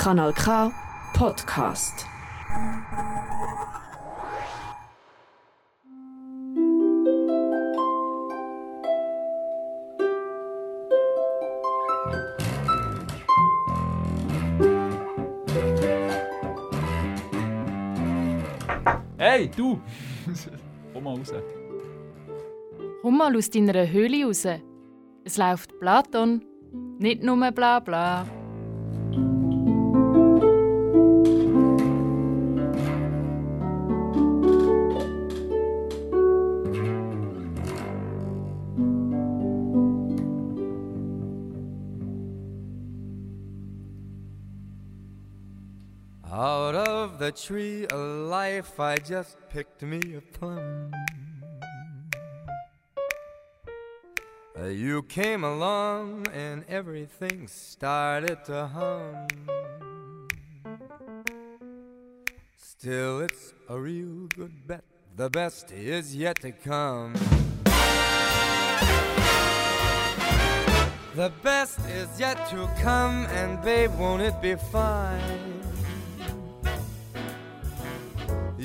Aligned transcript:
Kanal 0.00 0.32
K 0.32 0.72
Podcast. 1.12 2.06
Hey, 19.18 19.50
du! 19.54 19.78
Komm 20.94 21.04
mal 21.04 21.10
raus. 21.10 21.32
Komm 23.02 23.18
mal 23.18 23.36
aus 23.36 23.50
deiner 23.50 23.86
Höhle 23.86 24.24
raus. 24.24 24.46
Es 25.24 25.36
läuft 25.36 25.78
Platon, 25.78 26.42
nicht 26.98 27.22
nur 27.22 27.50
bla 27.52 27.80
bla. 27.80 28.39
The 47.30 47.36
tree 47.36 47.86
of 47.86 48.28
life, 48.28 48.80
I 48.80 48.96
just 48.96 49.36
picked 49.50 49.82
me 49.82 50.00
a 50.16 50.20
plum. 50.20 50.90
You 54.68 55.04
came 55.04 55.44
along 55.44 56.26
and 56.34 56.64
everything 56.68 57.46
started 57.46 58.44
to 58.46 58.66
hum. 58.66 59.28
Still, 62.56 63.20
it's 63.20 63.54
a 63.68 63.78
real 63.78 64.26
good 64.34 64.66
bet. 64.66 64.82
The 65.14 65.30
best 65.30 65.70
is 65.70 66.16
yet 66.16 66.40
to 66.40 66.50
come. 66.50 67.14
The 71.14 71.30
best 71.44 71.78
is 71.90 72.08
yet 72.18 72.48
to 72.50 72.68
come, 72.82 73.26
and 73.26 73.62
babe, 73.62 73.92
won't 73.98 74.22
it 74.22 74.42
be 74.42 74.56
fine? 74.56 75.59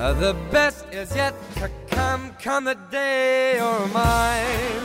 Uh, 0.00 0.14
the 0.14 0.32
best 0.50 0.86
is 0.92 1.14
yet 1.14 1.34
to 1.56 1.70
come, 1.90 2.34
come 2.40 2.64
the 2.64 2.74
day 2.90 3.56
you're 3.56 3.86
mine. 3.88 4.80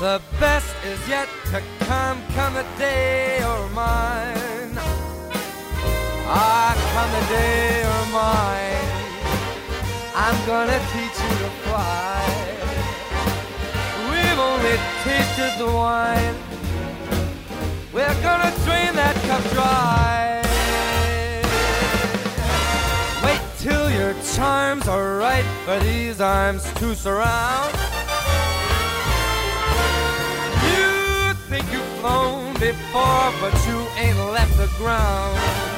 The 0.00 0.22
best 0.40 0.74
is 0.86 1.06
yet 1.06 1.28
to 1.50 1.62
come, 1.80 2.22
come 2.34 2.54
the 2.54 2.64
day 2.78 3.40
you're 3.40 3.68
mine. 3.74 4.57
Ah, 6.30 6.76
come 6.92 7.10
the 7.16 7.24
day 7.32 7.80
you're 7.80 8.06
mine. 8.12 8.88
I'm 10.14 10.36
gonna 10.46 10.78
teach 10.92 11.16
you 11.24 11.34
to 11.44 11.50
fly. 11.64 12.20
We've 14.10 14.38
only 14.38 14.76
tasted 15.04 15.56
the 15.56 15.72
wine. 15.72 16.34
We're 17.94 18.20
gonna 18.20 18.52
drain 18.66 18.92
that 19.00 19.16
cup 19.24 19.42
dry. 19.56 20.42
Wait 23.24 23.40
till 23.58 23.90
your 23.90 24.12
charms 24.34 24.86
are 24.86 25.16
right 25.16 25.48
for 25.64 25.78
these 25.80 26.20
arms 26.20 26.62
to 26.74 26.94
surround. 26.94 27.72
You 30.68 31.32
think 31.48 31.64
you've 31.72 31.92
flown 32.02 32.52
before, 32.60 33.32
but 33.40 33.54
you 33.66 33.78
ain't 33.96 34.18
left 34.30 34.54
the 34.58 34.68
ground. 34.76 35.77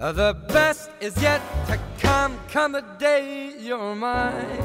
The 0.00 0.34
best 0.48 0.88
is 1.02 1.14
yet 1.20 1.42
to 1.66 1.78
come, 1.98 2.38
come 2.48 2.72
the 2.72 2.80
day 2.98 3.52
you're 3.60 3.94
mine. 3.94 4.56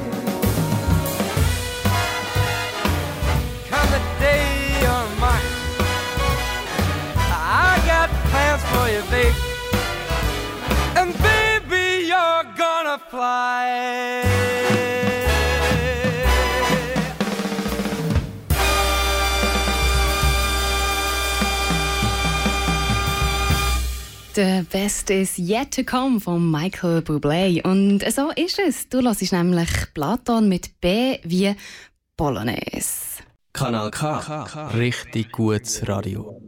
Come 3.68 3.90
the 3.92 4.00
day 4.18 4.80
you're 4.80 5.10
mine. 5.20 5.52
I 7.18 7.84
got 7.86 8.10
plans 8.32 8.64
for 8.72 8.88
you, 8.88 9.04
babe. 9.12 9.36
And 10.96 11.12
baby, 11.22 12.08
you're 12.08 12.46
gonna 12.56 12.98
fly. 12.98 15.05
The 24.36 24.66
Best 24.70 25.10
is 25.12 25.38
Yet 25.38 25.72
to 25.76 25.84
Come 25.86 26.20
von 26.20 26.52
Michael 26.52 27.02
Bublé. 27.02 27.62
Und 27.64 28.04
so 28.12 28.32
ist 28.32 28.60
es. 28.60 28.90
Du 28.90 29.02
hörst 29.02 29.32
nämlich 29.32 29.70
Platon 29.94 30.50
mit 30.50 30.82
B 30.82 31.20
wie 31.24 31.56
Bolognese. 32.18 33.24
Kanal 33.54 33.92
K. 33.92 34.44
Richtig 34.74 35.32
gutes 35.32 35.88
Radio. 35.88 36.42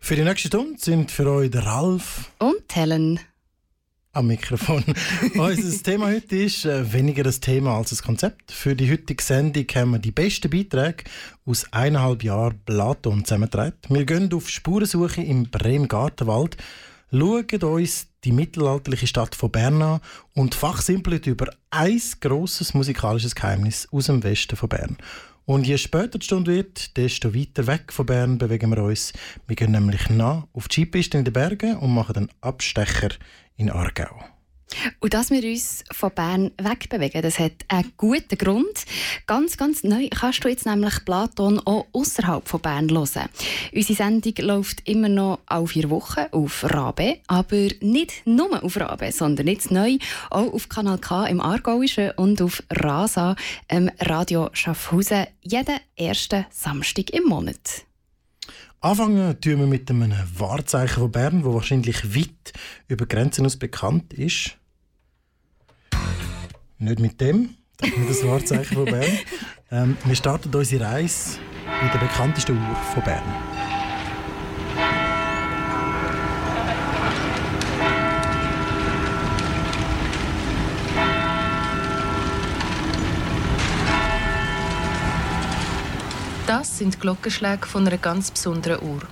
Für 0.00 0.16
die 0.16 0.24
nächste 0.24 0.48
Stunde 0.48 0.76
sind 0.80 1.12
für 1.12 1.30
euch 1.30 1.52
der 1.52 1.66
Ralf 1.66 2.32
Und 2.40 2.74
Helen. 2.74 3.20
Am 4.18 4.26
Mikrofon. 4.26 4.84
Unser 5.34 5.82
Thema 5.82 6.08
heute 6.08 6.36
ist 6.36 6.64
äh, 6.64 6.92
weniger 6.92 7.22
das 7.22 7.38
Thema 7.38 7.76
als 7.76 7.90
das 7.90 8.02
Konzept. 8.02 8.50
Für 8.50 8.74
die 8.74 8.90
heutige 8.90 9.22
Sendung 9.22 9.64
haben 9.74 9.92
wir 9.92 9.98
die 10.00 10.10
besten 10.10 10.50
Beiträge 10.50 11.04
aus 11.46 11.72
eineinhalb 11.72 12.24
Jahren 12.24 12.60
Platon 12.66 13.24
zusammengetragen. 13.24 13.74
Wir 13.88 14.04
gehen 14.04 14.32
auf 14.32 14.50
Spurensuche 14.50 15.22
im 15.22 15.44
Brem-Gartenwald, 15.44 16.56
schauen 17.12 17.62
uns 17.62 18.08
die 18.24 18.32
mittelalterliche 18.32 19.06
Stadt 19.06 19.36
von 19.36 19.52
Bern 19.52 19.80
an 19.80 20.00
und 20.34 20.56
fachsimpeln 20.56 21.22
über 21.22 21.46
ein 21.70 22.02
grosses 22.20 22.74
musikalisches 22.74 23.36
Geheimnis 23.36 23.86
aus 23.92 24.06
dem 24.06 24.24
Westen 24.24 24.56
von 24.56 24.68
Bern. 24.68 24.96
Und 25.48 25.66
je 25.66 25.78
später 25.78 26.18
die 26.18 26.26
Stunde 26.26 26.52
wird, 26.52 26.94
desto 26.98 27.34
weiter 27.34 27.66
weg 27.66 27.90
von 27.90 28.04
Bern 28.04 28.36
bewegen 28.36 28.70
wir 28.70 28.82
uns. 28.82 29.14
Wir 29.46 29.56
gehen 29.56 29.70
nämlich 29.70 30.10
nach 30.10 30.46
auf 30.52 30.68
die 30.68 30.82
Skipiste 30.82 31.16
in 31.16 31.24
den 31.24 31.32
Bergen 31.32 31.78
und 31.78 31.94
machen 31.94 32.16
einen 32.16 32.28
Abstecher 32.42 33.08
in 33.56 33.70
Aargau. 33.70 34.22
Und 35.00 35.14
dass 35.14 35.30
wir 35.30 35.42
uns 35.42 35.84
von 35.90 36.12
Bern 36.12 36.50
wegbewegen, 36.58 37.22
das 37.22 37.38
hat 37.38 37.52
einen 37.68 37.92
guten 37.96 38.36
Grund. 38.36 38.84
Ganz, 39.26 39.56
ganz 39.56 39.82
neu 39.82 40.08
kannst 40.10 40.44
du 40.44 40.48
jetzt 40.48 40.66
nämlich 40.66 41.04
Platon 41.04 41.60
auch 41.64 41.86
außerhalb 41.92 42.46
von 42.46 42.60
Bern 42.60 42.90
hören. 42.90 43.28
Unsere 43.74 43.94
Sendung 43.96 44.34
läuft 44.40 44.88
immer 44.88 45.08
noch 45.08 45.40
alle 45.46 45.66
vier 45.66 45.90
Wochen 45.90 46.26
auf 46.32 46.64
Rabe, 46.64 47.18
aber 47.26 47.68
nicht 47.80 48.26
nur 48.26 48.62
auf 48.62 48.76
Rabe, 48.78 49.10
sondern 49.12 49.48
jetzt 49.48 49.70
neu 49.70 49.98
auch 50.30 50.52
auf 50.52 50.68
Kanal 50.68 50.98
K 50.98 51.26
im 51.26 51.40
Aargauischen 51.40 52.12
und 52.12 52.40
auf 52.42 52.62
Rasa, 52.70 53.36
ähm, 53.68 53.90
Radio 54.00 54.50
Schaffhausen, 54.52 55.26
jeden 55.42 55.78
ersten 55.96 56.46
Samstag 56.50 57.10
im 57.10 57.24
Monat. 57.24 57.87
Anfangen 58.80 59.40
tun 59.40 59.58
wir 59.58 59.66
mit 59.66 59.90
einem 59.90 60.14
Wahrzeichen 60.36 61.00
von 61.00 61.10
Bern, 61.10 61.44
wo 61.44 61.52
wahrscheinlich 61.52 62.14
weit 62.14 62.52
über 62.86 63.06
Grenzen 63.06 63.44
aus 63.44 63.56
bekannt 63.56 64.12
ist. 64.12 64.56
Nicht 66.78 67.00
mit 67.00 67.20
dem, 67.20 67.56
das 67.78 67.88
ist 67.88 67.98
nicht 67.98 68.10
das 68.10 68.24
Wahrzeichen 68.24 68.76
von 68.76 68.84
Bern. 68.84 69.18
Ähm, 69.70 69.98
wir 70.06 70.16
starten 70.16 70.54
unsere 70.54 70.82
Reise 70.82 71.40
mit 71.82 71.92
der 71.92 71.98
bekanntesten 71.98 72.56
Uhr 72.56 72.76
von 72.94 73.04
Bern. 73.04 73.57
Das 86.48 86.78
sind 86.78 86.98
Glockenschläge 86.98 87.66
von 87.66 87.86
einer 87.86 87.98
ganz 87.98 88.30
besonderen 88.30 88.80
Uhr. 88.80 89.02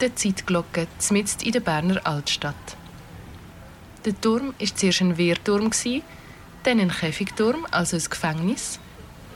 Der 0.00 0.16
Zeitglocke 0.16 0.88
mitten 1.10 1.44
in 1.44 1.52
der 1.52 1.60
Berner 1.60 2.04
Altstadt. 2.04 2.76
Der 4.04 4.20
Turm 4.20 4.54
war 4.58 4.74
zuerst 4.74 5.00
ein 5.00 5.16
Wehrturm, 5.16 5.70
dann 6.64 6.80
ein 6.80 6.90
Käfigturm, 6.90 7.64
also 7.70 7.96
ein 7.96 8.02
Gefängnis, 8.02 8.80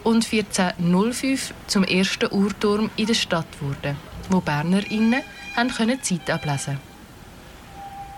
und 0.02 0.26
1405 0.26 1.54
zum 1.68 1.84
ersten 1.84 2.32
Uhrturm 2.32 2.90
in 2.96 3.06
der 3.06 3.14
Stadt 3.14 3.62
wurde, 3.62 3.94
wo 4.30 4.40
BernerInnen 4.40 5.22
können 5.76 6.02
Zeit 6.02 6.28
ablesen 6.28 6.80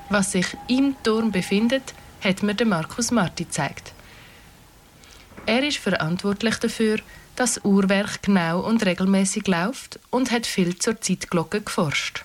Was 0.08 0.32
sich 0.32 0.46
im 0.66 0.96
Turm 1.02 1.31
befindet, 1.31 1.93
hat 2.25 2.43
mir 2.43 2.56
Markus 2.64 3.11
Marti 3.11 3.44
gezeigt. 3.44 3.93
Er 5.44 5.62
ist 5.62 5.76
verantwortlich 5.76 6.56
dafür, 6.56 7.00
das 7.40 7.64
Uhrwerk 7.64 8.22
genau 8.22 8.60
und 8.60 8.84
regelmäßig 8.84 9.46
läuft 9.46 9.98
und 10.10 10.31
hat 10.31 10.44
viel 10.44 10.76
zur 10.76 11.00
Zeitglocke 11.00 11.62
geforscht. 11.62 12.22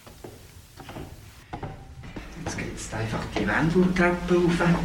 Jetzt 2.43 2.57
geht 2.57 2.75
es 2.75 2.93
einfach 2.93 3.23
die 3.33 3.47
Wendeltreppe 3.47 4.35
rauf. 4.35 4.79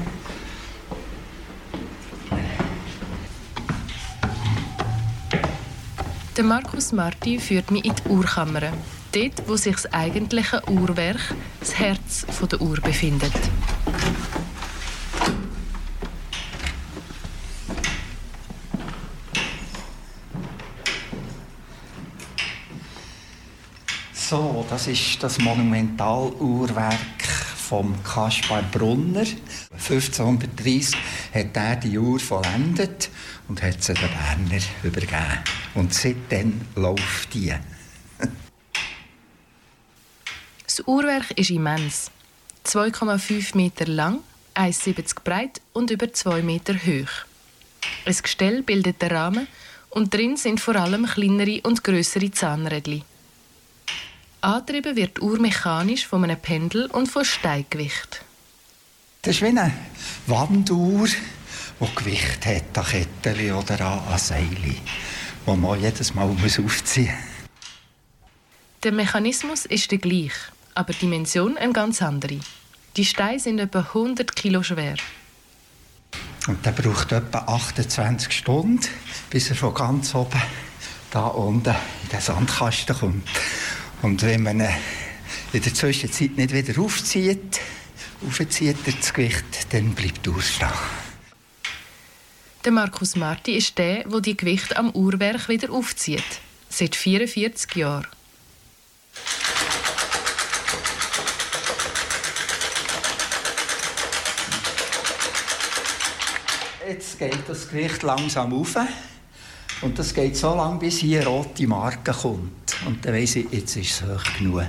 Der 6.37 6.45
Markus 6.45 6.93
Marti 6.93 7.41
führt 7.41 7.73
mich 7.73 7.85
in 7.85 7.95
die 7.97 8.09
Uhrkammer, 8.09 8.73
dort, 9.11 9.49
wo 9.49 9.57
sich 9.57 9.75
das 9.75 9.93
eigentliche 9.93 10.63
Uhrwerk, 10.71 11.35
das 11.59 11.77
Herz 11.77 12.25
der 12.49 12.61
Uhr, 12.61 12.77
befindet. 12.81 13.33
So, 24.31 24.65
das 24.71 24.87
ist 24.87 25.21
das 25.25 25.41
Monumentaluhrwerk 25.41 27.25
vom 27.57 28.01
Kaspar 28.05 28.63
Brunner. 28.63 29.27
1530 29.73 30.97
hat 31.35 31.57
er 31.57 31.75
die 31.75 31.99
Uhr 31.99 32.21
vollendet 32.21 33.11
und 33.49 33.61
hat 33.61 33.83
sie 33.83 33.93
den 33.93 34.09
Berner 34.09 34.63
übergeben. 34.85 35.43
Und 35.75 35.93
seitdem 35.93 36.61
läuft 36.77 37.35
die. 37.35 37.53
das 40.65 40.81
Uhrwerk 40.87 41.33
ist 41.33 41.51
immens. 41.51 42.13
2,5 42.67 43.57
Meter 43.57 43.89
lang, 43.89 44.21
1,70 44.55 45.25
breit 45.25 45.61
und 45.73 45.91
über 45.91 46.13
2 46.13 46.43
Meter 46.43 46.75
hoch. 46.75 47.27
Ein 48.05 48.17
Gestell 48.23 48.63
bildet 48.63 49.03
den 49.03 49.11
Rahmen 49.11 49.49
und 49.89 50.15
drin 50.15 50.37
sind 50.37 50.61
vor 50.61 50.77
allem 50.77 51.07
kleinere 51.07 51.63
und 51.63 51.83
größere 51.83 52.31
Zahnrädchen. 52.31 53.10
Angetrieben 54.43 54.97
wird 54.97 55.19
die 55.19 55.21
Uhr 55.21 55.39
mechanisch 55.39 56.07
von 56.07 56.25
einem 56.25 56.39
Pendel 56.39 56.87
und 56.87 57.09
von 57.09 57.25
Steiggewicht. 57.25 58.23
Das 59.23 59.37
ist 59.37 59.43
wie 59.43 59.49
eine 59.49 59.73
Wanduhr, 60.27 61.09
die 61.09 61.95
Gewicht 61.95 62.47
hat 62.47 62.79
an 62.79 62.85
Kettchen 62.85 63.53
oder 63.53 63.81
an 63.83 64.19
Seile, 64.19 64.47
die 64.55 65.57
man 65.57 65.81
jedes 65.81 66.15
Mal 66.15 66.25
aufziehen 66.25 66.65
muss. 66.65 67.15
Der 68.83 68.93
Mechanismus 68.93 69.67
ist 69.67 69.91
der 69.91 69.99
gleich, 69.99 70.33
aber 70.75 70.95
die 70.95 71.01
Dimension 71.01 71.59
eine 71.59 71.75
ganz 71.75 72.01
andere. 72.01 72.41
Die 72.97 73.05
Steine 73.05 73.39
sind 73.39 73.59
etwa 73.59 73.81
100 73.81 74.35
Kilo 74.35 74.63
schwer. 74.63 74.97
Und 76.47 76.65
der 76.65 76.73
braucht 76.73 77.13
etwa 77.13 77.41
28 77.41 78.33
Stunden, 78.33 78.81
bis 79.29 79.51
er 79.51 79.57
von 79.57 79.75
ganz 79.75 80.15
oben 80.15 80.41
da 81.11 81.27
unten 81.27 81.75
in 82.05 82.09
den 82.11 82.21
Sandkasten 82.21 82.97
kommt. 82.97 83.29
Und 84.03 84.23
wenn 84.23 84.43
man 84.43 84.61
in 85.53 85.63
der 85.63 85.75
Zwischenzeit 85.75 86.37
nicht 86.37 86.53
wieder 86.53 86.81
aufzieht, 86.81 87.61
aufzieht 88.27 88.77
das 88.87 89.13
Gewicht, 89.13 89.73
dann 89.73 89.95
bleibt 89.95 90.25
die 90.25 90.31
Uhr 90.31 90.41
stehen. 90.41 90.69
Der 92.65 92.73
Markus 92.73 93.17
Marti 93.17 93.57
ist 93.57 93.77
der, 93.79 94.05
der 94.05 94.21
die 94.21 94.37
Gewicht 94.37 94.77
am 94.77 94.91
Uhrwerk 94.91 95.49
wieder 95.49 95.71
aufzieht. 95.71 96.23
Seit 96.69 96.95
44 96.97 97.75
Jahren. 97.77 98.07
Jetzt 106.89 107.19
geht 107.19 107.49
das 107.49 107.69
Gewicht 107.69 108.03
langsam 108.03 108.53
auf. 108.53 108.77
Und 109.83 109.99
das 109.99 110.13
geht 110.13 110.37
so 110.37 110.55
lange, 110.55 110.79
bis 110.79 110.99
hier 110.99 111.21
eine 111.21 111.29
rote 111.29 111.67
Marke 111.67 112.13
kommt. 112.13 112.77
Und 112.87 113.05
dann 113.05 113.15
weiss 113.15 113.37
ich, 113.37 113.51
jetzt 113.51 113.77
ist 113.77 114.03
es 114.03 114.03
hoch 114.03 114.25
genug. 114.37 114.67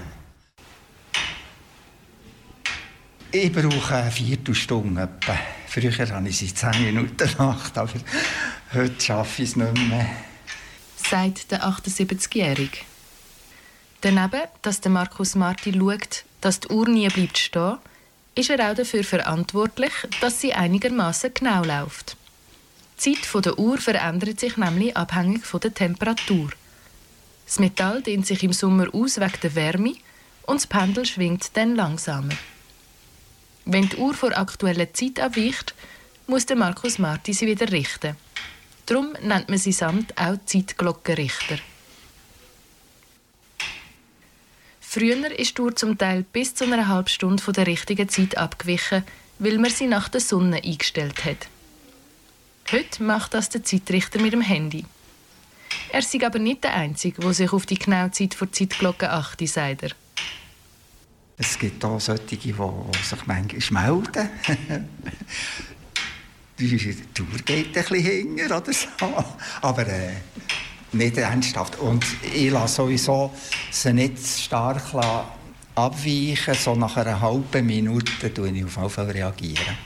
Ich 3.33 3.51
brauche 3.51 3.95
eine 3.95 4.11
Viertelstunde 4.11 5.01
etwa. 5.01 5.37
Früher 5.67 5.91
hatte 5.91 6.29
ich 6.29 6.37
sie 6.37 6.53
10 6.53 6.83
Minuten 6.83 7.29
Nacht, 7.37 7.77
aber 7.77 7.91
heute 8.73 9.01
schaffe 9.01 9.43
ich 9.43 9.49
es 9.49 9.55
nicht 9.55 9.77
mehr. 9.87 10.05
Sagt 10.97 11.51
der 11.51 11.63
78-Jährige. 11.63 12.79
Daneben, 14.01 14.41
dass 14.61 14.81
der 14.81 14.91
Markus 14.91 15.35
Marti 15.35 15.73
schaut, 15.73 16.25
dass 16.41 16.59
die 16.59 16.69
Uhr 16.69 16.87
nie 16.89 17.07
bleibt 17.07 17.37
stehen, 17.37 17.77
ist 18.35 18.49
er 18.49 18.71
auch 18.71 18.75
dafür 18.75 19.03
verantwortlich, 19.03 19.91
dass 20.21 20.41
sie 20.41 20.53
einigermaßen 20.53 21.33
genau 21.33 21.63
läuft. 21.63 22.17
Die 23.03 23.19
Zeit 23.19 23.45
der 23.45 23.57
Uhr 23.57 23.79
verändert 23.79 24.39
sich 24.39 24.57
nämlich 24.57 24.95
abhängig 24.95 25.43
von 25.43 25.59
der 25.59 25.73
Temperatur. 25.73 26.51
Das 27.45 27.57
Metall 27.57 28.03
dehnt 28.03 28.27
sich 28.27 28.43
im 28.43 28.53
Sommer 28.53 28.93
aus 28.93 29.19
wegen 29.19 29.39
der 29.41 29.55
Wärme 29.55 29.95
und 30.43 30.57
das 30.57 30.67
Pendel 30.67 31.05
schwingt 31.05 31.49
dann 31.57 31.75
langsamer. 31.75 32.35
Wenn 33.65 33.89
die 33.89 33.97
Uhr 33.97 34.13
vor 34.13 34.37
aktueller 34.37 34.93
Zeit 34.93 35.19
abweicht, 35.19 35.73
muss 36.27 36.45
der 36.45 36.57
Markus 36.57 36.99
Marti 36.99 37.33
sie 37.33 37.47
wieder 37.47 37.71
richten. 37.71 38.15
Darum 38.85 39.13
nennt 39.21 39.49
man 39.49 39.57
sie 39.57 39.71
samt 39.71 40.15
auch 40.17 40.37
Zeitglockenrichter. 40.45 41.57
Früher 44.79 45.31
ist 45.39 45.57
die 45.57 45.61
Uhr 45.61 45.75
zum 45.75 45.97
Teil 45.97 46.23
bis 46.31 46.53
zu 46.53 46.65
einer 46.65 46.87
halben 46.87 47.07
Stunde 47.07 47.41
von 47.41 47.53
der 47.53 47.65
richtigen 47.65 48.09
Zeit 48.09 48.37
abgewichen, 48.37 49.03
weil 49.39 49.57
man 49.57 49.71
sie 49.71 49.87
nach 49.87 50.09
der 50.09 50.21
Sonne 50.21 50.61
eingestellt 50.63 51.25
hat. 51.25 51.47
Heute 52.71 53.03
macht 53.03 53.33
das 53.33 53.49
der 53.49 53.63
Zeitrichter 53.63 54.19
mit 54.19 54.33
dem 54.33 54.41
Handy. 54.41 54.85
Er 55.91 55.99
ist 55.99 56.23
aber 56.23 56.39
nicht 56.39 56.63
der 56.63 56.73
Einzige, 56.73 57.21
der 57.21 57.33
sich 57.33 57.51
auf 57.51 57.65
die 57.65 57.77
genaue 57.77 58.11
Zeit 58.11 58.33
vor 58.33 58.51
Zeitglocke 58.51 59.09
achte, 59.09 59.47
sagt 59.47 59.83
er. 59.83 59.91
Es 61.37 61.57
gibt 61.57 61.83
auch 61.83 61.99
solche, 61.99 62.23
die 62.23 62.37
sich 62.37 63.25
manchmal 63.25 63.91
melden. 63.91 64.29
die 66.59 66.95
Tour 67.13 67.27
geht 67.43 67.77
ein 67.77 67.83
bisschen 67.83 68.03
hinger 68.03 68.57
oder 68.57 68.71
so. 68.71 68.87
Aber 69.61 69.87
äh, 69.87 70.13
nicht 70.91 71.17
ernsthaft. 71.17 71.79
Und 71.79 72.05
ich 72.33 72.51
lasse 72.51 72.75
sowieso 72.75 73.31
sie 73.71 73.93
nicht 73.93 74.19
stark 74.19 74.83
abweichen. 75.75 76.53
So 76.53 76.75
nach 76.75 76.97
einer 76.97 77.19
halben 77.19 77.65
Minute 77.65 78.29
reagiere 78.29 78.55
ich 78.55 78.65
auf 78.65 78.77
jeden 78.77 78.89
Fall. 78.89 79.09
Reagieren. 79.09 79.77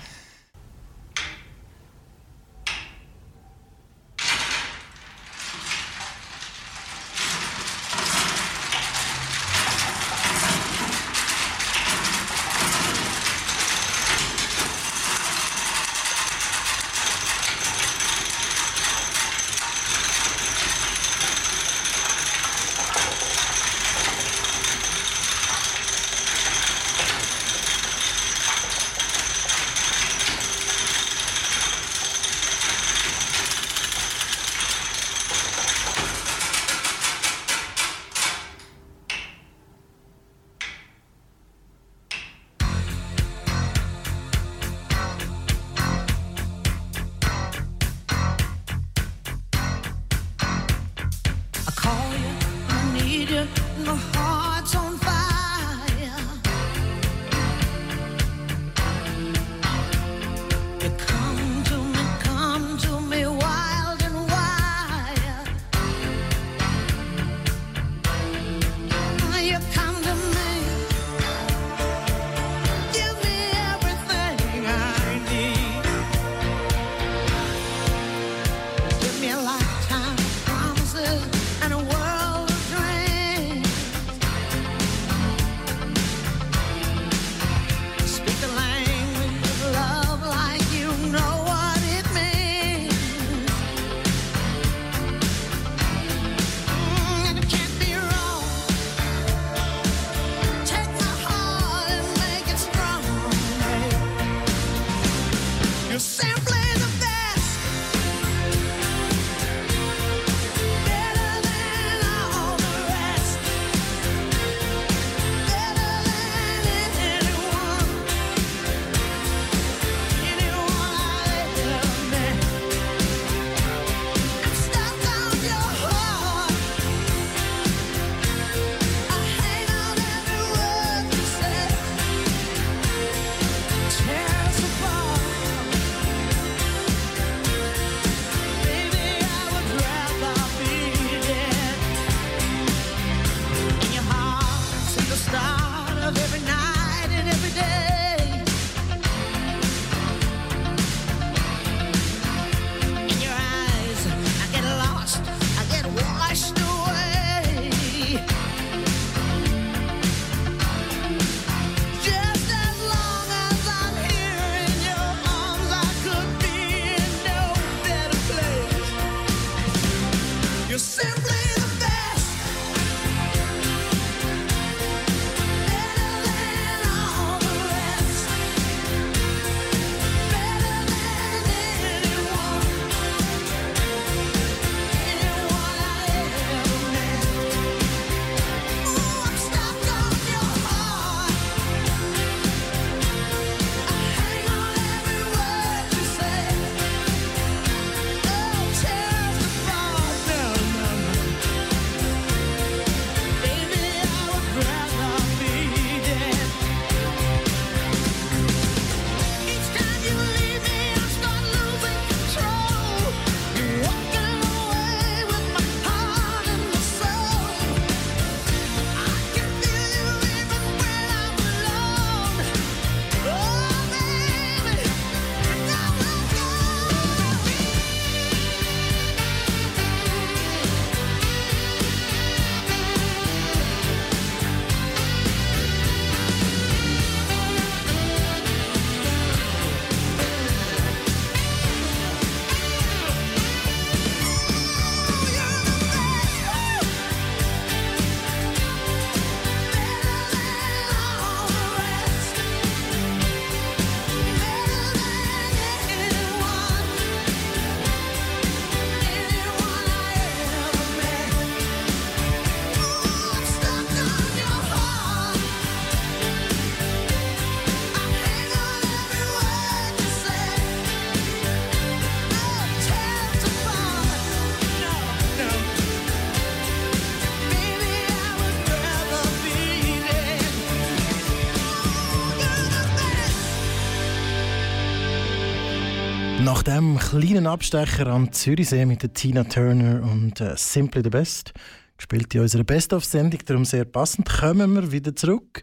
Kleinen 287.09 287.45
Abstecher 287.45 288.07
am 288.07 288.31
Zürichsee 288.31 288.83
mit 288.85 289.03
der 289.03 289.13
Tina 289.13 289.43
Turner 289.43 290.01
und 290.01 290.41
äh, 290.41 290.55
Simply 290.57 291.03
the 291.03 291.11
Best, 291.11 291.53
gespielt 291.97 292.33
in 292.33 292.41
unserer 292.41 292.63
Best-of-Sendung, 292.63 293.41
darum 293.45 293.63
sehr 293.63 293.85
passend, 293.85 294.27
kommen 294.27 294.73
wir 294.73 294.91
wieder 294.91 295.15
zurück 295.15 295.61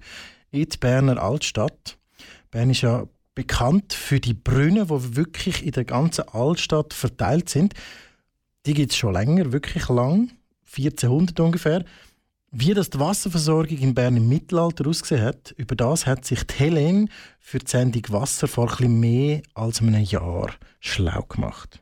in 0.53 0.69
die 0.69 0.79
Berner 0.79 1.21
Altstadt. 1.21 1.99
Bern 2.53 2.71
ist 2.71 2.83
ja 2.83 3.07
bekannt 3.35 3.93
für 3.93 4.21
die 4.21 4.35
Brunnen, 4.35 4.87
die 4.87 5.17
wirklich 5.17 5.67
in 5.67 5.73
der 5.73 5.85
ganzen 5.85 6.29
Altstadt 6.29 6.95
verteilt 6.95 7.49
sind. 7.49 7.75
Die 8.65 8.75
gibt 8.75 8.93
es 8.93 8.97
schon 8.97 9.15
länger, 9.15 9.53
wirklich 9.53 9.89
lang, 9.89 10.31
1400 10.77 11.41
ungefähr. 11.41 11.85
Wie 12.55 12.75
das 12.75 12.91
die 12.91 13.01
Wasserversorgung 13.01 13.79
in 13.79 13.95
Bern 13.95 14.15
im 14.15 14.29
Mittelalter 14.29 14.87
ausgesehen 14.87 15.25
hat, 15.25 15.55
über 15.57 15.75
das 15.75 16.05
hat 16.05 16.27
sich 16.27 16.47
die 16.47 16.55
Helene 16.55 17.09
für 17.41 17.59
die 17.59 17.67
Sendung 17.67 18.03
Wasser 18.11 18.47
vor 18.47 18.71
etwas 18.71 18.89
mehr 18.89 19.41
als 19.55 19.81
einem 19.81 20.03
Jahr 20.03 20.51
schlau 20.79 21.23
gemacht. 21.23 21.81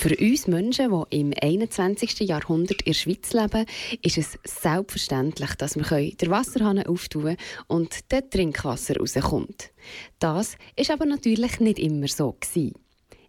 Für 0.00 0.16
uns 0.16 0.46
Menschen, 0.46 0.90
die 1.10 1.20
im 1.20 1.34
21. 1.38 2.20
Jahrhundert 2.20 2.80
in 2.80 2.92
der 2.92 2.94
Schweiz 2.94 3.34
leben, 3.34 3.66
ist 4.00 4.16
es 4.16 4.38
selbstverständlich, 4.44 5.54
dass 5.56 5.76
wir 5.76 6.12
den 6.12 6.30
Wasserhahn 6.30 6.82
auftun 6.86 7.36
und 7.66 7.94
das 8.08 8.22
Trinkwasser 8.30 8.96
rauskommt. 8.96 9.72
Das 10.18 10.56
ist 10.74 10.90
aber 10.90 11.04
natürlich 11.04 11.60
nicht 11.60 11.78
immer 11.78 12.08
so. 12.08 12.34
Gewesen. 12.40 12.72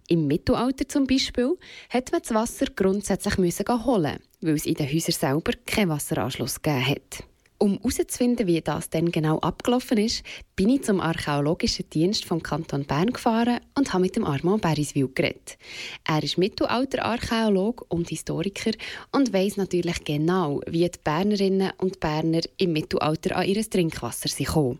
Im 0.07 0.27
Mittelalter 0.27 0.87
zum 0.87 1.07
Beispiel 1.07 1.57
hat 1.89 2.13
man 2.13 2.21
das 2.21 2.33
Wasser 2.33 2.67
grundsätzlich 2.73 3.35
holen, 3.35 4.19
weil 4.39 4.53
es 4.53 4.65
in 4.65 4.75
den 4.75 4.87
Häusern 4.87 5.11
selber 5.11 5.51
keinen 5.65 5.89
Wasseranschluss 5.89 6.61
gegeben 6.61 6.87
hat. 6.87 7.30
Um 7.61 7.77
herauszufinden, 7.77 8.47
wie 8.47 8.59
das 8.59 8.89
denn 8.89 9.11
genau 9.11 9.37
abgelaufen 9.37 9.99
ist, 9.99 10.23
bin 10.55 10.69
ich 10.69 10.83
zum 10.83 10.99
Archäologischen 10.99 11.87
Dienst 11.91 12.25
vom 12.25 12.41
Kanton 12.41 12.85
Bern 12.85 13.13
gefahren 13.13 13.59
und 13.77 13.93
habe 13.93 14.01
mit 14.01 14.15
dem 14.15 14.25
Armand 14.25 14.63
Beriswil 14.63 15.09
geredet. 15.13 15.59
Er 16.03 16.23
ist 16.23 16.39
Mittelalter-Archäolog 16.39 17.85
und 17.89 18.09
Historiker 18.09 18.71
und 19.11 19.31
weiß 19.31 19.57
natürlich 19.57 20.03
genau, 20.03 20.61
wie 20.65 20.89
die 20.89 20.99
Bernerinnen 21.03 21.71
und 21.77 21.99
Berner 21.99 22.41
im 22.57 22.73
Mittelalter 22.73 23.35
an 23.35 23.45
ihr 23.45 23.69
Trinkwasser 23.69 24.27
sind 24.27 24.47
gekommen. 24.47 24.79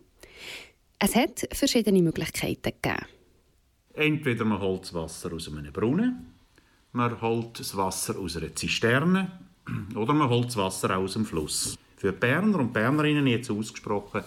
Es 0.98 1.16
hat 1.16 1.48
verschiedene 1.52 2.02
Möglichkeiten 2.02 2.74
gegeben. 2.82 3.06
Entweder 3.94 4.44
man 4.44 4.60
holt 4.60 4.86
das 4.86 4.94
Wasser 4.96 5.32
aus 5.34 5.48
einem 5.48 5.72
Brunnen, 5.72 6.34
man 6.94 7.22
holt 7.22 7.60
das 7.60 7.78
Wasser 7.78 8.18
aus 8.18 8.38
einer 8.38 8.56
Zisterne 8.56 9.40
oder 9.96 10.14
man 10.14 10.30
holt 10.30 10.48
das 10.48 10.58
Wasser 10.58 10.98
aus 10.98 11.14
dem 11.14 11.26
Fluss. 11.26 11.78
Für 12.02 12.14
Berner 12.14 12.58
und 12.58 12.74
Bernerinnen 12.74 13.28
jetzt 13.28 13.52
ausgesprochen 13.52 14.24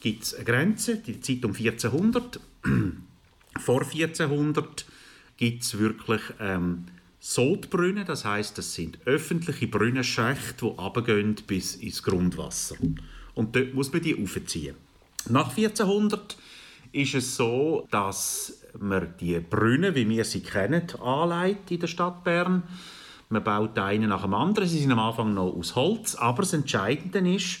gibt 0.00 0.22
es 0.22 0.34
eine 0.34 0.44
Grenze, 0.46 0.96
die 0.96 1.20
Zeit 1.20 1.44
um 1.44 1.54
1400. 1.54 2.40
Vor 3.60 3.82
1400 3.82 4.86
gibt 5.36 5.64
es 5.64 5.78
wirklich 5.78 6.22
ähm, 6.40 6.86
Sodbrunnen, 7.20 8.06
das 8.06 8.24
heißt, 8.24 8.56
das 8.56 8.72
sind 8.72 9.00
öffentliche 9.04 9.66
Brunnenschächte, 9.66 10.54
die 10.62 10.64
runtergehen 10.64 11.36
bis 11.46 11.74
ins 11.74 12.02
Grundwasser. 12.02 12.76
Und 13.34 13.54
dort 13.54 13.74
muss 13.74 13.92
man 13.92 14.00
die 14.00 14.18
aufziehen. 14.18 14.74
Nach 15.28 15.50
1400 15.50 16.38
ist 16.92 17.14
es 17.14 17.36
so, 17.36 17.86
dass 17.90 18.62
man 18.80 19.12
die 19.20 19.38
Brunnen, 19.40 19.94
wie 19.94 20.08
wir 20.08 20.24
sie 20.24 20.40
kennen, 20.40 20.90
anlegt 21.02 21.70
in 21.70 21.80
der 21.80 21.86
Stadt 21.86 22.24
Bern. 22.24 22.62
Man 23.28 23.42
baut 23.42 23.78
einen 23.78 24.08
nach 24.08 24.22
dem 24.22 24.34
anderen. 24.34 24.68
Sie 24.68 24.78
sind 24.78 24.92
am 24.92 24.98
Anfang 24.98 25.34
noch 25.34 25.54
aus 25.54 25.74
Holz, 25.74 26.14
aber 26.14 26.42
das 26.42 26.52
Entscheidende 26.52 27.34
ist 27.34 27.60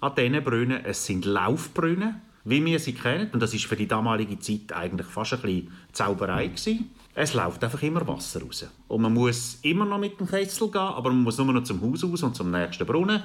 an 0.00 0.14
diesen 0.16 0.42
Brunnen, 0.44 0.84
es 0.84 1.06
sind 1.06 1.24
Laufbrunnen, 1.24 2.20
wie 2.44 2.64
wir 2.64 2.78
sie 2.78 2.92
kennen. 2.92 3.30
Und 3.32 3.40
das 3.40 3.54
ist 3.54 3.64
für 3.64 3.76
die 3.76 3.88
damalige 3.88 4.38
Zeit 4.38 4.72
eigentlich 4.72 5.06
fast 5.06 5.34
ein 5.34 5.40
bisschen 5.40 5.72
Zauberei 5.92 6.48
gewesen. 6.48 6.90
Es 7.14 7.32
läuft 7.32 7.62
einfach 7.62 7.82
immer 7.82 8.06
Wasser 8.06 8.42
raus. 8.42 8.66
Und 8.88 9.02
man 9.02 9.14
muss 9.14 9.58
immer 9.62 9.84
noch 9.84 9.98
mit 9.98 10.18
dem 10.18 10.26
Kessel 10.26 10.70
gehen, 10.70 10.80
aber 10.80 11.10
man 11.10 11.22
muss 11.22 11.38
nur 11.38 11.52
noch 11.52 11.62
zum 11.62 11.80
Haus 11.80 12.04
raus 12.04 12.22
und 12.22 12.34
zum 12.36 12.50
nächsten 12.50 12.84
Brunnen. 12.86 13.22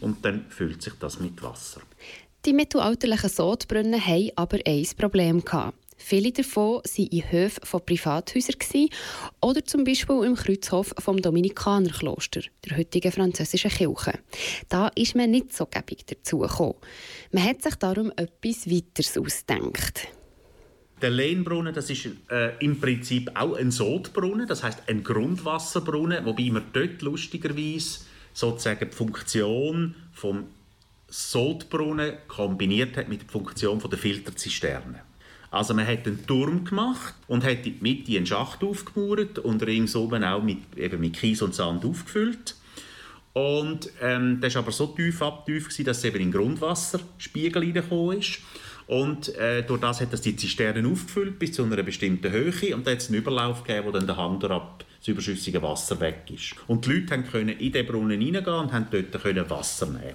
Und 0.00 0.24
dann 0.24 0.44
füllt 0.48 0.82
sich 0.82 0.94
das 0.94 1.18
mit 1.20 1.42
Wasser. 1.42 1.80
Die 2.44 2.52
mittelalterlichen 2.52 3.30
Sodbrunnen 3.30 4.04
hatten 4.04 4.30
aber 4.36 4.58
ein 4.66 4.86
Problem. 4.96 5.44
Gehabt. 5.44 5.74
Viele 5.98 6.32
davon 6.32 6.76
waren 6.76 7.06
in 7.06 7.30
Höfen 7.30 7.66
von 7.66 7.84
Privathäusern 7.84 8.88
oder 9.42 9.64
zum 9.64 9.84
Beispiel 9.84 10.24
im 10.24 10.36
Kreuzhof 10.36 10.94
vom 10.98 11.20
Dominikanerkloster, 11.20 12.42
der 12.64 12.78
heutigen 12.78 13.12
französischen 13.12 13.70
Kirche. 13.70 14.18
Da 14.68 14.88
ist 14.94 15.16
man 15.16 15.30
nicht 15.30 15.52
so 15.52 15.66
gäbig 15.66 16.06
dazu 16.06 16.38
gekommen. 16.38 16.76
Man 17.32 17.44
hat 17.44 17.62
sich 17.62 17.74
darum 17.74 18.12
etwas 18.16 18.70
Weiteres 18.70 19.18
ausgedacht. 19.18 20.08
Der 21.02 21.10
Lehnbrunnen, 21.10 21.74
das 21.74 21.90
ist 21.90 22.08
äh, 22.30 22.56
im 22.58 22.80
Prinzip 22.80 23.30
auch 23.34 23.54
ein 23.54 23.70
Sodbrunnen, 23.70 24.48
das 24.48 24.62
heißt 24.62 24.84
ein 24.88 25.04
Grundwasserbrunnen, 25.04 26.24
wobei 26.24 26.50
man 26.50 26.64
dort 26.72 27.02
lustigerweise 27.02 28.00
sozusagen 28.32 28.88
die 28.90 28.96
Funktion 28.96 29.94
vom 30.12 30.46
Sodbrunnen 31.08 32.14
kombiniert 32.26 32.96
hat 32.96 33.08
mit 33.08 33.22
der 33.22 33.28
Funktion 33.28 33.80
von 33.80 33.90
der 33.90 33.98
Filterzisterne. 33.98 35.07
Also 35.50 35.74
man 35.74 35.86
hat 35.86 36.06
einen 36.06 36.26
Turm 36.26 36.64
gemacht 36.64 37.14
und 37.26 37.44
hat 37.44 37.64
in 37.66 37.74
die 37.74 37.76
Mitte 37.80 38.16
einen 38.16 38.26
Schacht 38.26 38.62
aufgemauert 38.62 39.38
und 39.38 39.62
ringsum 39.62 40.12
auch 40.22 40.42
mit, 40.42 40.76
eben 40.76 41.00
mit 41.00 41.14
Kies 41.14 41.40
und 41.42 41.54
Sand 41.54 41.84
aufgefüllt. 41.84 42.54
Und 43.32 43.90
ähm, 44.02 44.40
das 44.40 44.54
war 44.54 44.62
aber 44.62 44.72
so 44.72 44.88
tief 44.88 45.22
abtief, 45.22 45.68
dass 45.84 45.98
es 45.98 46.04
eben 46.04 46.16
in 46.16 46.30
den 46.30 46.32
Grundwasserspiegel 46.32 47.62
reingekommen 47.62 48.18
ist. 48.18 48.40
Und 48.88 49.34
äh, 49.36 49.62
durch 49.62 49.80
das 49.80 50.00
hat 50.00 50.12
das 50.12 50.22
die 50.22 50.34
Zisternen 50.34 50.90
aufgefüllt 50.90 51.38
bis 51.38 51.52
zu 51.52 51.62
einer 51.62 51.82
bestimmten 51.82 52.32
Höhe 52.32 52.74
und 52.74 52.86
dann 52.86 52.94
hat 52.94 53.02
es 53.02 53.08
einen 53.08 53.18
Überlauf 53.18 53.62
gegeben, 53.62 53.86
wo 53.86 53.90
dann 53.92 54.06
der 54.06 54.16
Hang 54.16 54.42
ab 54.44 54.84
das 54.98 55.08
überschüssige 55.08 55.62
Wasser 55.62 56.00
weg 56.00 56.22
ist. 56.32 56.54
Und 56.66 56.86
die 56.86 56.92
Leute 56.92 57.22
können 57.22 57.50
in 57.50 57.70
den 57.70 57.86
Brunnen 57.86 58.20
hineingehen 58.20 58.56
und 58.56 58.72
haben 58.72 58.86
dort 58.90 59.50
Wasser 59.50 59.86
nehmen. 59.86 60.14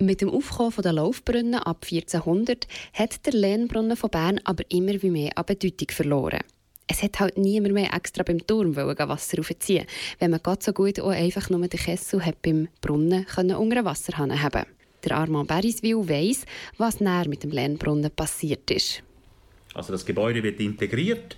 Mit 0.00 0.20
dem 0.20 0.30
Aufkommen 0.30 0.72
der 0.80 0.92
Laufbrunnen 0.92 1.56
ab 1.56 1.84
1400 1.90 2.68
hat 2.92 3.26
der 3.26 3.32
Lehnbrunnen 3.32 3.96
von 3.96 4.10
Bern 4.10 4.40
aber 4.44 4.62
immer 4.68 5.02
wie 5.02 5.10
mehr 5.10 5.36
an 5.36 5.44
Bedeutung 5.44 5.88
verloren. 5.90 6.38
Es 6.86 7.02
hat 7.02 7.18
halt 7.18 7.36
niemand 7.36 7.74
mehr 7.74 7.92
extra 7.92 8.22
beim 8.22 8.46
Turm 8.46 8.76
Wasser 8.76 9.40
aufziehen, 9.40 9.86
wenn 10.20 10.30
man 10.30 10.40
Gott 10.40 10.62
so 10.62 10.72
gut 10.72 11.00
auch 11.00 11.10
einfach 11.10 11.50
nur 11.50 11.66
den 11.66 11.80
Kessel 11.80 12.24
hat 12.24 12.40
beim 12.42 12.68
Brunnen 12.80 13.26
können 13.26 13.56
unter 13.56 13.84
Wasserhahn 13.84 14.40
haben. 14.40 14.66
Der 15.04 15.16
Armand 15.16 15.48
Beriswil 15.48 16.08
weiss, 16.08 16.46
was 16.76 17.00
näher 17.00 17.28
mit 17.28 17.42
dem 17.42 17.50
Lehnbrunnen 17.50 18.12
passiert 18.12 18.70
ist. 18.70 19.02
Also 19.74 19.92
das 19.92 20.06
Gebäude 20.06 20.44
wird 20.44 20.60
integriert, 20.60 21.36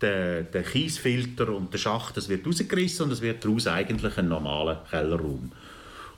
der, 0.00 0.44
der 0.44 0.62
Kiesfilter 0.62 1.48
und 1.48 1.72
der 1.72 1.78
Schacht 1.78 2.16
das 2.16 2.28
wird 2.28 2.46
rausgerissen 2.46 3.06
und 3.06 3.12
es 3.12 3.20
wird 3.20 3.44
daraus 3.44 3.66
eigentlich 3.66 4.16
ein 4.16 4.28
normaler 4.28 4.84
Kellerraum. 4.90 5.50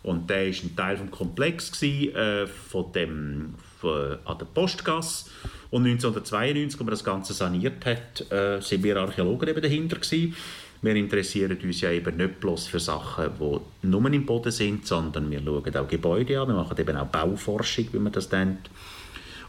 Und 0.09 0.31
der 0.31 0.47
war 0.47 0.47
ein 0.47 0.75
Teil 0.75 0.97
des 0.97 1.11
Komplex 1.11 1.71
gewesen, 1.71 2.17
äh, 2.17 2.47
von 2.47 2.91
dem, 2.93 3.55
von, 3.79 4.17
an 4.25 4.39
der 4.39 4.47
Postgasse. 4.47 5.27
Und 5.71 5.85
1992, 5.85 6.65
als 6.65 6.79
man 6.79 6.91
das 6.91 7.05
Ganze 7.05 7.35
saniert 7.35 7.85
hat, 7.85 8.33
äh, 8.33 8.59
sind 8.63 8.83
wir 8.85 8.97
Archäologen 8.97 9.51
eben 9.51 9.61
dahinter 9.61 9.97
gewesen. 9.97 10.35
Wir 10.81 10.95
interessieren 10.95 11.59
uns 11.63 11.83
ja 11.83 11.91
eben 11.91 12.17
nicht 12.17 12.41
bloß 12.41 12.69
für 12.69 12.81
Sachen, 12.81 13.33
die 13.39 13.87
nur 13.87 14.11
im 14.11 14.25
Boden 14.25 14.51
sind, 14.51 14.87
sondern 14.87 15.31
wir 15.31 15.43
schauen 15.45 15.77
auch 15.77 15.89
Gebäude 15.89 16.41
an. 16.41 16.49
Wir 16.49 16.55
machen 16.55 16.79
eben 16.79 16.97
auch 16.97 17.09
Bauforschung, 17.09 17.89
wie 17.93 17.99
man 17.99 18.13
das 18.13 18.33
nennt. 18.33 18.71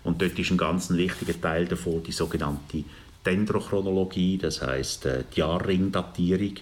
Und 0.03 0.21
dort 0.21 0.37
ist 0.37 0.51
ein 0.51 0.57
ganz 0.57 0.89
wichtiger 0.89 1.39
Teil 1.39 1.67
davon 1.67 2.03
die 2.03 2.11
sogenannte 2.11 2.83
Dendrochronologie, 3.25 4.37
das 4.37 4.61
heißt 4.61 5.05
äh, 5.05 5.23
die 5.33 5.39
Jahrringdatierung. 5.39 6.55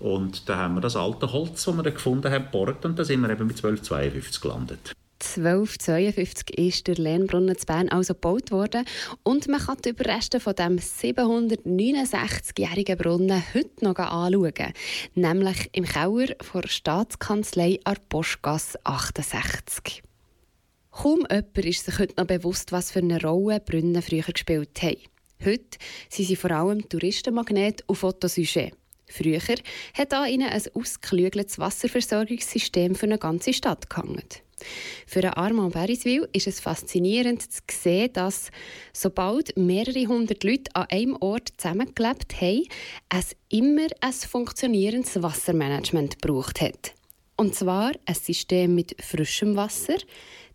Und 0.00 0.48
da 0.48 0.56
haben 0.56 0.74
wir 0.74 0.80
das 0.80 0.96
alte 0.96 1.32
Holz, 1.32 1.64
das 1.64 1.76
wir 1.76 1.82
da 1.82 1.90
gefunden 1.90 2.32
haben, 2.32 2.44
geborgt 2.44 2.84
und 2.84 2.98
da 2.98 3.04
sind 3.04 3.20
wir 3.20 3.30
eben 3.30 3.46
mit 3.46 3.56
1252 3.56 4.40
gelandet. 4.40 4.92
1252 5.20 6.56
ist 6.56 6.86
der 6.86 6.94
Lehnbrunnen 6.94 7.58
zu 7.58 7.66
Bern 7.66 7.88
also 7.88 8.14
gebaut 8.14 8.52
worden 8.52 8.84
und 9.24 9.48
man 9.48 9.60
kann 9.60 9.78
die 9.84 9.88
Überreste 9.88 10.38
von 10.38 10.54
dem 10.54 10.76
769-jährigen 10.76 12.96
Brunnen 12.96 13.42
heute 13.52 13.84
noch 13.84 13.96
anschauen, 13.96 14.72
nämlich 15.14 15.70
im 15.72 15.84
Keller 15.84 16.36
der 16.54 16.68
Staatskanzlei 16.68 17.80
an 17.82 17.96
Postgasse 18.08 18.78
68. 18.84 20.04
Kaum 20.92 21.26
jemand 21.30 21.58
ist 21.58 21.84
sich 21.84 21.98
heute 21.98 22.14
noch 22.16 22.28
bewusst, 22.28 22.70
was 22.70 22.92
für 22.92 23.00
eine 23.00 23.20
Rolle 23.20 23.58
Brunnen 23.58 24.02
früher 24.02 24.22
gespielt 24.22 24.80
haben. 24.82 24.98
Heute 25.44 25.78
sind 26.08 26.26
sie 26.26 26.36
vor 26.36 26.52
allem 26.52 26.88
Touristenmagnet 26.88 27.82
und 27.86 27.96
Fotosujet. 27.96 28.77
Früher 29.08 29.40
hat 29.94 30.12
an 30.12 30.28
ihnen 30.28 30.48
ein 30.48 30.62
ausgeklügeltes 30.74 31.58
Wasserversorgungssystem 31.58 32.94
für 32.94 33.06
eine 33.06 33.18
ganze 33.18 33.52
Stadt 33.52 33.88
gehangen. 33.88 34.22
Für 35.06 35.36
Armand 35.36 35.72
Beriswil 35.72 36.28
ist 36.32 36.46
es 36.46 36.60
faszinierend 36.60 37.42
zu 37.42 37.60
sehen, 37.70 38.12
dass, 38.12 38.50
sobald 38.92 39.56
mehrere 39.56 40.06
hundert 40.06 40.42
Leute 40.42 40.74
an 40.74 40.86
einem 40.90 41.16
Ort 41.20 41.52
zusammengelebt 41.56 42.40
haben, 42.40 42.66
es 43.08 43.36
immer 43.48 43.86
ein 44.00 44.12
funktionierendes 44.12 45.22
Wassermanagement 45.22 46.20
gebraucht 46.20 46.60
hat. 46.60 46.94
Und 47.36 47.54
zwar 47.54 47.92
ein 48.04 48.14
System 48.14 48.74
mit 48.74 48.96
frischem 49.00 49.54
Wasser, 49.54 49.96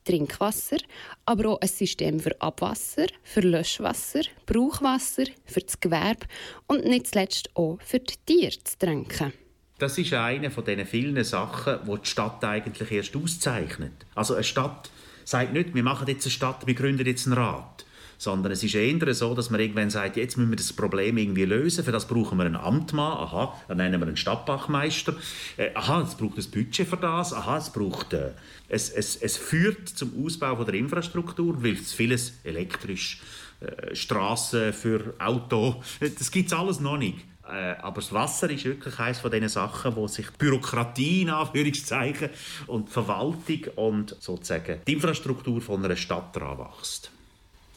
Trinkwasser, 0.04 0.78
aber 1.26 1.50
auch 1.50 1.62
ein 1.62 1.68
System 1.68 2.20
für 2.20 2.40
Abwasser, 2.42 3.08
für 3.24 3.42
Löschwasser, 3.42 4.22
Brauchwasser, 4.46 5.26
für 5.46 5.62
das 5.62 5.80
Gewerbe 5.80 6.26
und 6.68 6.86
nicht 6.86 7.08
zuletzt 7.08 7.50
auch 7.56 7.80
für 7.82 8.00
die 8.00 8.16
Tiere 8.26 8.64
zu 8.64 8.78
trinken. 8.78 9.34
Das 9.80 9.98
ist 9.98 10.14
eine 10.14 10.52
von 10.52 10.64
diesen 10.64 10.86
vielen 10.86 11.24
Sachen, 11.24 11.80
die 11.86 12.02
die 12.02 12.10
Stadt 12.10 12.44
eigentlich 12.44 12.92
erst 12.92 13.16
auszeichnet. 13.16 14.06
Also 14.16 14.36
eine 14.36 14.44
Stadt 14.44 14.90
sagt 15.26 15.54
nicht, 15.54 15.74
wir 15.74 15.84
machen 15.84 16.08
jetzt 16.08 16.26
eine 16.26 16.32
Stadt, 16.32 16.66
wir 16.68 16.74
gründen 16.74 17.06
jetzt 17.06 17.26
einen 17.28 17.38
Rat. 17.38 17.86
Sondern 18.24 18.54
es 18.54 18.64
ist 18.64 18.74
eher 18.74 19.14
so, 19.14 19.34
dass 19.36 19.50
man 19.50 19.60
irgendwann 19.60 19.90
sagt, 19.90 20.16
jetzt 20.16 20.38
müssen 20.38 20.52
wir 20.52 20.56
das 20.56 20.72
Problem 20.72 21.18
irgendwie 21.18 21.44
lösen. 21.44 21.84
Für 21.84 21.92
das 21.92 22.08
brauchen 22.08 22.38
wir 22.38 22.46
einen 22.46 22.56
Amtmann. 22.56 23.18
Aha, 23.18 23.54
dann 23.68 23.78
nennen 23.78 24.00
wir 24.00 24.08
einen 24.08 24.18
Stadtbachmeister. 24.18 25.14
Äh, 25.58 25.72
aha, 25.74 26.02
es 26.02 26.16
braucht 26.16 26.38
ein 26.38 26.52
Budget 26.52 26.88
für 26.88 26.98
das. 26.98 27.34
Aha, 27.34 27.58
es 27.58 27.70
braucht... 27.70 28.14
Äh, 28.14 28.32
es, 28.70 28.90
es, 28.90 29.18
es 29.18 29.38
führt 29.38 29.90
zum 29.90 30.26
Ausbau 30.26 30.56
von 30.56 30.66
der 30.66 30.76
Infrastruktur, 30.76 31.64
weil 31.64 31.74
es 31.74 31.94
vieles 31.94 32.34
elektrisch, 32.44 33.22
äh, 33.60 33.94
Straßen 33.94 34.74
für 34.74 35.14
Auto, 35.20 35.84
das 36.00 36.32
gibt 36.32 36.48
es 36.48 36.58
alles 36.58 36.80
noch 36.80 36.98
nicht. 36.98 37.20
Äh, 37.48 37.76
aber 37.82 37.96
das 37.96 38.14
Wasser 38.14 38.50
ist 38.50 38.66
wirklich 38.66 38.98
eines 39.00 39.20
von 39.20 39.30
diesen 39.30 39.50
Sachen, 39.50 39.96
wo 39.96 40.08
sich 40.08 40.32
Bürokratie 40.32 41.24
in 41.24 41.30
Anführungszeichen 41.30 42.30
und 42.68 42.90
Verwaltung 42.90 43.66
und 43.76 44.16
sozusagen 44.20 44.80
die 44.88 44.94
Infrastruktur 44.94 45.62
von 45.62 45.84
einer 45.84 45.96
Stadt 45.96 46.36
daran 46.36 46.60
wächst. 46.60 47.12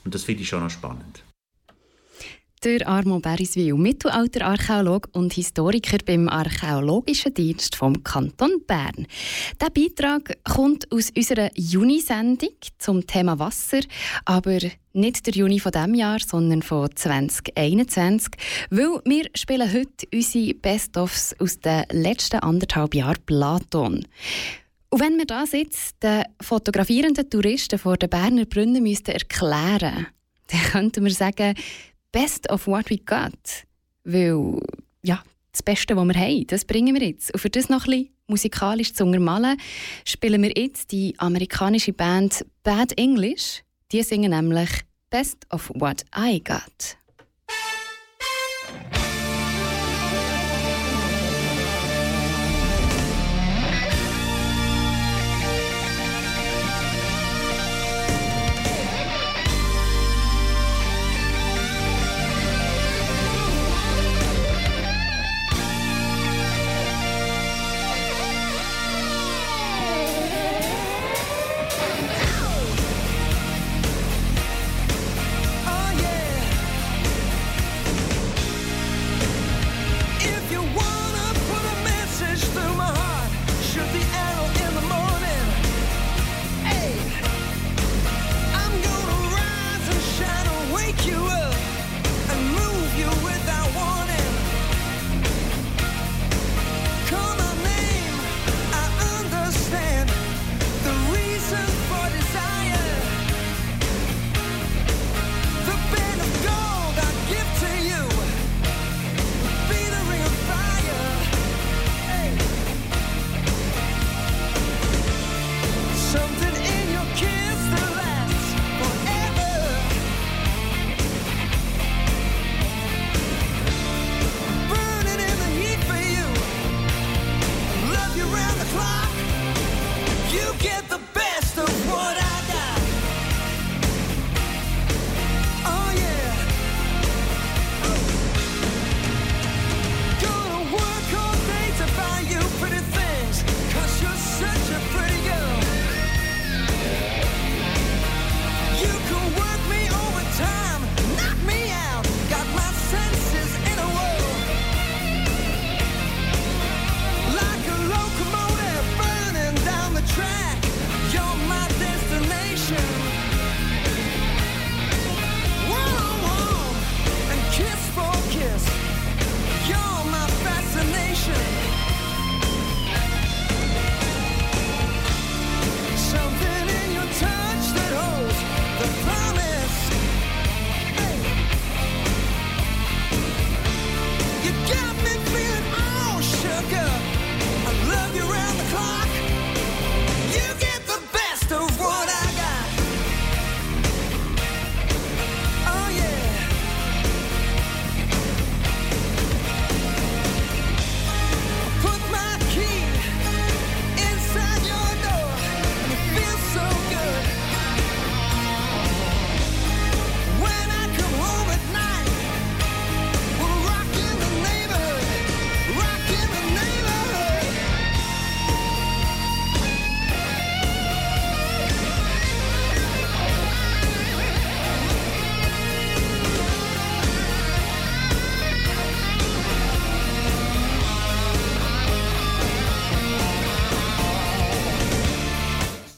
Und 0.06 0.14
das 0.14 0.22
finde 0.22 0.42
ich 0.42 0.48
schon 0.48 0.62
noch 0.62 0.70
spannend. 0.70 1.24
Der 2.62 2.86
Armand 2.86 3.22
Beriswil, 3.22 3.74
Mittelalterarchäolog 3.74 5.08
und 5.12 5.32
Historiker 5.32 5.98
beim 6.06 6.28
Archäologischen 6.28 7.34
Dienst 7.34 7.74
vom 7.74 8.04
Kanton 8.04 8.62
Bern. 8.68 9.08
Der 9.60 9.68
Beitrag 9.68 10.38
kommt 10.44 10.90
aus 10.92 11.10
unserer 11.14 11.50
Juni-Sendung 11.54 12.54
zum 12.78 13.04
Thema 13.04 13.40
Wasser, 13.40 13.80
aber 14.24 14.58
nicht 14.92 15.26
der 15.26 15.34
Juni 15.34 15.58
von 15.58 15.72
diesem 15.72 15.94
Jahr, 15.94 16.20
sondern 16.20 16.62
von 16.62 16.88
2021, 16.94 18.30
weil 18.70 19.00
wir 19.04 19.28
spielen 19.34 19.72
heute 19.72 20.06
unsere 20.14 20.54
Best-ofs 20.54 21.34
aus 21.40 21.58
den 21.58 21.82
letzten 21.90 22.38
anderthalb 22.38 22.94
Jahren 22.94 23.22
Platon. 23.26 24.06
Und 24.90 25.00
wenn 25.00 25.18
wir 25.18 25.26
das 25.26 25.52
jetzt 25.52 26.02
den 26.02 26.24
fotografierenden 26.40 27.28
Touristen 27.28 27.78
vor 27.78 27.96
den 27.96 28.08
Berner 28.08 28.44
Brunnen 28.44 28.82
müssten 28.82 29.12
erklären 29.12 30.06
dann 30.48 30.60
könnten 30.60 31.04
wir 31.04 31.12
sagen, 31.12 31.54
best 32.12 32.48
of 32.50 32.66
what 32.66 32.88
we 32.88 32.98
got. 32.98 33.32
Weil, 34.04 34.60
ja, 35.02 35.22
das 35.50 35.62
Beste, 35.62 35.96
was 35.96 36.06
wir 36.06 36.14
haben, 36.14 36.46
das 36.46 36.64
bringen 36.64 36.94
wir 36.94 37.06
jetzt. 37.06 37.32
Und 37.32 37.40
für 37.40 37.50
das 37.50 37.68
noch 37.68 37.86
ein 37.86 37.90
bisschen 37.90 38.14
musikalisch 38.28 38.94
zu 38.94 39.04
untermalen, 39.04 39.58
spielen 40.04 40.42
wir 40.42 40.52
jetzt 40.56 40.92
die 40.92 41.14
amerikanische 41.18 41.92
Band 41.92 42.44
Bad 42.62 42.96
English. 42.98 43.62
Die 43.92 44.02
singen 44.02 44.30
nämlich 44.30 44.70
Best 45.10 45.46
of 45.50 45.70
What 45.74 46.04
I 46.16 46.42
Got. 46.42 46.96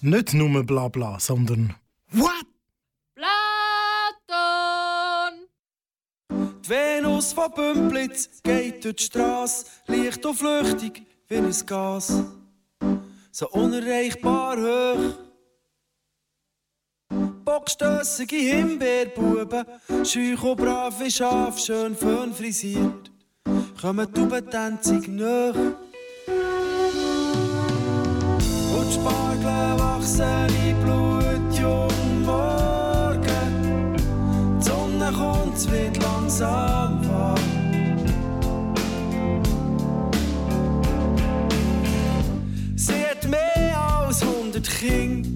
Nicht 0.08 0.32
nur 0.32 0.64
Blabla, 0.64 1.20
sondern 1.20 1.74
What? 2.12 2.46
Platon! 3.14 3.34
Die 6.30 6.68
Venus 6.70 7.34
von 7.34 7.52
Bümplitz 7.52 8.42
geht 8.42 8.86
durch 8.86 8.96
die 8.96 9.04
Straße, 9.04 9.66
leicht 9.86 10.24
und 10.24 10.34
flüchtig 10.34 11.02
wie 11.28 11.36
ein 11.36 11.54
Gas. 11.66 12.22
So 13.30 13.50
unerreichbar 13.50 14.56
hoch. 14.56 15.14
Bockstössige 17.44 18.36
Himbeerbuben, 18.36 19.66
scheuch 20.04 20.42
und 20.42 20.56
brave 20.56 21.10
Schaf, 21.10 21.58
schön 21.58 21.94
fön 21.94 22.32
frisiert, 22.32 23.10
kommen 23.78 24.10
Tubentänzig 24.14 25.06
nach. 25.08 25.54
Und 28.74 28.94
die 28.94 29.27
Spargel 29.40 29.78
wachsen 29.78 30.48
in 30.66 30.76
Blut, 30.82 31.58
jung 31.58 32.24
morgen. 32.24 33.96
Die 34.58 34.64
Sonne 34.64 35.12
kommt, 35.12 35.56
es 35.56 35.70
wird 35.70 35.96
langsam 36.02 37.08
warm. 37.08 37.38
Sie 42.76 43.28
mehr 43.28 43.78
als 43.78 44.22
100 44.22 44.68
Kinder. 44.68 45.28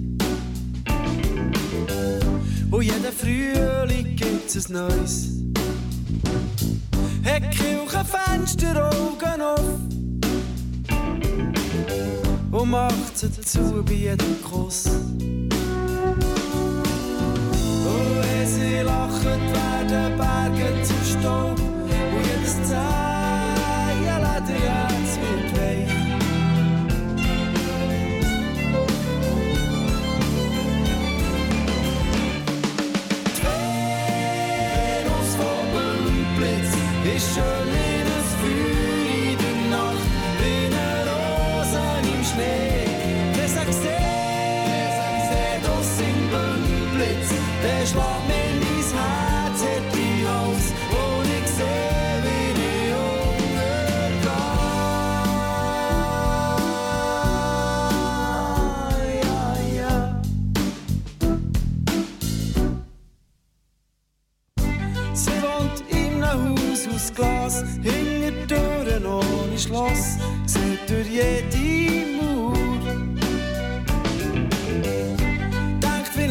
Und 2.70 2.82
jeden 2.82 3.12
Frühling 3.12 4.16
gibt's 4.16 4.68
ein 4.68 4.72
neues. 4.72 5.28
Hat 7.24 7.50
Kirchenfenster 7.50 8.90
Augen 8.90 9.42
auf. 9.42 10.01
Und 12.62 12.70
macht 12.70 13.18
sie 13.18 13.28
dazu 13.28 13.82
bei 13.84 13.92
jedem 13.92 14.40
Kuss. 14.44 14.84
Oh, 17.84 18.22
es 18.40 18.54
sie 18.54 18.82
lachen, 18.82 19.40
werden 19.52 20.16
Berge 20.16 20.82
zu 20.84 20.94
Staub. 21.04 21.58
Und 21.58 22.24
jedes 22.24 22.62
Zehen 22.68 23.11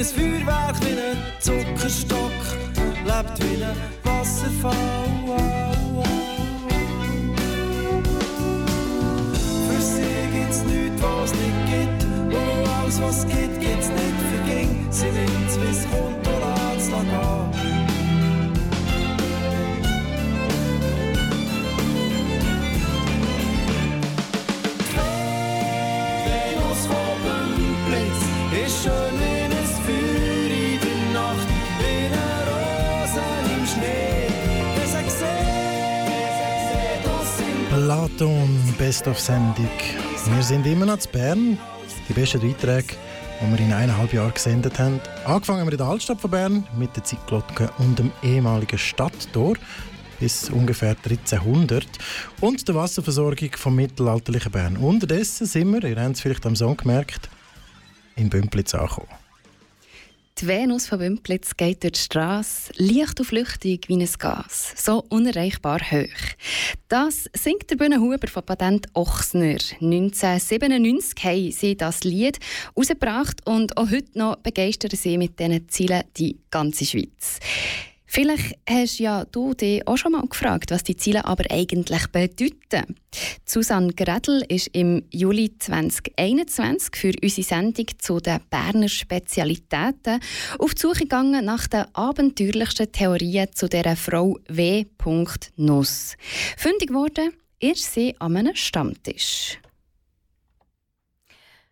ein 0.02 0.06
Feuerwerk, 0.06 0.76
wie 0.82 1.00
ein 1.00 1.18
Zuckerstock, 1.40 2.32
lebt 3.06 3.44
wie 3.44 3.64
ein 3.64 3.76
Wasserfall. 4.04 5.01
Platon, 37.92 38.58
Best 38.78 39.06
of 39.06 39.20
Sendung. 39.20 39.68
Wir 40.34 40.44
sind 40.44 40.66
immer 40.66 40.86
noch 40.86 41.00
zu 41.00 41.10
Bern. 41.10 41.58
Die 42.08 42.14
besten 42.14 42.40
Beiträge, 42.40 42.96
die 43.42 43.52
wir 43.52 43.60
in 43.60 43.74
eineinhalb 43.74 44.14
Jahren 44.14 44.34
gesendet 44.34 44.80
haben. 44.80 45.02
Angefangen 45.26 45.66
wir 45.66 45.74
in 45.74 45.78
der 45.78 45.88
Altstadt 45.88 46.22
von 46.22 46.32
Bern 46.32 46.66
mit 46.78 46.96
der 46.96 47.04
Zeitglocke 47.04 47.70
und 47.80 48.00
dem 48.00 48.14
ehemaligen 48.24 48.78
Stadttor 48.78 49.58
bis 50.22 50.50
ungefähr 50.50 50.92
1300 50.92 51.86
und 52.40 52.66
der 52.66 52.76
Wasserversorgung 52.76 53.50
vom 53.58 53.76
mittelalterlichen 53.76 54.54
Bern. 54.54 54.78
Unterdessen 54.78 55.46
sind 55.46 55.74
wir, 55.74 55.84
ihr 55.84 56.02
habt 56.02 56.16
es 56.16 56.22
vielleicht 56.22 56.46
am 56.46 56.56
Song 56.56 56.78
gemerkt, 56.78 57.30
in 58.16 58.30
Bümplitz 58.30 58.74
angekommen. 58.74 59.21
Die 60.40 60.48
Venus 60.48 60.88
von 60.88 61.00
Bümplitz 61.00 61.56
geht 61.56 61.84
durch 61.84 61.94
die 61.94 62.00
Straße, 62.00 62.74
leicht 62.78 63.20
und 63.20 63.26
flüchtig 63.26 63.88
wie 63.90 63.98
ein 63.98 64.10
Gas, 64.18 64.74
so 64.76 65.04
unerreichbar 65.10 65.80
hoch. 65.80 66.08
Das 66.88 67.30
singt 67.34 67.70
der 67.70 67.76
Bühnenhuber 67.76 68.28
von 68.28 68.44
Patent 68.44 68.88
Ochsner. 68.94 69.58
1997 69.82 71.24
haben 71.24 71.52
sie 71.52 71.78
das 71.78 72.04
Lied 72.04 72.40
herausgebracht 72.74 73.46
und 73.46 73.78
auch 73.78 73.92
heute 73.92 74.18
noch 74.18 74.38
begeistern 74.38 74.92
sie 74.94 75.18
mit 75.18 75.40
diesen 75.40 75.70
Zielen 75.70 76.04
die 76.18 76.40
ganze 76.50 76.86
Schweiz. 76.86 77.40
Vielleicht 78.14 78.60
hast 78.70 79.00
ja 79.00 79.24
du 79.24 79.54
dich 79.54 79.88
auch 79.88 79.96
schon 79.96 80.12
mal 80.12 80.28
gefragt, 80.28 80.72
was 80.72 80.84
die 80.84 80.98
Ziele 80.98 81.24
aber 81.24 81.46
eigentlich 81.50 82.08
bedeuten. 82.08 82.98
Susanne 83.46 83.94
Gredl 83.94 84.44
ist 84.50 84.68
im 84.74 85.04
Juli 85.12 85.58
2021 85.58 86.94
für 86.94 87.14
unsere 87.24 87.48
Sendung 87.48 87.86
zu 88.00 88.20
den 88.20 88.42
Berner 88.50 88.90
Spezialitäten 88.90 90.20
auf 90.60 90.74
die 90.74 90.82
Suche 90.82 91.04
gegangen 91.04 91.46
nach 91.46 91.68
den 91.68 91.86
abenteuerlichsten 91.94 92.92
Theorien 92.92 93.48
zu 93.54 93.70
dieser 93.70 93.96
Frau 93.96 94.38
W. 94.50 94.88
Nuss. 95.56 96.18
Fündig 96.58 96.90
geworden 96.90 97.32
ist 97.62 97.94
sie 97.94 98.14
an 98.20 98.36
einem 98.36 98.56
Stammtisch. 98.58 99.58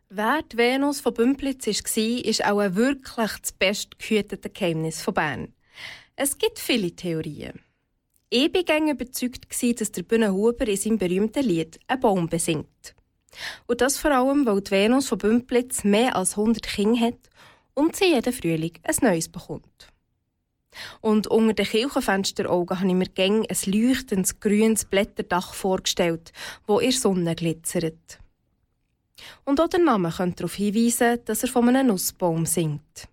Wer 0.08 0.40
die 0.44 0.56
Venus 0.56 1.02
von 1.02 1.14
Bümplitz 1.14 1.68
war, 1.68 2.26
ist 2.26 2.46
auch 2.46 2.60
ein 2.60 2.76
wirklich 2.78 3.32
das 3.42 3.52
bestgehütete 3.52 4.50
Geheimnis 4.50 5.02
von 5.02 5.14
Bern. 5.14 5.54
Es 6.22 6.38
gibt 6.38 6.60
viele 6.60 6.92
Theorien. 6.92 7.62
Ich 8.30 8.54
war 8.54 8.64
gängig 8.64 8.96
überzeugt, 8.96 9.46
dass 9.80 9.92
der 9.94 10.04
Bühnenhuber 10.04 10.68
in 10.68 10.76
seinem 10.76 10.98
berühmten 10.98 11.46
Lied 11.46 11.80
einen 11.88 12.02
Baum 12.02 12.28
besingt. 12.28 12.94
Und 13.68 13.80
das 13.80 13.98
vor 13.98 14.12
allem, 14.12 14.46
weil 14.46 14.60
die 14.60 14.72
Venus 14.72 15.08
von 15.08 15.18
Bümplitz 15.18 15.86
mehr 15.86 16.18
als 16.18 16.38
100 16.38 16.62
Kinder 16.68 17.00
hat 17.00 17.20
und 17.74 17.96
sie 17.96 18.14
jeden 18.14 18.34
Frühling 18.34 18.74
ein 18.84 18.96
neues 19.02 19.30
bekommt. 19.30 19.88
Und 21.00 21.28
unter 21.28 21.54
den 21.54 21.66
Kirchenfensteraugen 21.66 22.82
habe 22.82 22.90
ich 22.90 22.96
mir 22.96 23.08
gäng 23.08 23.46
ein 23.46 23.72
leuchtendes 23.72 24.42
grünes 24.42 24.84
Blätterdach 24.84 25.54
vorgestellt, 25.54 26.34
wo 26.68 26.82
der 26.82 26.92
Sonne 26.92 27.34
glitzert. 27.34 28.20
Und 29.46 29.62
auch 29.62 29.70
der 29.70 29.80
Name 29.80 30.12
könnte 30.12 30.44
darauf 30.44 30.56
hinweisen, 30.56 31.20
dass 31.24 31.44
er 31.44 31.50
von 31.50 31.70
einem 31.70 31.88
Nussbaum 31.88 32.46
singt. 32.46 33.08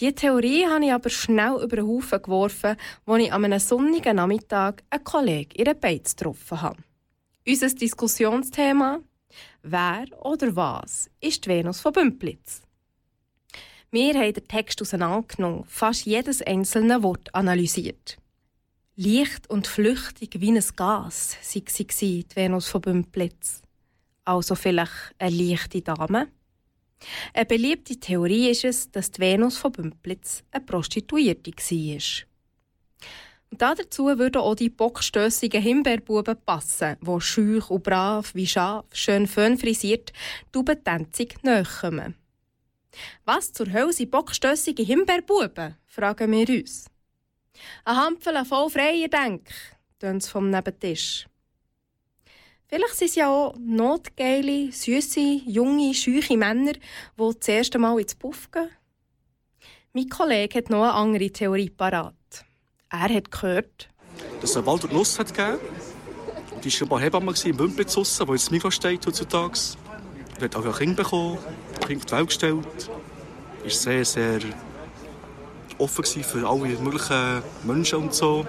Diese 0.00 0.14
Theorie 0.14 0.66
habe 0.66 0.86
ich 0.86 0.92
aber 0.92 1.10
schnell 1.10 1.60
über 1.62 1.76
den 1.76 1.86
Haufen 1.86 2.22
geworfen, 2.22 2.76
als 3.06 3.22
ich 3.22 3.32
an 3.32 3.44
einem 3.44 3.58
sonnigen 3.58 4.16
Nachmittag 4.16 4.82
einen 4.90 5.04
Kollegen 5.04 5.52
in 5.52 5.66
einer 5.66 5.74
Beiz 5.74 6.16
getroffen 6.16 6.62
habe. 6.62 6.82
Unser 7.46 7.68
Diskussionsthema 7.68 9.00
Wer 9.62 10.06
oder 10.24 10.54
was 10.56 11.10
ist 11.20 11.44
die 11.44 11.50
Venus 11.50 11.80
von 11.80 11.92
Bümplitz? 11.92 12.62
Wir 13.90 14.14
haben 14.14 14.32
den 14.32 14.48
Text 14.48 14.80
auseinandergenommen, 14.80 15.64
fast 15.66 16.06
jedes 16.06 16.42
einzelne 16.42 17.02
Wort 17.02 17.34
analysiert. 17.34 18.18
Leicht 18.96 19.48
und 19.50 19.66
flüchtig 19.66 20.40
wie 20.40 20.50
ein 20.50 20.62
Gas 20.76 21.36
sei 21.42 21.62
sie, 21.66 22.24
die 22.24 22.36
Venus 22.36 22.68
von 22.68 22.80
Bümplitz. 22.80 23.62
Also 24.24 24.54
vielleicht 24.54 25.14
eine 25.18 25.36
leichte 25.36 25.82
Dame? 25.82 26.28
Eine 27.34 27.46
beliebte 27.46 27.96
Theorie 27.98 28.50
ist 28.50 28.64
es, 28.64 28.90
dass 28.90 29.10
die 29.10 29.20
Venus 29.20 29.56
von 29.56 29.72
Bümplitz 29.72 30.42
eine 30.50 30.64
Prostituierte 30.64 31.50
war. 31.50 32.26
Und 33.50 33.60
dazu 33.60 34.06
würden 34.06 34.40
auch 34.40 34.54
die 34.54 34.70
bockstössigen 34.70 35.60
Himbeerbuben 35.60 36.36
passen, 36.46 36.96
die 37.02 37.20
schüch 37.20 37.68
und 37.68 37.82
brav 37.82 38.34
wie 38.34 38.46
Schaf, 38.46 38.86
schön 38.92 39.26
fön 39.26 39.58
frisiert, 39.58 40.12
tubentänzig 40.52 41.36
nachkommen. 41.42 42.14
Was 43.26 43.52
zur 43.52 43.70
Hölle 43.70 43.92
sind 43.92 44.10
bockstössige 44.10 44.82
Himbeerbuben? 44.82 45.76
fragen 45.86 46.32
wir 46.32 46.48
uns. 46.48 46.86
Ein 47.84 47.96
Hampfel 47.96 48.42
voll 48.46 48.70
freier 48.70 49.08
Denk, 49.08 49.50
tönt 49.98 50.24
vom 50.24 50.48
Nebentisch. 50.48 51.26
Vielleicht 52.74 52.96
sind 52.96 53.08
es 53.08 53.14
ja 53.16 53.28
auch 53.28 53.54
notgeile, 53.58 54.72
süße, 54.72 55.42
junge, 55.44 55.92
scheuche 55.92 56.38
Männer, 56.38 56.72
die 56.72 57.34
das 57.38 57.46
erste 57.46 57.78
Mal 57.78 58.00
ins 58.00 58.14
Puff 58.14 58.50
gehen. 58.50 58.70
Mein 59.92 60.08
Kollege 60.08 60.56
hat 60.56 60.70
noch 60.70 60.84
eine 60.84 60.94
andere 60.94 61.28
Theorie 61.28 61.68
parat. 61.68 62.14
Er 62.88 63.14
hat 63.14 63.30
gehört, 63.30 63.90
dass 64.40 64.56
es 64.56 64.64
Wald 64.64 64.84
und 64.84 64.94
Nuss 64.94 65.18
hat 65.18 65.34
gegeben. 65.34 65.58
Und 66.54 66.64
die 66.64 66.72
war 66.80 66.86
ein 66.86 66.88
paar 66.88 67.00
Hebammen 67.00 67.34
im 67.44 67.76
draussen, 67.76 68.26
wo 68.26 68.32
jetzt 68.32 68.50
Migros 68.50 68.74
steht 68.74 69.06
heutzutage. 69.06 69.58
Er 70.38 70.44
hat 70.44 70.56
auch 70.56 70.64
ein 70.64 70.72
Kind 70.72 70.96
bekommen, 70.96 71.36
ein 71.74 71.88
Kind 71.88 72.00
auf 72.00 72.06
die 72.06 72.12
Welt 72.12 72.28
gestellt. 72.28 72.90
War 73.62 73.70
sehr, 73.70 74.04
sehr 74.06 74.40
offen 75.82 76.04
für 76.04 76.48
alle 76.48 76.68
möglichen 76.78 77.42
Menschen 77.64 77.98
und 77.98 78.14
so. 78.14 78.46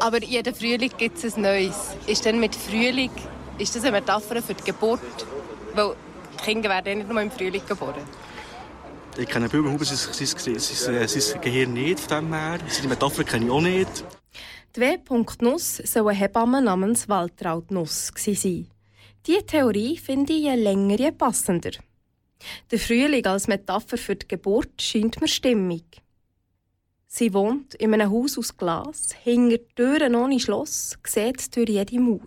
Aber 0.00 0.22
jeden 0.22 0.54
Frühling 0.54 0.90
gibt 0.96 1.22
es 1.22 1.36
ein 1.36 1.42
Neues. 1.42 1.76
Ist 2.06 2.24
denn 2.24 2.40
mit 2.40 2.54
Frühling 2.54 3.10
ist 3.58 3.74
das 3.74 3.82
eine 3.82 3.92
Metapher 3.92 4.42
für 4.42 4.54
die 4.54 4.64
Geburt? 4.64 5.00
Weil 5.74 5.94
die 6.38 6.44
Kinder 6.44 6.68
werden 6.68 6.88
ja 6.88 6.94
nicht 6.96 7.08
nur 7.08 7.22
im 7.22 7.30
Frühling 7.30 7.62
geboren. 7.66 8.02
Ich 9.16 9.28
kenne 9.28 9.48
Bürgerhuber, 9.48 9.84
sein, 9.84 9.96
sein, 9.96 10.58
sein, 10.58 11.08
sein 11.08 11.40
Gehirn 11.40 11.72
nicht 11.72 12.00
von 12.00 12.24
dem 12.24 12.34
her. 12.34 12.58
Seine 12.68 12.88
Metapher 12.88 13.22
kenne 13.24 13.46
ich 13.46 13.50
auch 13.50 13.60
nicht. 13.60 14.04
Die 14.74 14.80
W. 14.80 14.98
Nuss 15.40 15.76
soll 15.76 16.08
eine 16.08 16.18
Hebamme 16.18 16.60
namens 16.60 17.08
Waltraud 17.08 17.70
Nuss 17.70 18.12
gewesen 18.12 18.34
sein. 18.34 18.66
Diese 19.26 19.46
Theorie 19.46 19.96
finde 19.96 20.32
ich 20.32 20.42
je 20.42 20.54
länger, 20.56 20.98
je 20.98 21.12
passender. 21.12 21.70
Der 22.70 22.78
Frühling 22.78 23.24
als 23.26 23.48
Metapher 23.48 23.96
für 23.96 24.16
die 24.16 24.28
Geburt 24.28 24.80
scheint 24.80 25.20
mir 25.20 25.28
stimmig. 25.28 25.84
Sie 27.06 27.32
wohnt 27.32 27.74
in 27.76 27.94
einem 27.94 28.10
Haus 28.10 28.36
aus 28.38 28.56
Glas, 28.56 29.10
hinter 29.22 29.58
Türen 29.76 30.16
ohne 30.16 30.40
Schloss, 30.40 30.98
sieht 31.06 31.54
durch 31.54 31.68
jede 31.68 32.00
Mauer. 32.00 32.20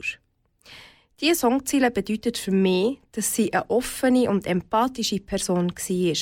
Diese 1.19 1.35
Songziele 1.35 1.89
bedeutet 1.89 2.37
für 2.37 2.51
mich, 2.51 2.99
dass 3.11 3.33
sie 3.33 3.51
eine 3.51 3.69
offene 3.69 4.29
und 4.29 4.45
empathische 4.45 5.19
Person 5.19 5.71
war 5.71 6.15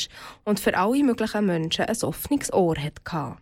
und 0.46 0.60
für 0.60 0.78
alle 0.78 1.04
möglichen 1.04 1.46
Menschen 1.46 1.86
ein 1.86 2.02
offenes 2.04 2.52
Ohr 2.54 2.78
hatte. 2.78 3.38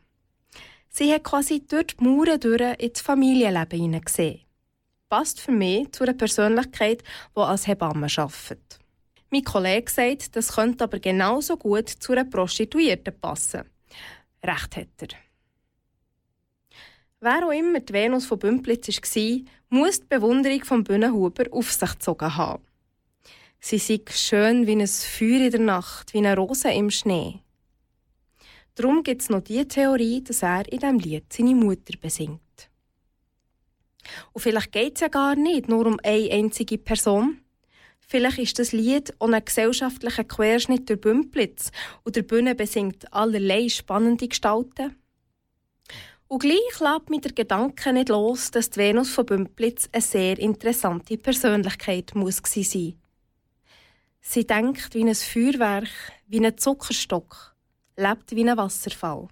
Sie 0.90 1.14
hat 1.14 1.24
quasi 1.24 1.64
durch 1.66 1.88
die 1.88 2.04
Mauern 2.04 2.40
durch 2.40 2.80
ins 2.80 3.02
Familienleben 3.02 3.80
hineingesehen. 3.80 4.42
Passt 5.10 5.40
für 5.40 5.52
mich 5.52 5.92
zu 5.92 6.04
einer 6.04 6.14
Persönlichkeit, 6.14 7.04
die 7.36 7.40
als 7.40 7.68
Hebamme 7.68 8.08
arbeitet. 8.18 8.80
Mein 9.34 9.44
Kollege 9.44 9.92
sagt, 9.92 10.36
das 10.36 10.54
könnte 10.54 10.84
aber 10.84 11.00
genauso 11.00 11.58
gut 11.58 11.90
zu 11.90 12.12
einer 12.12 12.24
Prostituierten 12.24 13.20
passen. 13.20 13.64
Recht 14.44 14.76
hat 14.78 14.88
er. 15.00 15.08
Wer 17.20 17.48
auch 17.48 17.52
immer 17.52 17.80
die 17.80 17.94
Venus 17.94 18.28
von 18.28 18.38
Bümplitz 18.38 18.90
war, 18.90 19.40
muss 19.70 20.02
die 20.02 20.06
Bewunderung 20.08 20.64
vom 20.64 20.84
Bühnenhuber 20.84 21.46
auf 21.50 21.72
sich 21.72 21.94
gezogen 21.94 22.38
haben. 22.38 22.64
Sie 23.60 23.80
sei 23.80 24.02
schön 24.12 24.68
wie 24.68 24.74
ein 24.74 24.88
Feuer 24.88 25.46
in 25.46 25.52
der 25.52 25.62
Nacht, 25.62 26.14
wie 26.14 26.20
eine 26.20 26.38
Rose 26.38 26.72
im 26.72 26.92
Schnee. 26.92 27.40
Darum 28.76 29.02
gibt 29.02 29.24
es 29.24 29.30
noch 29.32 29.42
die 29.42 29.68
Theorie, 29.68 30.24
dass 30.24 30.44
er 30.44 30.72
in 30.72 30.78
diesem 30.78 31.00
Lied 31.00 31.34
seine 31.34 31.56
Mutter 31.56 31.98
besingt. 32.00 32.70
Und 34.32 34.42
vielleicht 34.42 34.72
geht 34.72 34.94
es 34.98 35.02
ja 35.02 35.08
gar 35.08 35.36
nicht 35.36 35.70
nur 35.70 35.88
um 35.88 36.00
eine 36.04 36.30
einzige 36.30 36.78
Person. 36.78 37.43
Vielleicht 38.14 38.38
ist 38.38 38.60
das 38.60 38.74
Lied 38.74 39.12
auch 39.18 39.32
ein 39.32 39.44
gesellschaftlicher 39.44 40.24
Querschnitt 40.24 40.88
durch 40.88 41.02
Bümplitz 41.02 41.72
und 42.04 42.16
der 42.16 42.22
Bühne 42.22 42.54
besingt 42.54 43.12
allerlei 43.12 43.68
spannende 43.70 44.28
Gestalten. 44.28 44.96
Und 46.28 46.44
gleich 46.44 46.80
lässt 46.80 47.10
mich 47.10 47.22
der 47.22 47.32
Gedanke 47.32 47.92
nicht 47.92 48.10
los, 48.10 48.52
dass 48.52 48.70
die 48.70 48.82
Venus 48.82 49.10
von 49.10 49.26
Bümplitz 49.26 49.90
eine 49.92 50.04
sehr 50.04 50.38
interessante 50.38 51.18
Persönlichkeit 51.18 52.14
muss 52.14 52.40
sein. 52.46 53.02
Sie 54.22 54.46
denkt 54.46 54.94
wie 54.94 55.06
ein 55.06 55.16
Feuerwerk, 55.16 55.90
wie 56.28 56.46
ein 56.46 56.56
Zuckerstock, 56.56 57.56
lebt 57.98 58.36
wie 58.36 58.48
ein 58.48 58.56
Wasserfall. 58.56 59.28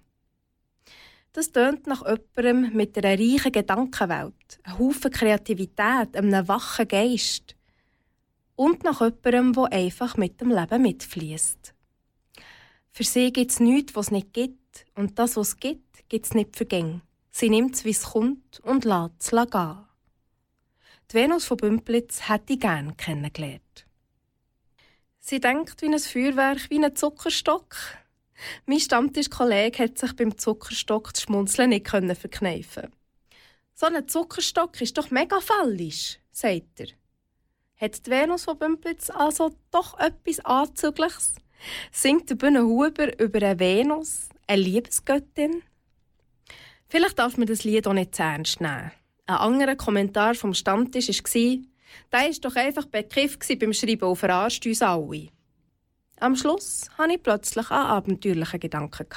Das 1.32 1.52
tönt 1.52 1.86
nach 1.86 2.04
jemandem 2.04 2.76
mit 2.76 2.98
einer 2.98 3.16
reichen 3.16 3.52
Gedankenwelt, 3.52 4.58
einem 4.64 4.78
Haufen 4.80 5.12
Kreativität, 5.12 6.16
einem 6.16 6.48
wachen 6.48 6.88
Geist. 6.88 7.54
Und 8.56 8.84
nach 8.84 9.00
jemandem, 9.00 9.52
der 9.52 9.72
einfach 9.72 10.16
mit 10.16 10.40
dem 10.40 10.50
Leben 10.50 10.82
mitfließt. 10.82 11.74
Für 12.90 13.04
sie 13.04 13.32
gibt 13.32 13.50
es 13.50 13.60
nichts, 13.60 13.96
was 13.96 14.06
es 14.06 14.12
nicht 14.12 14.32
gibt. 14.34 14.84
Und 14.94 15.18
das, 15.18 15.36
was 15.36 15.48
es 15.48 15.56
gibt, 15.56 16.08
gibt 16.08 16.26
es 16.26 16.34
nicht 16.34 16.56
vergäng. 16.56 17.00
Sie 17.30 17.48
nimmt 17.48 17.74
es, 17.74 17.84
wie 17.84 17.90
es 17.90 18.04
kommt 18.04 18.60
und 18.60 18.84
lässt 18.84 19.12
es 19.20 19.30
gehen. 19.30 19.78
Die 21.10 21.14
Venus 21.14 21.46
von 21.46 21.56
Bümplitz 21.56 22.28
hätte 22.28 22.52
ich 22.52 22.60
gerne 22.60 22.94
kennengelernt. 22.94 23.86
Sie 25.18 25.40
denkt 25.40 25.80
wie 25.80 25.86
ein 25.86 25.98
Feuerwerk, 25.98 26.68
wie 26.68 26.84
ein 26.84 26.94
Zuckerstock. 26.94 27.76
Mein 28.66 28.80
Stammtischkollege 28.80 29.84
hat 29.84 29.98
sich 29.98 30.14
beim 30.16 30.36
Zuckerstock 30.36 31.12
das 31.12 31.22
Schmunzeln 31.22 31.70
nicht 31.70 31.88
verkneifen. 31.88 32.90
So 33.74 33.86
ein 33.86 34.06
Zuckerstock 34.08 34.80
ist 34.80 34.98
doch 34.98 35.10
mega 35.10 35.40
fallisch, 35.40 36.18
sagt 36.32 36.80
er. 36.80 36.88
Hat 37.82 38.06
die 38.06 38.12
Venus 38.12 38.44
von 38.44 38.56
Bümplitz 38.56 39.10
also 39.10 39.50
doch 39.72 39.98
etwas 39.98 40.38
Anzügliches? 40.44 41.34
Singt 41.90 42.30
der 42.30 42.36
Bühne 42.36 42.62
Huber 42.62 43.18
über 43.20 43.44
eine 43.44 43.58
Venus, 43.58 44.28
eine 44.46 44.62
Liebesgöttin? 44.62 45.64
Vielleicht 46.88 47.18
darf 47.18 47.36
man 47.36 47.48
das 47.48 47.64
Lied 47.64 47.88
auch 47.88 47.92
nicht 47.92 48.14
zu 48.14 48.22
ernst 48.22 48.60
nehmen. 48.60 48.92
Ein 49.26 49.36
anderer 49.36 49.74
Kommentar 49.74 50.36
vom 50.36 50.54
Stammtisch 50.54 51.08
war, 51.08 51.58
der 52.12 52.20
war 52.20 52.40
doch 52.40 52.54
einfach 52.54 52.86
bekifft 52.86 53.58
beim 53.58 53.72
Schreiben 53.72 54.08
und 54.08 54.16
verarscht 54.16 54.64
uns 54.64 54.80
alle. 54.80 55.30
Am 56.20 56.36
Schluss 56.36 56.88
hatte 56.96 57.14
ich 57.14 57.22
plötzlich 57.24 57.68
einen 57.68 57.86
abenteuerlichen 57.86 58.60
Gedanken. 58.60 59.08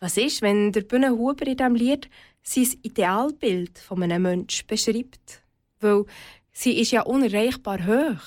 Was 0.00 0.18
ist, 0.18 0.42
wenn 0.42 0.70
der 0.70 0.82
Bühne 0.82 1.12
Huber 1.12 1.46
in 1.46 1.56
diesem 1.56 1.76
Lied 1.76 2.10
sein 2.42 2.74
Idealbild 2.82 3.78
von 3.78 4.02
einem 4.02 4.20
Menschen 4.20 4.66
beschreibt? 4.66 5.40
Weil 5.80 6.04
sie 6.54 6.80
ist 6.80 6.92
ja 6.92 7.02
unerreichbar 7.02 7.86
hoch. 7.86 8.22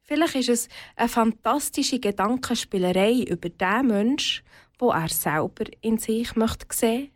Vielleicht 0.00 0.34
ist 0.36 0.48
es 0.48 0.68
eine 0.96 1.08
fantastische 1.08 2.00
Gedankenspielerei 2.00 3.24
über 3.28 3.48
den 3.48 3.86
Mensch, 3.86 4.42
wo 4.78 4.90
er 4.90 5.08
selber 5.08 5.64
in 5.80 5.98
sich 5.98 6.34
möchte 6.36 6.66
sehen. 6.70 7.10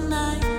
All 0.00 0.49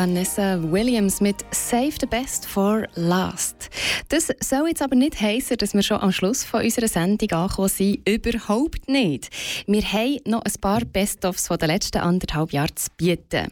Vanessa 0.00 0.58
Williams 0.62 1.20
mit 1.20 1.44
Save 1.50 1.92
the 2.00 2.06
Best 2.06 2.46
for 2.46 2.86
Last. 2.94 3.68
Das 4.08 4.28
soll 4.40 4.68
jetzt 4.68 4.80
aber 4.80 4.96
nicht 4.96 5.20
heißen, 5.20 5.58
dass 5.58 5.74
wir 5.74 5.82
schon 5.82 6.00
am 6.00 6.10
Schluss 6.10 6.42
von 6.42 6.64
unserer 6.64 6.88
Sendung 6.88 7.30
angekommen 7.30 7.68
sind. 7.68 8.08
Überhaupt 8.08 8.88
nicht. 8.88 9.28
Wir 9.66 9.82
haben 9.82 10.16
noch 10.24 10.40
ein 10.40 10.52
paar 10.58 10.86
Best-ofs 10.86 11.48
von 11.48 11.58
den 11.58 11.68
letzten 11.68 11.98
anderthalb 11.98 12.50
Jahren 12.50 12.74
zu 12.76 12.88
bieten. 12.96 13.48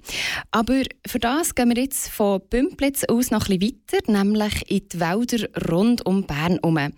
Aber 0.51 0.84
für 1.07 1.18
das 1.18 1.55
gehen 1.55 1.68
wir 1.68 1.82
jetzt 1.82 2.09
von 2.09 2.40
Bümplitz 2.49 3.05
aus 3.05 3.30
noch 3.30 3.51
ein 3.51 3.59
bisschen 3.59 3.82
weiter, 3.92 4.11
nämlich 4.11 4.70
in 4.70 4.88
die 4.88 5.01
Wälder 5.01 5.70
rund 5.70 6.07
um 6.07 6.24
Bern 6.24 6.59
herum. 6.62 6.94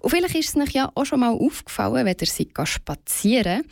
Und 0.00 0.10
vielleicht 0.10 0.34
ist 0.34 0.54
es 0.54 0.62
euch 0.62 0.74
ja 0.74 0.92
auch 0.94 1.06
schon 1.06 1.20
mal 1.20 1.32
aufgefallen, 1.32 2.04
wenn 2.04 2.16
ihr 2.20 2.26
seid 2.26 2.68
spazieren 2.68 3.62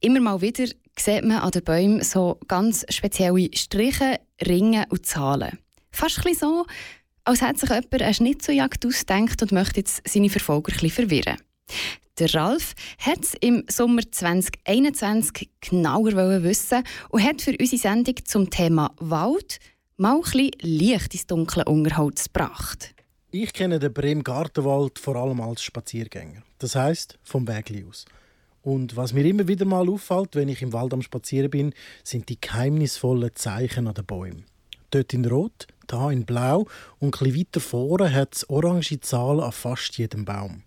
Immer 0.00 0.20
mal 0.20 0.42
wieder 0.42 0.66
sieht 0.98 1.24
man 1.24 1.38
an 1.38 1.50
den 1.50 1.64
Bäumen 1.64 2.02
so 2.02 2.38
ganz 2.46 2.84
spezielle 2.88 3.50
Striche, 3.54 4.20
Ringe 4.46 4.86
und 4.90 5.06
Zahlen. 5.06 5.58
Fast 5.90 6.26
ein 6.26 6.34
so, 6.34 6.66
als 7.24 7.40
hätte 7.40 7.60
sich 7.60 7.70
jemand 7.70 8.02
eine 8.02 8.14
Schnitzeljagd 8.14 8.84
ausgedacht 8.86 9.42
und 9.42 9.52
möchte 9.52 9.80
jetzt 9.80 10.02
seine 10.06 10.30
Verfolger 10.30 10.72
ein 10.82 10.90
verwirren. 10.90 11.36
Der 12.18 12.32
Ralf 12.32 12.74
hat 12.98 13.24
es 13.24 13.34
im 13.40 13.64
Sommer 13.68 14.02
2021 14.08 15.50
genauer 15.60 16.42
wissen 16.44 16.84
und 17.08 17.24
hat 17.24 17.42
für 17.42 17.56
unsere 17.58 17.80
Sendung 17.80 18.14
zum 18.24 18.50
Thema 18.50 18.92
Wald 18.98 19.58
mal 19.96 20.16
ein 20.16 20.20
bisschen 20.22 20.50
Licht 20.60 21.12
ins 21.14 21.26
dunkle 21.26 21.64
Unterholz 21.64 22.24
gebracht. 22.24 22.94
Ich 23.32 23.52
kenne 23.52 23.80
den 23.80 23.92
Bremen 23.92 24.22
Gartenwald 24.22 25.00
vor 25.00 25.16
allem 25.16 25.40
als 25.40 25.64
Spaziergänger. 25.64 26.42
Das 26.58 26.76
heißt 26.76 27.18
vom 27.24 27.48
Weg 27.48 27.72
aus. 27.88 28.04
Und 28.64 28.96
was 28.96 29.12
mir 29.12 29.26
immer 29.26 29.46
wieder 29.46 29.66
mal 29.66 29.90
auffällt, 29.90 30.34
wenn 30.34 30.48
ich 30.48 30.62
im 30.62 30.72
Wald 30.72 30.94
am 30.94 31.02
Spazieren 31.02 31.50
bin, 31.50 31.74
sind 32.02 32.30
die 32.30 32.40
geheimnisvollen 32.40 33.30
Zeichen 33.34 33.86
an 33.86 33.94
den 33.94 34.06
Bäumen. 34.06 34.46
Dort 34.90 35.12
in 35.12 35.26
Rot, 35.26 35.66
da 35.86 36.10
in 36.10 36.24
Blau 36.24 36.66
und 36.98 37.20
ein 37.20 37.36
weiter 37.36 37.60
vorne 37.60 38.10
hat 38.10 38.34
es 38.34 38.48
orange 38.48 38.98
Zahlen 39.02 39.40
an 39.40 39.52
fast 39.52 39.98
jedem 39.98 40.24
Baum. 40.24 40.62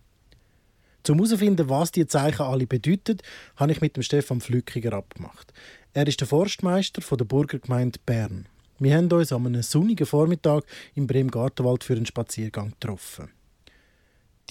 Zum 1.02 1.18
herausfinden, 1.18 1.70
was 1.70 1.92
die 1.92 2.06
Zeichen 2.06 2.44
alle 2.44 2.68
bedeuten, 2.68 3.18
habe 3.56 3.72
ich 3.72 3.82
mit 3.82 3.96
dem 3.96 4.04
Stefan 4.04 4.42
Flückiger 4.42 4.94
abgemacht. 4.94 5.52
Er 5.94 6.06
ist 6.06 6.20
der 6.20 6.28
Forstmeister 6.28 7.02
der 7.16 7.26
Burgergemeinde 7.26 7.98
Bern. 8.06 8.46
Wir 8.78 8.96
haben 8.96 9.12
uns 9.12 9.32
an 9.32 9.48
einem 9.48 9.64
sonnigen 9.64 10.06
Vormittag 10.06 10.66
im 10.94 11.08
Bremen 11.08 11.32
Gartenwald 11.32 11.84
für 11.84 11.96
einen 11.96 12.06
Spaziergang 12.06 12.74
getroffen. 12.80 13.32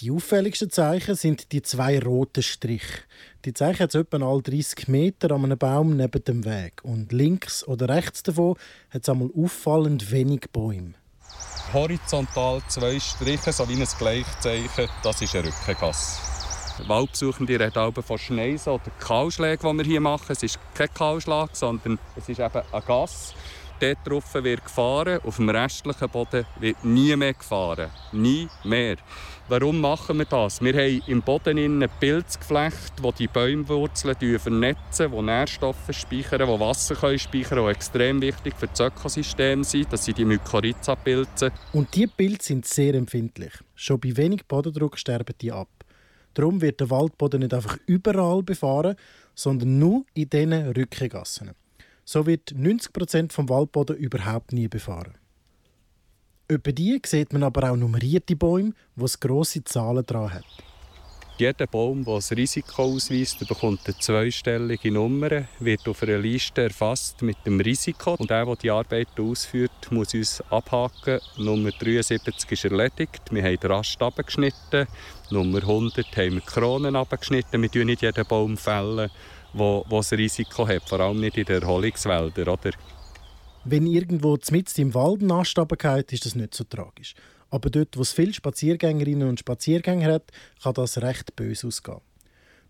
Die 0.01 0.11
auffälligsten 0.11 0.69
Zeichen 0.69 1.15
sind 1.15 1.53
die 1.53 1.63
zwei 1.63 1.99
roten 1.99 2.43
Striche. 2.43 3.05
Die 3.47 3.55
Zeichen 3.55 3.81
hat 3.81 3.95
es 3.95 3.95
etwa 3.95 4.19
alle 4.31 4.43
30 4.43 4.89
Meter 4.89 5.31
an 5.31 5.45
einem 5.45 5.57
Baum 5.57 5.97
neben 5.97 6.23
dem 6.23 6.45
Weg. 6.45 6.85
Und 6.85 7.13
links 7.13 7.67
oder 7.67 7.89
rechts 7.89 8.23
davon 8.23 8.57
hat 8.91 9.05
es 9.05 9.09
einmal 9.09 9.31
auffallend 9.35 10.11
wenig 10.11 10.51
Bäume. 10.53 10.93
Horizontal 11.73 12.61
zwei 12.69 13.01
Striche, 13.01 13.53
so 13.53 13.67
wie 13.71 13.81
ein 13.81 13.89
Gleichzeichen, 13.99 14.89
das 15.03 15.23
ist 15.23 15.35
eine 15.35 15.47
Rückengasse. 15.47 16.21
Waldbesuchende 16.87 17.59
reden 17.59 17.79
auch 17.79 18.05
von 18.05 18.19
Schneisen 18.19 18.75
oder 18.75 18.91
Kahlschlägen, 19.01 19.71
die 19.71 19.79
wir 19.79 19.85
hier 19.87 20.01
machen. 20.03 20.27
Es 20.29 20.43
ist 20.43 20.59
kein 20.75 20.93
Kahlschlag, 20.93 21.57
sondern 21.57 21.99
es 22.17 22.29
ist 22.29 22.39
eben 22.39 22.63
eine 22.71 22.83
Gasse. 22.83 23.35
Dort 23.79 23.99
drauf 24.05 24.35
wird 24.35 24.65
gefahren, 24.65 25.21
auf 25.23 25.37
dem 25.37 25.51
restlichen 25.51 26.09
Boden 26.09 26.47
wird 26.61 26.83
nie 26.83 27.15
mehr 27.15 27.35
gefahren. 27.35 27.91
Nie 28.13 28.49
mehr. 28.65 28.97
Warum 29.49 29.81
machen 29.81 30.19
wir 30.19 30.25
das? 30.25 30.61
Wir 30.61 30.75
haben 30.75 31.03
im 31.07 31.23
Boden 31.23 31.57
ein 31.81 31.89
Pilzgeflecht, 32.01 32.95
das 33.01 33.15
die 33.15 33.29
Baumwurzeln 33.29 34.41
vernetzen, 34.41 35.13
die 35.13 35.23
Nährstoffe 35.23 35.93
speichern, 35.93 36.41
die 36.41 36.61
Wasser 36.61 36.97
können 36.97 37.17
speichern 37.17 37.65
die 37.65 37.71
extrem 37.71 38.21
wichtig 38.21 38.55
für 38.57 38.67
das 38.67 38.81
Ökosystem 38.81 39.63
sind. 39.63 39.93
Das 39.93 40.05
sind 40.05 40.19
die 40.19 40.25
Mykorrhiza-Pilze. 40.25 41.53
Und 41.73 41.95
diese 41.95 42.09
Pilze 42.09 42.49
sind 42.49 42.67
sehr 42.67 42.95
empfindlich. 42.95 43.53
Schon 43.77 44.01
bei 44.01 44.17
wenig 44.17 44.47
Bodendruck 44.47 44.99
sterben 44.99 45.37
die 45.41 45.53
ab. 45.53 45.69
Darum 46.35 46.61
wird 46.61 46.81
der 46.81 46.91
Waldboden 46.91 47.39
nicht 47.39 47.55
einfach 47.55 47.79
überall 47.87 48.43
befahren, 48.43 48.97
sondern 49.37 49.79
nur 49.79 50.07
in 50.15 50.29
diesen 50.29 50.55
Rückengassen. 50.73 51.53
So 52.05 52.27
wird 52.27 52.53
90% 52.53 53.31
vom 53.31 53.49
Waldboden 53.49 53.97
überhaupt 53.97 54.53
nie 54.53 54.67
befahren. 54.67 55.15
Etwa 56.49 56.71
die 56.71 57.01
sieht 57.05 57.33
man 57.33 57.43
aber 57.43 57.73
auch 57.73 57.77
nummerierte 57.77 58.37
Bäume, 58.37 58.73
es 59.03 59.19
grosse 59.19 59.65
Zahlen 59.65 60.07
dran 60.07 60.33
hat. 60.33 60.45
Jeder 61.39 61.67
Baum, 61.67 62.05
der 62.05 62.15
ein 62.15 62.37
Risiko 62.37 62.85
ausweist, 62.85 63.47
bekommt 63.49 63.81
eine 63.85 63.99
zweistellige 63.99 64.93
Nummer, 64.93 65.45
wird 65.59 65.87
auf 65.89 66.05
einer 66.05 66.19
Liste 66.19 66.63
erfasst 66.63 67.21
mit 67.21 67.37
dem 67.45 67.61
Risiko. 67.61 68.15
Und 68.15 68.31
der, 68.31 68.47
der 68.47 68.57
die 68.57 68.71
Arbeit 68.71 69.09
ausführt, 69.19 69.91
muss 69.91 70.15
uns 70.15 70.41
abhaken. 70.49 71.19
Nummer 71.37 71.73
73 71.73 72.53
ist 72.53 72.65
erledigt. 72.65 73.23
Wir 73.33 73.43
haben 73.43 73.61
den 73.61 73.73
Ast 73.73 74.01
abgeschnitten. 74.01 74.87
Nummer 75.31 75.59
100 75.59 76.07
haben 76.17 76.35
wir 76.35 76.41
die 76.41 76.47
Kronen 76.47 76.95
abgeschnitten. 76.95 77.61
Wir 77.61 77.71
fällen 77.71 77.87
nicht 77.89 78.03
jeden 78.03 78.27
Baum, 78.27 78.57
wo 79.53 79.85
ein 79.91 80.17
Risiko 80.17 80.67
hat, 80.67 80.89
vor 80.89 81.01
allem 81.01 81.21
nicht 81.21 81.37
in 81.37 81.45
den 81.45 81.61
Erholungswäldern. 81.61 82.49
Wenn 83.69 83.89
irgendwo 83.89 84.39
mitten 84.53 84.81
im 84.81 84.95
Wald 84.95 85.23
ein 85.23 85.33
Ast 85.33 85.59
runterfällt, 85.59 86.13
ist 86.13 86.25
das 86.25 86.37
nicht 86.37 86.55
so 86.55 86.63
tragisch. 86.63 87.17
Aber 87.51 87.69
dort, 87.69 87.97
wo 87.97 88.03
es 88.03 88.13
viele 88.13 88.33
Spaziergängerinnen 88.33 89.29
und 89.29 89.41
Spaziergänger 89.41 90.13
hat, 90.13 90.31
kann 90.63 90.75
das 90.75 91.03
recht 91.03 91.35
böse 91.35 91.67
ausgehen. 91.67 91.99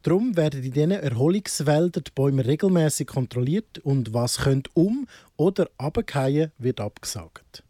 Darum 0.03 0.39
werden 0.39 0.63
in 0.63 0.73
diesen 0.73 0.93
Erholungswäldern 0.93 2.03
die 2.03 2.13
Bäume 2.15 2.47
regelmäßig 2.47 3.09
kontrolliert 3.09 3.79
und 3.81 4.15
was 4.15 4.39
könnte 4.39 4.71
um- 4.73 5.07
oder 5.37 5.69
abgehen 5.77 6.51
wird 6.57 6.81
abgesagt. 6.81 7.63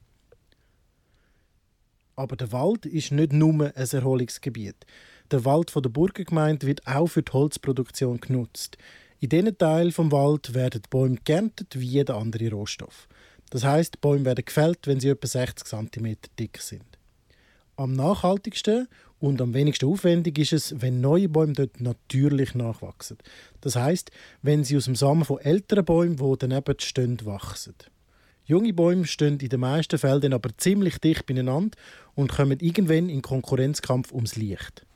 Aber 2.14 2.36
der 2.36 2.52
Wald 2.52 2.86
ist 2.86 3.10
nicht 3.10 3.32
nur 3.32 3.72
ein 3.74 3.88
Erholungsgebiet. 3.90 4.86
Der 5.32 5.44
Wald 5.44 5.72
von 5.72 5.82
der 5.82 5.90
Burgergemeinde 5.90 6.64
wird 6.68 6.86
auch 6.86 7.08
für 7.08 7.22
die 7.22 7.32
Holzproduktion 7.32 8.20
genutzt. 8.20 8.78
In 9.18 9.30
diesen 9.30 9.58
Teilen 9.58 9.90
vom 9.92 10.12
Wald 10.12 10.54
werden 10.54 10.82
die 10.82 10.88
Bäume 10.88 11.16
geerntet 11.24 11.80
wie 11.80 11.86
jeder 11.86 12.16
andere 12.16 12.50
Rohstoff. 12.50 13.08
Das 13.50 13.64
heißt, 13.64 14.00
Bäume 14.00 14.24
werden 14.24 14.44
gefällt, 14.44 14.86
wenn 14.86 15.00
sie 15.00 15.08
etwa 15.08 15.26
60 15.26 15.66
cm 15.66 16.16
dick 16.38 16.58
sind. 16.58 16.84
Am 17.76 17.92
nachhaltigsten 17.92 18.88
und 19.18 19.40
am 19.40 19.54
wenigsten 19.54 19.86
aufwendig 19.86 20.38
ist 20.38 20.52
es, 20.52 20.80
wenn 20.80 21.00
neue 21.00 21.28
Bäume 21.28 21.52
dort 21.52 21.80
natürlich 21.80 22.54
nachwachsen. 22.54 23.18
Das 23.60 23.76
heißt, 23.76 24.10
wenn 24.42 24.64
sie 24.64 24.76
aus 24.76 24.86
dem 24.86 24.96
Samen 24.96 25.24
von 25.24 25.38
älteren 25.38 25.84
Bäumen, 25.84 26.16
die 26.16 26.34
daneben 26.38 26.74
stehen, 26.78 27.18
wachsen. 27.24 27.74
Junge 28.44 28.72
Bäume 28.72 29.06
stehen 29.06 29.40
in 29.40 29.48
den 29.48 29.60
meisten 29.60 29.98
Fällen 29.98 30.32
aber 30.32 30.50
ziemlich 30.56 30.98
dicht 30.98 31.26
beieinander 31.26 31.76
und 32.14 32.32
kommen 32.32 32.60
irgendwann 32.60 33.08
in 33.08 33.20
Konkurrenzkampf 33.20 34.12
ums 34.12 34.36
Licht. 34.36 34.86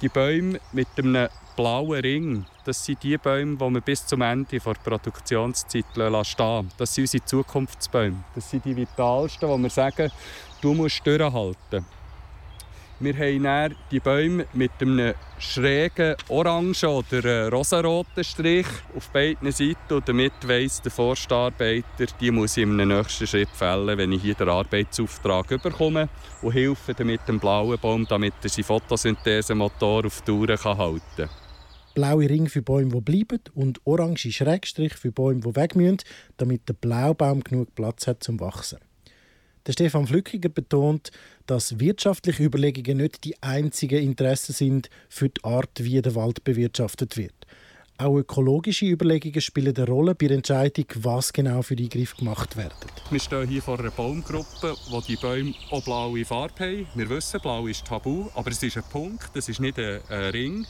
Die 0.00 0.08
Bäume 0.08 0.60
mit 0.72 0.88
einem 0.96 1.28
blauen 1.60 2.00
Ring, 2.00 2.46
das 2.64 2.86
sind 2.86 3.02
die 3.02 3.18
Bäume, 3.18 3.58
die 3.58 3.74
wir 3.74 3.80
bis 3.82 4.06
zum 4.06 4.22
Ende 4.22 4.58
der 4.58 4.72
Produktionszeit 4.72 5.84
stehen 5.92 6.10
lassen. 6.10 6.70
Das 6.78 6.94
sind 6.94 7.04
unsere 7.04 7.24
Zukunftsbäume. 7.26 8.24
Das 8.34 8.50
sind 8.50 8.64
die 8.64 8.74
vitalsten, 8.74 9.46
wo 9.46 9.58
wir 9.58 9.68
sagen, 9.68 10.10
du 10.62 10.72
musst 10.72 11.06
durchhalten. 11.06 11.84
Wir 12.98 13.14
haben 13.14 13.42
dann 13.42 13.76
die 13.90 14.00
Bäume 14.00 14.46
mit 14.54 14.72
einem 14.80 15.12
schrägen 15.38 16.16
orangen 16.28 16.74
oder 16.84 17.50
rosaroten 17.50 18.24
Strich 18.24 18.66
auf 18.96 19.10
beiden 19.10 19.52
Seiten 19.52 19.94
und 19.94 20.08
damit 20.08 20.32
weiss 20.46 20.80
der 20.80 20.92
Forstarbeiter, 20.92 22.06
die 22.20 22.30
muss 22.30 22.56
ich 22.56 22.62
im 22.62 22.76
nächsten 22.76 23.26
Schritt 23.26 23.50
fällen, 23.50 23.98
wenn 23.98 24.12
ich 24.12 24.22
hier 24.22 24.34
den 24.34 24.48
Arbeitsauftrag 24.48 25.62
bekomme 25.62 26.08
und 26.40 26.52
helfe 26.52 27.04
mit 27.04 27.26
dem 27.28 27.38
blauen 27.38 27.78
Baum, 27.78 28.06
damit 28.06 28.34
er 28.42 28.48
seinen 28.48 28.64
Photosynthesemotor 28.64 30.06
auf 30.06 30.22
die 30.22 30.26
Tour 30.26 30.48
halten 30.48 31.00
kann. 31.16 31.28
Blaue 31.94 32.28
Ringe 32.28 32.48
für 32.48 32.62
Bäume, 32.62 32.90
die 32.90 33.00
bleiben 33.00 33.40
und 33.54 33.80
orange 33.84 34.32
Schrägstrich 34.32 34.94
für 34.94 35.12
Bäume, 35.12 35.40
die 35.40 35.56
weg 35.56 35.74
müssen, 35.74 35.98
damit 36.36 36.68
der 36.68 36.74
Blaubaum 36.74 37.42
genug 37.42 37.74
Platz 37.74 38.06
hat 38.06 38.22
zum 38.22 38.40
Wachsen. 38.40 38.78
Der 39.66 39.72
Stefan 39.72 40.06
Flückiger 40.06 40.48
betont, 40.48 41.10
dass 41.46 41.78
wirtschaftliche 41.78 42.44
Überlegungen 42.44 42.98
nicht 42.98 43.24
die 43.24 43.42
einzigen 43.42 44.02
Interessen 44.02 44.54
sind 44.54 44.88
für 45.08 45.28
die 45.28 45.44
Art, 45.44 45.70
wie 45.84 46.00
der 46.00 46.14
Wald 46.14 46.44
bewirtschaftet 46.44 47.16
wird. 47.16 47.34
Auch 47.98 48.16
ökologische 48.16 48.86
Überlegungen 48.86 49.42
spielen 49.42 49.76
eine 49.76 49.86
Rolle 49.86 50.14
bei 50.14 50.28
der 50.28 50.38
Entscheidung, 50.38 50.86
was 50.96 51.34
genau 51.34 51.60
für 51.60 51.76
Eingriffe 51.76 52.16
gemacht 52.16 52.56
werden. 52.56 52.72
Wir 53.10 53.20
stehen 53.20 53.46
hier 53.46 53.60
vor 53.60 53.78
einer 53.78 53.90
Baumgruppe, 53.90 54.74
wo 54.88 55.02
die 55.02 55.16
Bäume 55.16 55.52
auch 55.70 55.84
blaue 55.84 56.24
Farbe 56.24 56.54
haben. 56.60 56.86
Wir 56.94 57.10
wissen, 57.10 57.40
blau 57.42 57.66
ist 57.66 57.84
tabu, 57.84 58.30
aber 58.34 58.50
es 58.50 58.62
ist 58.62 58.78
ein 58.78 58.84
Punkt, 58.90 59.36
es 59.36 59.50
ist 59.50 59.60
nicht 59.60 59.78
ein 59.78 60.00
Ring. 60.32 60.66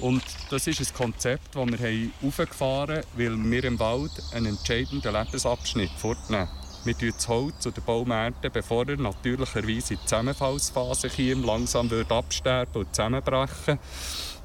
Und 0.00 0.22
das 0.50 0.66
ist 0.66 0.80
ein 0.80 0.96
Konzept, 0.96 1.56
das 1.56 1.66
wir 1.66 2.10
aufgefahren 2.26 2.98
haben, 2.98 3.06
weil 3.16 3.50
wir 3.50 3.64
im 3.64 3.78
Wald 3.80 4.12
einen 4.32 4.46
entscheidenden 4.46 5.12
Lebensabschnitt 5.12 5.90
fortnehmen. 5.90 6.48
Wir 6.84 6.94
ernten 6.94 7.12
das 7.16 7.28
Holz 7.28 7.66
und 7.66 7.76
den 7.76 7.84
Baum, 7.84 8.10
ernten, 8.12 8.50
bevor 8.52 8.88
er 8.88 8.96
natürlicherweise 8.96 9.94
in 9.94 10.00
die 10.00 10.06
Zusammenfallsphase 10.06 11.08
käme, 11.08 11.44
langsam 11.44 11.90
würde 11.90 12.14
absterben 12.14 12.82
und 12.82 12.94
zusammenbrechen. 12.94 13.78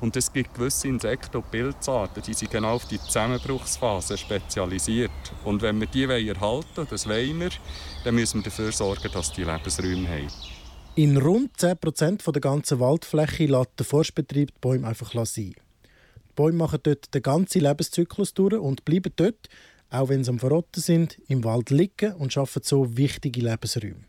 Und 0.02 0.18
es 0.18 0.34
gibt 0.34 0.56
gewisse 0.56 0.88
Insekten 0.88 1.38
und 1.38 1.52
Pilzarten, 1.52 2.24
die 2.24 2.34
sind 2.34 2.52
genau 2.52 2.74
auf 2.76 2.86
die 2.86 3.00
Zusammenbruchsphase 3.00 4.18
spezialisiert. 4.18 5.12
Und 5.46 5.62
wenn 5.62 5.80
wir 5.80 5.88
die 5.88 6.04
erhalten 6.04 6.42
wollen, 6.76 6.88
das 6.90 7.08
wollen 7.08 7.40
wir, 7.40 7.52
dann 8.04 8.16
müssen 8.16 8.40
wir 8.40 8.50
dafür 8.50 8.72
sorgen, 8.72 9.12
dass 9.14 9.32
die 9.32 9.44
Lebensräume 9.44 10.10
haben. 10.10 10.53
In 10.96 11.18
rund 11.18 11.58
10% 11.58 12.32
der 12.32 12.40
ganzen 12.40 12.80
Waldfläche 12.80 13.48
lässt 13.48 13.72
der 13.80 13.86
Forstbetrieb 13.86 14.50
die 14.54 14.60
Bäume 14.62 14.88
einfach 14.88 15.12
sein. 15.26 15.56
Die 15.56 16.34
Bäume 16.36 16.60
machen 16.60 16.82
dort 16.84 17.12
den 17.12 17.24
ganzen 17.24 17.62
Lebenszyklus 17.62 18.36
durch 18.36 18.54
und 18.54 18.86
bleiben 18.86 19.12
dort, 19.16 19.50
auch 19.90 20.10
wenn 20.10 20.24
sie 20.24 20.30
am 20.30 20.38
Verrotten 20.38 20.84
sind, 20.84 21.18
im 21.28 21.44
Wald 21.44 21.72
liegen 21.72 22.14
und 22.14 22.32
schaffen 22.32 22.62
so 22.64 22.96
wichtige 22.96 23.42
Lebensräume. 23.42 24.06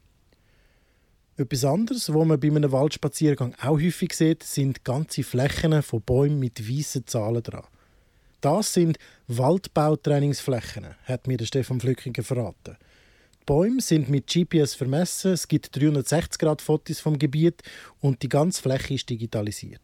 Etwas 1.38 1.64
anderes, 1.64 2.12
was 2.12 2.26
man 2.26 2.38
bei 2.38 2.48
einem 2.48 2.70
Waldspaziergang 2.70 3.54
auch 3.62 3.80
häufig 3.80 4.12
sieht, 4.12 4.42
sind 4.42 4.84
ganze 4.84 5.22
Flächen 5.22 5.82
von 5.82 6.02
Bäumen 6.02 6.38
mit 6.38 6.68
weißen 6.68 7.06
Zahlen 7.06 7.42
dran. 7.42 7.64
Das 8.42 8.74
sind 8.74 8.98
Waldbautrainingsflächen, 9.28 10.88
hat 11.04 11.28
mir 11.28 11.38
der 11.38 11.46
Stefan 11.46 11.80
Flückiger 11.80 12.22
verraten. 12.22 12.76
Die 13.46 13.52
Bäume 13.52 13.82
sind 13.82 14.08
mit 14.08 14.26
GPS 14.26 14.72
vermessen, 14.72 15.32
es 15.32 15.46
gibt 15.46 15.76
360-Grad-Fotos 15.76 17.00
vom 17.00 17.18
Gebiet 17.18 17.60
und 18.00 18.22
die 18.22 18.28
ganze 18.30 18.62
Fläche 18.62 18.94
ist 18.94 19.10
digitalisiert. 19.10 19.82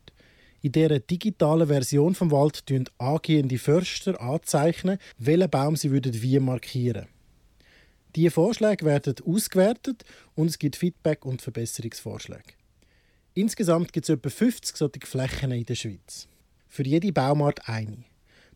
In 0.62 0.72
dieser 0.72 0.98
digitalen 0.98 1.66
Version 1.66 2.14
vom 2.14 2.30
Wald 2.30 2.64
tun 2.64 2.88
angehende 2.96 3.58
Förster 3.58 4.18
anzeichnen, 4.18 4.96
welchen 5.18 5.50
Baum 5.50 5.76
sie 5.76 5.90
würden 5.90 6.22
wie 6.22 6.38
markieren. 6.38 7.08
Diese 8.16 8.30
Vorschläge 8.30 8.86
werden 8.86 9.16
ausgewertet 9.26 10.06
und 10.34 10.46
es 10.46 10.58
gibt 10.58 10.76
Feedback 10.76 11.26
und 11.26 11.42
Verbesserungsvorschläge. 11.42 12.54
Insgesamt 13.34 13.92
gibt 13.92 14.08
es 14.08 14.14
etwa 14.14 14.30
50 14.30 14.74
solche 14.74 15.06
Flächen 15.06 15.52
in 15.52 15.66
der 15.66 15.74
Schweiz. 15.74 16.28
Für 16.66 16.84
jede 16.84 17.12
Baumart 17.12 17.68
eine. 17.68 18.04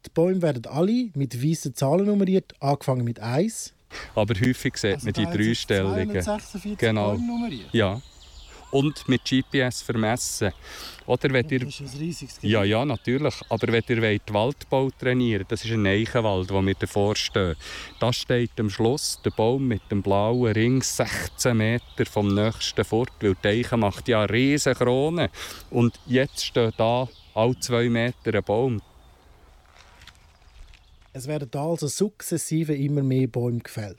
Die 0.07 0.11
Bäume 0.15 0.41
werden 0.41 0.65
alle 0.65 1.11
mit 1.13 1.43
weißen 1.43 1.75
Zahlen 1.75 2.07
nummeriert, 2.07 2.55
angefangen 2.59 3.05
mit 3.05 3.21
1. 3.21 3.75
Aber 4.15 4.35
häufig 4.35 4.77
sieht 4.77 5.03
man 5.05 5.13
die 5.13 5.25
dreistelligen. 5.25 6.23
246 6.23 6.79
Genau. 6.79 7.19
Ja. 7.73 8.01
Und 8.71 9.09
mit 9.09 9.25
GPS 9.25 9.83
vermessen. 9.83 10.53
Oder 11.07 11.33
wenn 11.33 11.49
ihr... 11.49 11.61
Das 11.61 11.81
ist 11.81 11.95
ein 11.95 12.01
riesiges 12.01 12.35
Gebiet. 12.37 12.51
Ja, 12.51 12.65
ja, 12.65 12.85
natürlich. 12.85 13.35
Aber 13.49 13.69
wenn 13.73 13.85
ihr 13.87 14.03
wollt, 14.03 14.33
Waldbau 14.33 14.91
trainieren 14.99 15.45
das 15.49 15.65
ist 15.65 15.71
ein 15.71 15.87
Eichenwald, 15.87 16.51
wo 16.51 16.61
wir 16.61 16.75
davor 16.75 17.15
stehen. 17.15 17.55
Da 18.01 18.13
steht 18.13 18.59
am 18.59 18.69
Schluss 18.71 19.21
der 19.25 19.31
Baum 19.31 19.69
mit 19.69 19.83
dem 19.93 20.03
blauen 20.03 20.53
Ring 20.53 20.83
16 20.83 21.57
Meter 21.57 22.05
vom 22.11 22.35
nächsten 22.35 22.85
fort, 22.85 23.13
weil 23.21 23.37
die 23.45 23.49
Eiche 23.49 23.77
macht 23.77 24.09
ja 24.09 24.23
eine 24.23 24.33
riesige 24.33 24.75
Krone. 24.75 25.31
Und 25.71 25.95
jetzt 26.07 26.45
steht 26.45 26.75
da 26.77 27.07
alle 27.35 27.59
zwei 27.61 27.89
Meter 27.89 28.35
ein 28.35 28.43
Baum. 28.43 28.83
Es 31.17 31.29
werden 31.29 31.49
also 31.55 31.87
sukzessive 31.87 32.75
immer 32.75 33.05
mehr 33.05 33.29
Bäume 33.29 33.61
gefällt. 33.61 33.99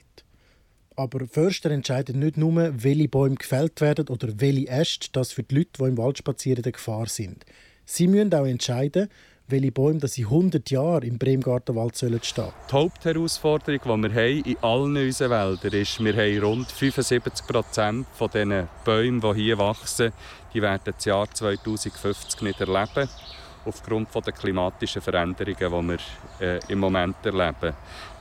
Aber 0.96 1.26
Förster 1.26 1.70
entscheiden 1.70 2.18
nicht 2.18 2.36
nur, 2.36 2.54
welche 2.84 3.08
Bäume 3.08 3.36
gefällt 3.36 3.80
werden 3.80 4.08
oder 4.08 4.28
welche 4.38 4.68
Äste 4.68 5.08
das 5.12 5.32
für 5.32 5.42
die 5.42 5.54
Leute, 5.54 5.70
die 5.78 5.84
im 5.84 5.96
Wald 5.96 6.18
spazieren, 6.18 6.62
eine 6.62 6.72
Gefahr 6.72 7.06
sind. 7.06 7.46
Sie 7.86 8.06
müssen 8.06 8.34
auch 8.34 8.44
entscheiden, 8.44 9.08
welche 9.48 9.72
Bäume 9.72 9.98
das 10.00 10.18
in 10.18 10.24
100 10.24 10.70
Jahren 10.70 11.04
im 11.04 11.16
Bremgartenwald 11.16 11.96
sollen 11.96 12.22
stehen. 12.22 12.52
Die 12.68 12.72
Hauptherausforderung, 12.74 13.80
die 13.82 13.88
wir 13.88 14.14
haben 14.14 14.44
in 14.44 14.56
allen 14.60 14.96
unseren 14.98 15.30
Wäldern 15.30 15.80
ist, 15.80 16.04
wir 16.04 16.14
haben 16.14 16.44
rund 16.44 16.70
75 16.70 17.46
Prozent 17.46 18.06
von 18.12 18.30
diesen 18.30 18.68
Bäumen, 18.84 19.22
die 19.22 19.40
hier 19.40 19.56
wachsen, 19.56 20.12
die 20.52 20.60
werden 20.60 20.82
das 20.84 21.02
Jahr 21.06 21.30
2050 21.32 22.42
nicht 22.42 22.60
erleben, 22.60 23.08
aufgrund 23.66 24.14
der 24.14 24.32
klimatischen 24.32 25.02
Veränderungen, 25.02 25.56
die 25.58 26.40
wir 26.40 26.56
äh, 26.56 26.60
im 26.68 26.78
Moment 26.78 27.16
erleben. 27.24 27.74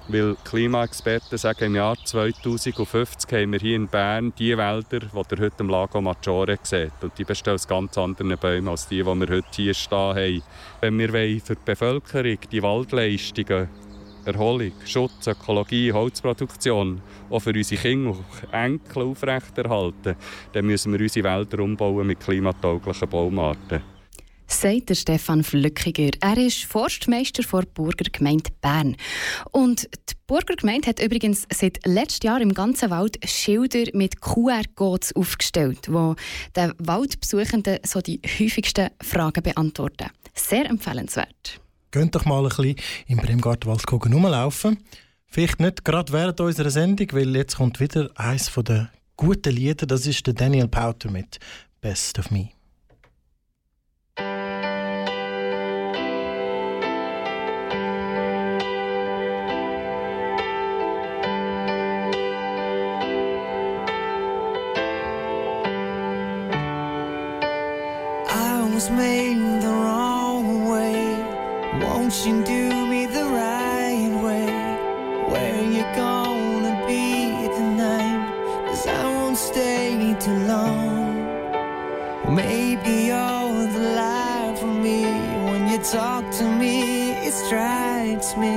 Weil 0.07 0.35
Klimaexperten 0.43 1.37
sagen, 1.37 1.65
im 1.65 1.75
Jahr 1.75 1.97
2050 2.03 3.31
haben 3.31 3.53
wir 3.53 3.59
hier 3.59 3.75
in 3.75 3.87
Bern 3.87 4.33
die 4.37 4.55
Wälder, 4.55 4.99
die 4.99 5.05
ihr 5.07 5.39
heute 5.39 5.55
im 5.59 5.69
Lago 5.69 5.99
Maggiore 5.99 6.59
seht. 6.61 6.91
Und 7.01 7.17
die 7.17 7.23
bestehen 7.23 7.55
aus 7.55 7.67
ganz 7.67 7.97
anderen 7.97 8.37
Bäumen 8.37 8.67
als 8.67 8.87
die, 8.87 8.97
die 8.97 9.05
wir 9.05 9.27
heute 9.27 9.47
hier 9.55 9.73
stehen 9.73 9.97
haben. 9.97 10.43
Wenn 10.81 10.99
wir 10.99 11.09
für 11.09 11.55
die 11.55 11.61
Bevölkerung 11.65 12.37
die 12.51 12.61
Waldleistungen 12.61 13.67
Erholung, 14.25 14.71
Schutz, 14.85 15.27
Ökologie, 15.27 15.93
Holzproduktion 15.93 16.99
auch 17.29 17.39
für 17.39 17.51
unsere 17.51 17.79
Kinder 17.79 18.09
und 18.09 18.53
Enkel 18.53 19.03
aufrechterhalten, 19.03 20.15
dann 20.51 20.65
müssen 20.65 20.93
wir 20.93 20.99
unsere 20.99 21.29
Wälder 21.29 21.59
umbauen 21.59 22.07
mit 22.07 22.19
klimatauglichen 22.19 23.07
Baumarten. 23.07 23.94
Sagt 24.47 24.89
der 24.89 24.95
Stefan 24.95 25.43
Flückiger. 25.43 26.11
Er 26.21 26.37
ist 26.37 26.63
Forstmeister 26.63 27.43
der 27.43 27.67
Burgergemeinde 27.73 28.51
Bern. 28.61 28.95
Und 29.51 29.83
die 30.09 30.13
Burgergemeinde 30.27 30.89
hat 30.89 31.01
übrigens 31.01 31.47
seit 31.53 31.85
letztem 31.85 32.29
Jahr 32.29 32.41
im 32.41 32.53
ganzen 32.53 32.89
Wald 32.89 33.17
Schilder 33.27 33.85
mit 33.93 34.21
QR-Codes 34.21 35.15
aufgestellt, 35.15 35.87
die 35.87 36.13
den 36.55 36.73
Waldbesuchenden 36.79 37.79
so 37.83 38.01
die 38.01 38.21
häufigsten 38.39 38.89
Fragen 39.01 39.43
beantworten. 39.43 40.09
Sehr 40.33 40.65
empfehlenswert. 40.65 41.59
Geht 41.91 42.13
doch 42.13 42.25
mal 42.25 42.43
ein 42.43 42.49
bisschen 42.49 42.75
im 43.07 43.17
Bremgartenwald 43.17 43.83
rumlaufen. 43.91 44.77
Vielleicht 45.27 45.59
nicht 45.59 45.83
gerade 45.83 46.11
während 46.13 46.39
unserer 46.39 46.69
Sendung, 46.69 47.07
weil 47.11 47.35
jetzt 47.35 47.57
kommt 47.57 47.79
wieder 47.79 48.09
eines 48.15 48.51
der 48.53 48.89
guten 49.17 49.53
Lieder. 49.53 49.85
Das 49.85 50.05
ist 50.05 50.25
der 50.27 50.33
Daniel 50.33 50.67
Powter 50.67 51.09
mit 51.11 51.39
Best 51.81 52.19
of 52.19 52.31
Me. 52.31 52.54
Was 68.85 68.97
made 68.97 69.61
the 69.61 69.67
wrong 69.67 70.69
way. 70.69 70.95
Won't 71.81 72.13
you 72.25 72.43
do 72.43 72.85
me 72.85 73.05
the 73.07 73.23
right 73.23 74.11
way? 74.25 74.47
Where 75.31 75.61
you 75.75 75.83
gonna 75.95 76.75
be 76.85 77.47
tonight? 77.57 78.67
Cause 78.67 78.85
I 78.85 79.03
won't 79.05 79.37
stay 79.37 80.15
too 80.19 80.39
long. 80.53 81.15
Maybe 82.35 82.93
you're 83.09 83.67
the 83.77 83.85
life 83.95 84.59
for 84.59 84.73
me. 84.87 85.05
When 85.49 85.67
you 85.71 85.79
talk 85.79 86.29
to 86.39 86.43
me, 86.43 87.11
it 87.27 87.33
strikes 87.33 88.37
me. 88.37 88.55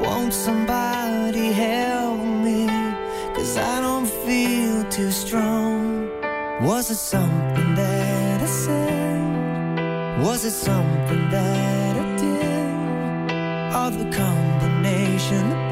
Won't 0.00 0.32
somebody 0.32 1.52
help 1.52 2.20
me? 2.46 2.66
Cause 3.34 3.56
I 3.58 3.80
don't 3.80 4.08
feel 4.26 4.84
too 4.88 5.10
strong. 5.10 6.08
Was 6.62 6.90
it 6.90 7.00
something 7.12 7.74
that 7.74 8.40
I 8.40 8.46
said? 8.46 8.93
Was 10.24 10.46
it 10.46 10.52
something 10.52 11.28
that 11.28 11.96
I 11.98 12.16
did? 12.16 13.74
Or 13.76 13.90
the 13.90 14.08
combination 14.10 15.63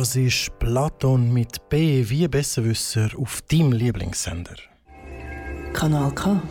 Du 0.00 0.06
hörst 0.06 0.58
Platon 0.58 1.30
mit 1.30 1.68
B 1.68 2.02
wie 2.08 2.26
Besserwisser 2.26 3.10
auf 3.18 3.42
deinem 3.42 3.72
Lieblingssender. 3.72 4.56
Kanal 5.74 6.14
K. 6.14 6.42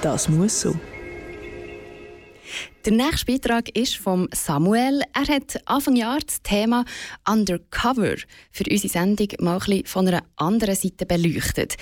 Das 0.00 0.28
muss 0.28 0.62
so. 0.62 0.74
Der 2.84 2.94
nächste 2.94 3.26
Beitrag 3.26 3.68
ist 3.78 3.94
von 3.94 4.28
Samuel. 4.32 5.02
Er 5.14 5.36
hat 5.36 5.56
Anfang 5.66 5.94
Jahr 5.94 6.18
das 6.18 6.42
Thema 6.42 6.84
Undercover 7.28 8.16
für 8.50 8.64
unsere 8.68 8.92
Sendung 8.92 9.28
mal 9.38 9.52
ein 9.52 9.58
bisschen 9.60 9.86
von 9.86 10.08
einer 10.08 10.24
anderen 10.34 10.74
Seite 10.74 11.06
beleuchtet. 11.06 11.76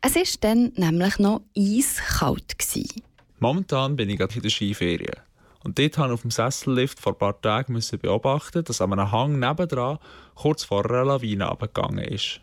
Es 0.00 0.14
war 0.14 0.24
dann 0.40 0.72
nämlich 0.76 1.18
noch 1.18 1.42
eiskalt. 1.54 2.58
Gewesen. 2.58 3.02
Momentan 3.38 3.96
bin 3.96 4.08
ich 4.08 4.16
gerade 4.16 4.34
in 4.34 4.40
der 4.40 4.50
Skiferien. 4.50 5.16
Und 5.66 5.80
dort 5.80 5.98
musste 5.98 6.06
ich 6.06 6.12
auf 6.12 6.22
dem 6.22 6.30
Sessellift 6.30 7.00
vor 7.00 7.14
ein 7.14 7.18
paar 7.18 7.40
Tagen 7.40 7.72
müssen 7.72 7.98
beobachten, 7.98 8.62
dass 8.62 8.80
an 8.80 8.92
einem 8.92 9.10
Hang 9.10 9.40
nebendran 9.40 9.98
kurz 10.36 10.62
vor 10.62 10.88
einer 10.88 11.04
Lawine 11.04 11.48
abgegangen 11.48 12.04
ist. 12.04 12.40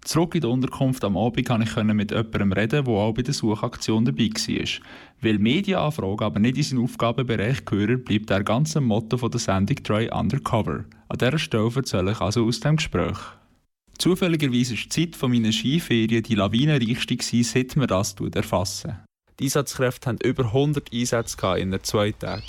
Zurück 0.00 0.34
in 0.34 0.40
der 0.40 0.50
Unterkunft 0.50 1.04
am 1.04 1.16
Abend 1.16 1.46
konnte 1.46 1.68
ich 1.68 1.94
mit 1.94 2.10
jemandem 2.10 2.52
reden, 2.52 2.84
der 2.84 2.92
auch 2.92 3.12
bei 3.12 3.22
der 3.22 3.32
Suchaktion 3.32 4.04
dabei 4.04 4.28
war. 4.28 4.82
Weil 5.20 5.38
Medienanfragen 5.38 6.26
aber 6.26 6.40
nicht 6.40 6.56
in 6.56 6.62
seinen 6.64 6.82
Aufgabenbereich 6.82 7.64
gehören, 7.64 8.02
bleibt 8.02 8.30
der 8.30 8.42
ganze 8.42 8.80
Motto 8.80 9.18
von 9.18 9.30
der 9.30 9.38
Sendung 9.38 9.76
Try 9.76 10.10
Undercover. 10.12 10.84
An 11.08 11.18
dieser 11.18 11.38
Stelle 11.38 11.70
erzähle 11.72 12.10
ich 12.10 12.20
also 12.20 12.44
aus 12.44 12.58
dem 12.58 12.74
Gespräch. 12.74 13.18
Zufälligerweise 13.98 14.74
war 14.74 14.82
die 14.82 14.88
Zeit 14.88 15.30
meiner 15.30 15.52
Skiferien 15.52 16.24
die 16.24 16.34
lawinenreichste, 16.34 17.44
seit 17.44 17.76
man 17.76 17.86
das 17.86 18.16
erfassen. 18.34 18.96
Die 19.42 19.46
Einsatzkräfte 19.46 20.08
hatten 20.08 20.20
über 20.24 20.44
100 20.44 20.92
Einsätze 20.94 21.36
in 21.58 21.72
den 21.72 21.82
zwei 21.82 22.12
Tagen. 22.12 22.44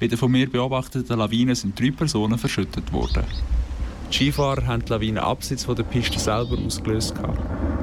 Bei 0.00 0.06
der 0.06 0.16
von 0.16 0.32
mir 0.32 0.48
beobachteten 0.48 1.18
Lawine 1.18 1.54
sind 1.54 1.78
drei 1.78 1.90
Personen 1.90 2.38
verschüttet 2.38 2.90
worden. 2.90 3.24
Die 4.10 4.14
Skifahrer 4.14 4.66
haben 4.66 4.82
die 4.82 4.90
Lawine 4.90 5.22
abseits 5.22 5.66
von 5.66 5.76
der 5.76 5.82
Piste 5.82 6.18
selber 6.18 6.56
ausgelöst. 6.56 7.12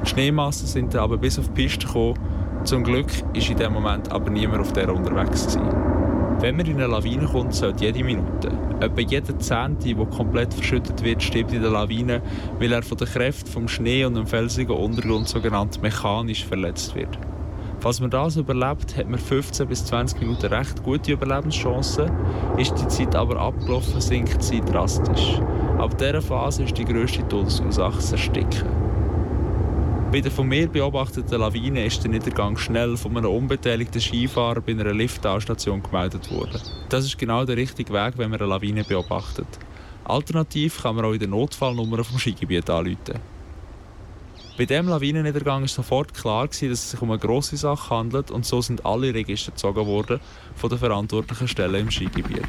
Die 0.04 0.10
Schneemassen 0.10 0.66
sind 0.66 0.96
dann 0.96 1.02
aber 1.02 1.18
bis 1.18 1.38
auf 1.38 1.46
die 1.50 1.62
Piste 1.62 1.86
gekommen. 1.86 2.18
Zum 2.64 2.84
Glück 2.84 3.12
ist 3.36 3.52
in 3.52 3.58
dem 3.58 3.72
Moment 3.72 4.12
aber 4.12 4.32
niemand 4.32 4.62
auf 4.62 4.74
der 4.74 4.92
unterwegs 4.92 5.46
gewesen. 5.46 5.70
Wenn 6.40 6.58
man 6.58 6.66
in 6.66 6.78
eine 6.78 6.88
Lawine 6.88 7.28
kommt, 7.28 7.54
sollte 7.54 7.86
jede 7.86 8.04
Minute, 8.04 8.52
etwa 8.80 9.00
jeder 9.00 9.38
Zehnte, 9.38 9.94
der 9.94 10.06
komplett 10.08 10.56
verschüttet 10.56 11.04
wird, 11.04 11.22
stirbt 11.22 11.54
in 11.54 11.62
der 11.62 11.70
Lawine, 11.70 12.24
weil 12.58 12.72
er 12.72 12.82
von 12.82 12.98
den 12.98 13.08
Kräften 13.08 13.52
vom 13.52 13.68
Schnee 13.68 14.06
und 14.06 14.16
dem 14.16 14.26
felsigen 14.26 14.76
Untergrund 14.76 15.30
sogenannt 15.30 15.84
mechanisch 15.84 16.44
verletzt 16.44 16.96
wird. 16.96 17.16
Falls 17.86 18.00
man 18.00 18.10
das 18.10 18.36
überlebt, 18.36 18.98
hat 18.98 19.08
man 19.08 19.20
15 19.20 19.68
bis 19.68 19.86
20 19.86 20.20
Minuten 20.20 20.48
recht 20.48 20.82
gute 20.82 21.12
Überlebenschancen. 21.12 22.10
Ist 22.58 22.74
die 22.80 22.88
Zeit 22.88 23.16
aber 23.16 23.40
abgelaufen, 23.40 24.02
sinkt 24.02 24.42
sie 24.42 24.60
drastisch. 24.62 25.40
Ab 25.78 25.96
dieser 26.00 26.20
Phase 26.20 26.64
ist 26.64 26.76
die 26.76 26.84
grösste 26.84 27.28
Todesursache 27.28 27.98
das 27.98 28.12
Ersticken. 28.12 28.68
Bei 30.12 30.20
der 30.20 30.32
von 30.32 30.48
mir 30.48 30.68
beobachteten 30.68 31.40
Lawine 31.40 31.86
ist 31.86 32.04
der 32.04 32.10
Niedergang 32.10 32.58
schnell 32.58 32.98
von 32.98 33.16
einem 33.16 33.30
unbeteiligten 33.30 34.02
Skifahrer 34.02 34.62
bei 34.62 34.72
einer 34.72 34.92
Liftalstation 34.92 35.84
gemeldet 35.84 36.32
worden. 36.32 36.60
Das 36.90 37.06
ist 37.06 37.20
genau 37.20 37.46
der 37.46 37.58
richtige 37.58 37.94
Weg, 37.94 38.18
wenn 38.18 38.32
man 38.32 38.40
eine 38.40 38.50
Lawine 38.50 38.84
beobachtet. 38.84 39.60
Alternativ 40.06 40.82
kann 40.82 40.96
man 40.96 41.06
auch 41.06 41.14
in 41.14 41.20
der 41.20 41.28
Notfallnummer 41.28 42.04
vom 42.04 42.18
Skigebiet 42.18 42.68
anrufen. 42.68 43.35
Bei 44.58 44.64
dem 44.64 44.88
Lawinenniedergang 44.88 45.64
war 45.64 45.68
sofort 45.68 46.14
klar, 46.14 46.48
dass 46.48 46.62
es 46.62 46.92
sich 46.92 47.02
um 47.02 47.12
eine 47.12 47.20
grosse 47.20 47.58
Sache 47.58 47.94
handelt 47.94 48.32
und 48.32 48.46
so 48.46 48.62
sind 48.62 48.86
alle 48.86 49.14
Register 49.14 49.52
gezogen 49.52 49.86
worden 49.86 50.22
von 50.56 50.70
den 50.70 50.80
verantwortlichen 50.80 51.50
Stellen 51.50 51.76
im 51.76 51.92
Skigebiet. 51.92 52.48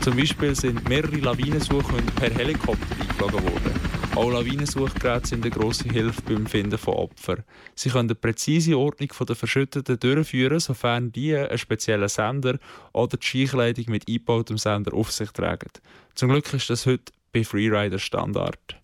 Zum 0.00 0.14
Beispiel 0.14 0.54
sind 0.54 0.86
mehrere 0.86 1.16
Lawinensuchhunde 1.16 2.12
per 2.16 2.30
Helikopter 2.34 2.94
eingeflogen 3.00 3.42
worden. 3.44 3.80
Auch 4.14 4.30
Lawinensuchgeräte 4.30 5.26
sind 5.26 5.42
eine 5.42 5.50
grosse 5.50 5.88
Hilfe 5.88 6.20
beim 6.20 6.44
Finden 6.44 6.76
von 6.76 6.94
Opfern. 6.94 7.44
Sie 7.74 7.88
können 7.88 8.10
eine 8.10 8.14
präzise 8.14 8.76
Ordnung 8.76 9.08
der 9.26 9.36
Verschütteten 9.36 9.98
durchführen, 9.98 10.60
sofern 10.60 11.12
die 11.12 11.34
einen 11.34 11.56
speziellen 11.56 12.08
Sender 12.08 12.58
oder 12.92 13.16
die 13.16 13.24
Skikleidung 13.24 13.86
mit 13.88 14.06
eingebautem 14.06 14.58
Sender 14.58 14.92
auf 14.92 15.12
sich 15.12 15.30
tragen. 15.30 15.70
Zum 16.14 16.28
Glück 16.28 16.52
ist 16.52 16.68
das 16.68 16.84
heute 16.84 17.10
bei 17.32 17.42
Freerider 17.42 17.98
Standard. 17.98 18.76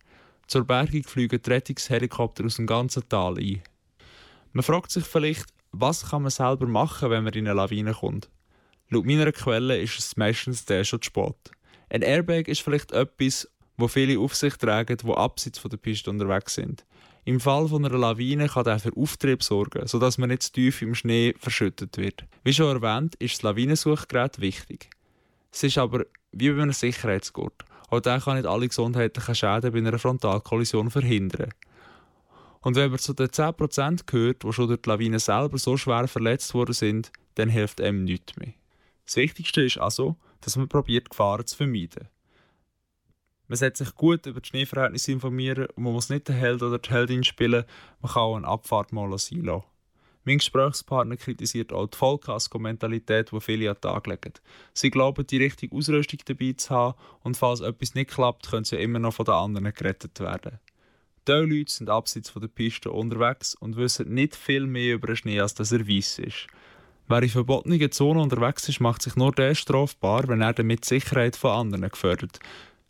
Zur 0.47 0.63
Bergung 0.63 1.03
fliegen 1.03 1.41
die 1.41 1.49
Rettungshelikopter 1.49 2.45
aus 2.45 2.57
dem 2.57 2.67
ganzen 2.67 3.07
Tal 3.09 3.37
ein. 3.37 3.61
Man 4.53 4.63
fragt 4.63 4.91
sich 4.91 5.03
vielleicht, 5.03 5.47
was 5.71 6.09
kann 6.09 6.21
man 6.21 6.31
selber 6.31 6.67
machen, 6.67 7.09
wenn 7.09 7.23
man 7.23 7.33
in 7.33 7.47
eine 7.47 7.55
Lawine 7.55 7.93
kommt? 7.93 8.29
Laut 8.89 9.05
meiner 9.05 9.31
Quelle 9.31 9.79
ist 9.79 9.97
es 9.97 10.15
meistens 10.15 10.65
der 10.65 10.83
schon 10.83 11.01
zu 11.01 11.07
spät. 11.07 11.51
Ein 11.89 12.03
Airbag 12.03 12.47
ist 12.47 12.61
vielleicht 12.61 12.91
etwas, 12.91 13.49
wo 13.77 13.87
viele 13.87 14.19
auf 14.19 14.35
sich 14.35 14.55
tragen, 14.55 14.97
die 14.97 15.11
abseits 15.11 15.59
von 15.59 15.71
der 15.71 15.77
Piste 15.77 16.09
unterwegs 16.09 16.53
sind. 16.53 16.85
Im 17.25 17.39
Fall 17.39 17.67
von 17.67 17.83
einer 17.83 17.97
Lawine 17.97 18.47
kann 18.47 18.63
der 18.63 18.77
für 18.77 18.95
Auftrieb 18.95 19.41
sorgen, 19.43 19.87
sodass 19.87 20.19
man 20.19 20.29
nicht 20.29 20.43
zu 20.43 20.51
tief 20.53 20.81
im 20.83 20.93
Schnee 20.93 21.33
verschüttet 21.39 21.97
wird. 21.97 22.23
Wie 22.43 22.53
schon 22.53 22.81
erwähnt, 22.81 23.15
ist 23.15 23.37
das 23.37 23.41
Lawinensuchgerät 23.41 24.39
wichtig. 24.39 24.89
Es 25.51 25.63
ist 25.63 25.79
aber 25.79 26.05
wie 26.31 26.51
bei 26.51 26.61
einem 26.61 26.71
Sicherheitsgurt. 26.71 27.65
Auch 27.95 28.01
der 28.01 28.19
kann 28.19 28.35
nicht 28.35 28.45
alle 28.45 28.67
gesundheitlichen 28.67 29.35
Schäden 29.35 29.71
bei 29.71 29.77
einer 29.77 29.97
Frontalkollision 29.97 30.91
verhindern. 30.91 31.49
Und 32.61 32.75
wenn 32.75 32.89
man 32.89 32.99
zu 32.99 33.13
den 33.13 33.27
10% 33.27 34.05
gehört, 34.05 34.43
die 34.43 34.51
schon 34.51 34.67
durch 34.67 34.81
die 34.81 34.89
Lawine 34.89 35.19
selber 35.19 35.57
so 35.57 35.77
schwer 35.77 36.07
verletzt 36.07 36.53
worden 36.53 36.73
sind, 36.73 37.11
dann 37.35 37.47
hilft 37.47 37.79
einem 37.79 38.03
nichts 38.03 38.35
mehr. 38.37 38.53
Das 39.05 39.15
Wichtigste 39.15 39.61
ist 39.61 39.77
also, 39.77 40.15
dass 40.41 40.57
man 40.57 40.67
probiert, 40.67 41.09
Gefahren 41.09 41.45
zu 41.45 41.55
vermeiden. 41.55 42.07
Man 43.47 43.57
sollte 43.57 43.83
sich 43.83 43.93
gut 43.93 44.25
über 44.25 44.41
die 44.41 44.49
Schneeverhältnisse 44.49 45.11
informieren 45.11 45.67
und 45.75 45.83
man 45.83 45.93
muss 45.93 46.09
nicht 46.09 46.27
den 46.27 46.35
Held 46.35 46.63
oder 46.63 46.79
die 46.79 46.89
Heldin 46.89 47.23
spielen, 47.23 47.65
man 48.01 48.11
kann 48.11 48.23
auch 48.23 48.35
eine 48.35 48.47
Abfahrt 48.47 48.91
mal 48.91 49.15
sein 49.17 49.41
lassen. 49.41 49.63
Mein 50.27 50.39
Gesprächspartner 50.39 51.17
kritisiert 51.17 51.71
auch 51.71 51.85
die 51.85 51.97
Vollkasko-Mentalität, 51.97 53.31
die 53.31 53.39
viele 53.39 53.69
an 53.69 53.75
den 53.75 53.81
Tag 53.81 54.07
legen. 54.07 54.33
Sie 54.73 54.89
glauben, 54.89 55.27
die 55.27 55.37
richtige 55.37 55.75
Ausrüstung 55.75 56.19
dabei 56.25 56.53
zu 56.57 56.71
haben 56.71 56.97
und 57.21 57.37
falls 57.37 57.61
etwas 57.61 57.93
nicht 57.93 58.09
klappt, 58.09 58.49
können 58.49 58.65
sie 58.65 58.77
immer 58.77 58.97
noch 58.97 59.13
von 59.13 59.25
den 59.25 59.35
anderen 59.35 59.71
gerettet 59.71 60.19
werden. 60.19 60.59
Diese 61.27 61.41
Leute 61.41 61.71
sind 61.71 61.89
abseits 61.91 62.31
von 62.31 62.41
der 62.41 62.49
Piste 62.49 62.91
unterwegs 62.91 63.53
und 63.53 63.77
wissen 63.77 64.13
nicht 64.13 64.35
viel 64.35 64.65
mehr 64.65 64.95
über 64.95 65.07
den 65.07 65.15
Schnee, 65.15 65.39
als 65.39 65.53
dass 65.53 65.71
er 65.71 65.87
weiss 65.87 66.17
ist. 66.17 66.47
Wer 67.07 67.21
in 67.21 67.29
verbotenen 67.29 67.91
Zonen 67.91 68.21
unterwegs 68.21 68.67
ist, 68.67 68.79
macht 68.79 69.03
sich 69.03 69.15
nur 69.15 69.31
der 69.31 69.53
strafbar, 69.53 70.27
wenn 70.27 70.41
er 70.41 70.53
damit 70.53 70.85
die 70.85 70.99
Sicherheit 70.99 71.35
von 71.35 71.51
anderen 71.51 71.89
gefördert. 71.89 72.39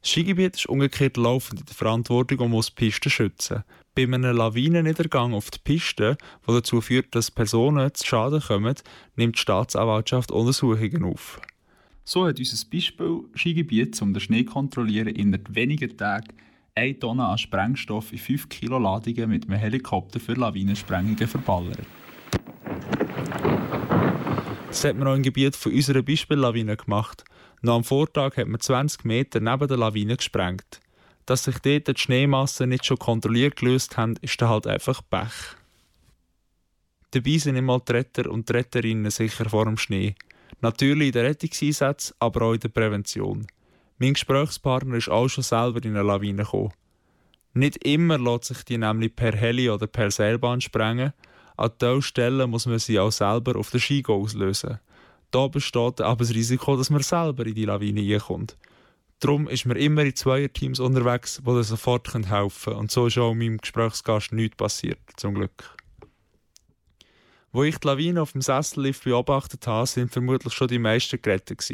Das 0.02 0.10
Skigebiet 0.10 0.56
ist 0.56 0.68
umgekehrt 0.68 1.18
laufend 1.18 1.62
in 1.62 1.66
der 1.66 1.76
Verantwortung, 1.76 2.40
um 2.40 2.54
uns 2.54 2.68
die 2.68 2.76
Piste 2.76 3.10
schützen. 3.10 3.66
Bei 3.96 4.04
einem 4.04 4.36
Lawinenniedergang 4.36 5.34
auf 5.34 5.50
die 5.52 5.60
Piste, 5.64 6.18
der 6.46 6.54
dazu 6.54 6.82
führt, 6.82 7.16
dass 7.16 7.32
Personen 7.32 7.94
zu 7.94 8.06
Schaden 8.06 8.42
kommen, 8.42 8.76
nimmt 9.16 9.38
die 9.38 9.40
Staatsanwaltschaft 9.40 10.34
Untersuchungen 10.34 11.06
auf. 11.06 11.40
So 12.04 12.28
hat 12.28 12.38
unser 12.38 12.70
Beispiel 12.70 13.22
Skigebiet, 13.36 14.02
um 14.02 14.14
den 14.14 14.20
Schnee 14.20 14.44
zu 14.44 14.52
kontrollieren, 14.52 15.08
innerhalb 15.08 15.56
weniger 15.56 15.96
Tagen 15.96 16.34
1 16.76 17.00
Tonne 17.00 17.24
an 17.24 17.38
Sprengstoff 17.38 18.12
in 18.12 18.18
5 18.18 18.50
Kilo 18.50 18.78
Ladungen 18.80 19.30
mit 19.30 19.48
einem 19.48 19.58
Helikopter 19.58 20.20
für 20.20 20.34
Lawinensprengungen 20.34 21.26
verballert. 21.26 21.80
Das 24.68 24.84
hat 24.84 24.98
man 24.98 25.08
auch 25.08 25.16
im 25.16 25.24
Gebiet 25.24 25.56
von 25.56 25.72
unserer 25.72 26.02
Beispiellawine 26.02 26.76
gemacht. 26.76 27.24
Noch 27.62 27.78
am 27.78 27.86
Vortag 27.86 28.36
hat 28.36 28.50
man 28.50 28.60
20 28.60 29.06
Meter 29.06 29.40
neben 29.40 29.70
der 29.70 29.78
Lawine 29.78 30.18
gesprengt. 30.18 30.82
Dass 31.26 31.44
sich 31.44 31.58
dort 31.60 31.88
die 31.88 31.94
Schneemassen 31.98 32.70
nicht 32.70 32.86
schon 32.86 33.00
kontrolliert 33.00 33.56
gelöst 33.56 33.98
haben, 33.98 34.16
ist 34.22 34.40
dann 34.42 34.50
halt 34.50 34.68
einfach 34.68 35.02
Pech. 35.10 35.56
Dabei 37.12 37.38
sind 37.38 37.56
immer 37.56 37.80
die 37.80 37.94
Retter 37.94 38.30
und 38.30 38.48
die 38.50 38.54
Retterinnen 38.54 39.10
sicher 39.10 39.50
vor 39.50 39.66
dem 39.66 39.78
Schnee. 39.78 40.16
Natürlich 40.62 41.08
in 41.08 41.14
den 41.14 41.26
Rettungseinsätzen, 41.26 42.16
aber 42.20 42.42
auch 42.44 42.54
in 42.54 42.60
der 42.60 42.70
Prävention. 42.70 43.48
Mein 43.98 44.14
Gesprächspartner 44.14 44.98
ist 44.98 45.10
auch 45.10 45.30
schon 45.30 45.44
selber 45.44 45.84
in 45.84 45.96
eine 45.96 46.04
Lawine 46.04 46.44
gekommen. 46.44 46.74
Nicht 47.54 47.86
immer 47.86 48.18
lässt 48.18 48.46
sich 48.46 48.64
die 48.66 48.78
nämlich 48.78 49.16
per 49.16 49.34
Heli 49.34 49.70
oder 49.70 49.88
per 49.88 50.12
Seilbahn 50.12 50.60
sprengen. 50.60 51.14
An 51.56 51.72
diesen 51.80 52.02
Stellen 52.02 52.50
muss 52.50 52.66
man 52.66 52.80
sie 52.80 53.00
auch 53.00 53.12
selber 53.12 53.58
auf 53.58 53.72
der 53.72 53.80
Ski 53.80 54.04
auslösen. 54.06 54.80
Da 55.32 55.48
besteht 55.48 56.02
aber 56.02 56.26
das 56.26 56.34
Risiko, 56.34 56.76
dass 56.76 56.90
man 56.90 57.02
selber 57.02 57.46
in 57.46 57.56
die 57.56 57.64
Lawine 57.64 58.02
reinkommt. 58.02 58.58
Darum 59.26 59.48
ist 59.48 59.66
man 59.66 59.76
immer 59.76 60.04
in 60.04 60.16
Zweierteams 60.16 60.80
unterwegs, 60.80 61.42
die 61.44 61.64
sofort 61.64 62.14
helfen 62.14 62.52
können. 62.64 62.78
Und 62.78 62.92
so 62.92 63.08
ist 63.08 63.18
auch 63.18 63.34
meinem 63.34 63.58
Gesprächsgast 63.58 64.32
nichts 64.34 64.56
passiert, 64.56 65.00
zum 65.18 65.34
Glück. 65.34 65.76
Wo 67.52 67.64
ich 67.64 67.80
die 67.80 67.88
Lawine 67.88 68.22
auf 68.22 68.34
dem 68.34 68.42
Sessellift 68.42 69.04
beobachtet 69.04 69.66
habe, 69.66 69.88
sind 69.88 70.12
vermutlich 70.12 70.54
schon 70.54 70.68
die 70.68 70.78
meisten 70.78 71.20
gerettet. 71.20 71.68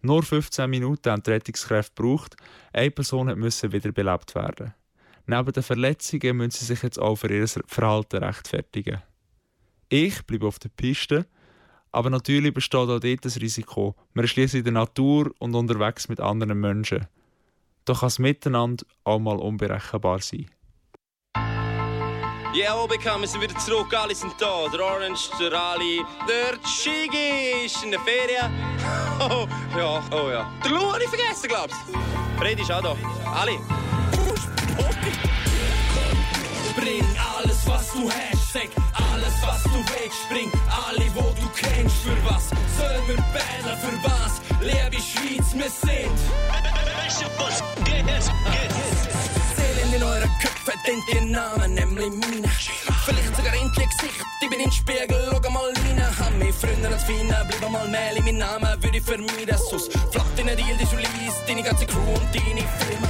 Nur 0.00 0.22
15 0.22 0.70
Minuten 0.70 1.10
haben 1.10 1.22
die 1.22 1.32
Rettungskräfte 1.32 1.92
gebraucht. 1.94 2.34
Eine 2.72 2.90
Person 2.90 3.38
musste 3.38 3.72
wiederbelebt 3.72 4.34
werden. 4.34 4.72
Neben 5.26 5.52
den 5.52 5.62
Verletzungen 5.62 6.38
müssen 6.38 6.52
sie 6.52 6.64
sich 6.64 6.82
jetzt 6.82 6.98
auch 6.98 7.16
für 7.16 7.28
ihr 7.28 7.46
Verhalten 7.66 8.24
rechtfertigen. 8.24 9.02
Ich 9.90 10.22
bleibe 10.22 10.46
auf 10.46 10.58
der 10.60 10.70
Piste, 10.70 11.26
aber 11.92 12.10
natürlich 12.10 12.52
besteht 12.52 12.74
auch 12.74 12.86
dort 13.00 13.24
das 13.24 13.40
Risiko. 13.40 13.94
Man 14.12 14.24
ist 14.24 14.36
in 14.36 14.64
der 14.64 14.72
Natur 14.72 15.32
und 15.38 15.54
unterwegs 15.54 16.08
mit 16.08 16.20
anderen 16.20 16.60
Menschen. 16.60 17.06
Da 17.84 17.92
kann 17.92 18.06
das 18.06 18.18
Miteinander 18.18 18.84
auch 19.04 19.18
mal 19.18 19.36
unberechenbar 19.36 20.20
sein. 20.20 20.50
Ja, 22.52 22.74
Obekam, 22.74 23.20
wir 23.20 23.28
sind 23.28 23.42
wieder 23.42 23.56
zurück, 23.58 23.92
alle 23.94 24.14
sind 24.14 24.32
da. 24.38 24.66
Der 24.72 24.80
Orange, 24.80 25.28
der 25.38 25.52
Ali, 25.52 26.02
der 26.26 26.58
Chigi 26.62 27.66
ist 27.66 27.84
in 27.84 27.90
der 27.90 28.00
Ferien. 28.00 28.50
Oh, 29.18 29.48
ja, 29.76 30.02
oh 30.12 30.30
ja. 30.30 30.52
Der 30.62 30.70
Lou 30.70 30.92
habe 30.92 31.02
ich 31.02 31.08
vergessen, 31.08 31.48
glaubst 31.48 31.76
du? 31.88 31.98
Freddy 32.38 32.60
ist 32.60 32.70
auch 32.70 32.82
da. 32.82 32.96
Ali. 33.34 33.58
Bring 36.76 37.04
alles, 37.16 37.66
was 37.66 37.90
du 37.92 38.10
hast, 38.10 38.52
sag 38.52 38.68
alles, 38.92 39.34
was 39.42 39.62
du 39.64 39.78
willst. 39.78 40.28
Bring 40.28 40.50
alle, 40.68 41.06
wo 41.14 41.32
du 41.32 41.48
kennst. 41.56 41.96
Für 42.04 42.16
was 42.24 42.48
sollen 42.76 43.02
wir 43.08 43.16
bären? 43.32 43.78
Für 43.80 43.96
was? 44.04 44.40
Liebe 44.60 45.02
Schweiz, 45.02 45.54
wir 45.54 45.70
sind. 45.70 46.18
Seelen 49.56 49.94
in 49.94 50.02
euren 50.02 50.30
Köpfen, 50.40 50.80
denkt 50.86 51.14
ihr 51.14 51.22
Namen, 51.22 51.74
nämlich 51.74 52.10
meine. 52.10 52.48
Vielleicht 53.06 53.36
sogar 53.36 53.54
endlich 53.54 53.88
Gesicht, 53.88 54.20
ich 54.42 54.50
bin 54.50 54.58
in 54.58 54.64
den 54.64 54.72
Spiegel, 54.72 55.30
schau 55.30 55.50
mal 55.50 55.72
rein. 55.72 56.18
Hab 56.18 56.34
mich 56.34 56.54
Freunde 56.54 56.88
als 56.88 57.04
Feinde, 57.04 57.46
bleib 57.48 57.70
mal 57.70 57.88
mehr 57.88 58.16
in 58.16 58.24
meinen 58.24 58.38
Namen, 58.38 58.82
würde 58.82 58.98
ich 58.98 59.04
vermeiden. 59.04 59.56
Sonst 59.70 59.92
flackt 60.12 60.38
in 60.38 60.46
der 60.46 60.56
Deal, 60.56 60.76
die 60.76 60.84
Julis, 60.84 61.34
deine 61.46 61.62
ganze 61.62 61.86
Crew 61.86 62.00
und 62.00 62.34
deine 62.34 62.64
Firma. 62.78 63.08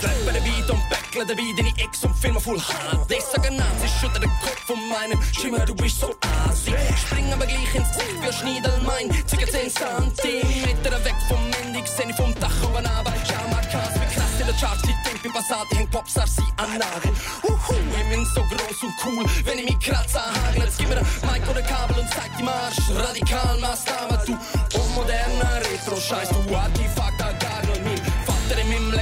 Slappen 0.00 0.34
den 0.34 0.44
Beat 0.44 0.70
und 0.70 1.01
backle 1.12 1.26
dabei, 1.26 1.52
deine 1.56 1.68
Ex 1.78 2.04
und 2.04 2.14
Filme 2.16 2.40
full 2.40 2.60
hart. 2.60 3.10
Ich 3.10 3.22
sage 3.22 3.54
Nazi, 3.54 3.88
schüttel 4.00 4.20
den 4.20 4.30
Kopf 4.40 4.60
von 4.66 4.76
meinem 4.88 5.20
Schimmer, 5.32 5.64
du 5.64 5.74
bist 5.74 6.00
so 6.00 6.14
assi. 6.48 6.72
Spring 6.96 7.32
aber 7.32 7.46
gleich 7.46 7.74
ins 7.74 7.88
Gesicht 7.92 8.20
wie 8.20 8.26
ein 8.26 8.32
Schneidelmein, 8.32 9.24
circa 9.26 9.46
10 9.46 9.70
Zentimeter 9.70 11.04
weg 11.04 11.14
vom 11.28 11.38
Ende, 11.62 11.82
seh 11.86 12.12
vom 12.14 12.34
Dach 12.40 12.62
oben 12.64 12.86
aber 12.86 13.10
krass, 13.10 13.94
wie 13.94 14.14
krass 14.14 14.40
in 14.40 14.46
der 14.46 14.56
Charts, 14.56 14.82
die 14.82 14.94
Tempi 15.04 15.28
Passati, 15.28 15.76
hängt 15.76 15.90
Popstars, 15.90 16.36
sie 16.36 16.42
an 16.56 16.78
Nagel. 16.78 17.12
Uhu, 17.42 17.74
ich 18.00 18.08
bin 18.08 18.24
so 18.24 18.42
groß 18.42 18.82
und 18.82 18.94
cool, 19.04 19.24
wenn 19.44 19.58
ich 19.58 19.64
mich 19.64 19.80
kratze, 19.80 20.20
hagel, 20.20 20.64
jetzt 20.64 20.78
gib 20.78 20.88
mir 20.88 20.96
Mic 20.96 21.48
oder 21.50 21.62
Kabel 21.62 21.98
und 21.98 22.08
zeig 22.08 22.30
die 22.38 22.42
Marsch. 22.42 22.78
Radikal 22.94 23.58
Maßnahme, 23.58 24.22
du 24.26 24.78
unmoderner 24.78 25.60
Retro-Scheiß, 25.60 26.28
du 26.30 26.56
Artefakt. 26.56 27.21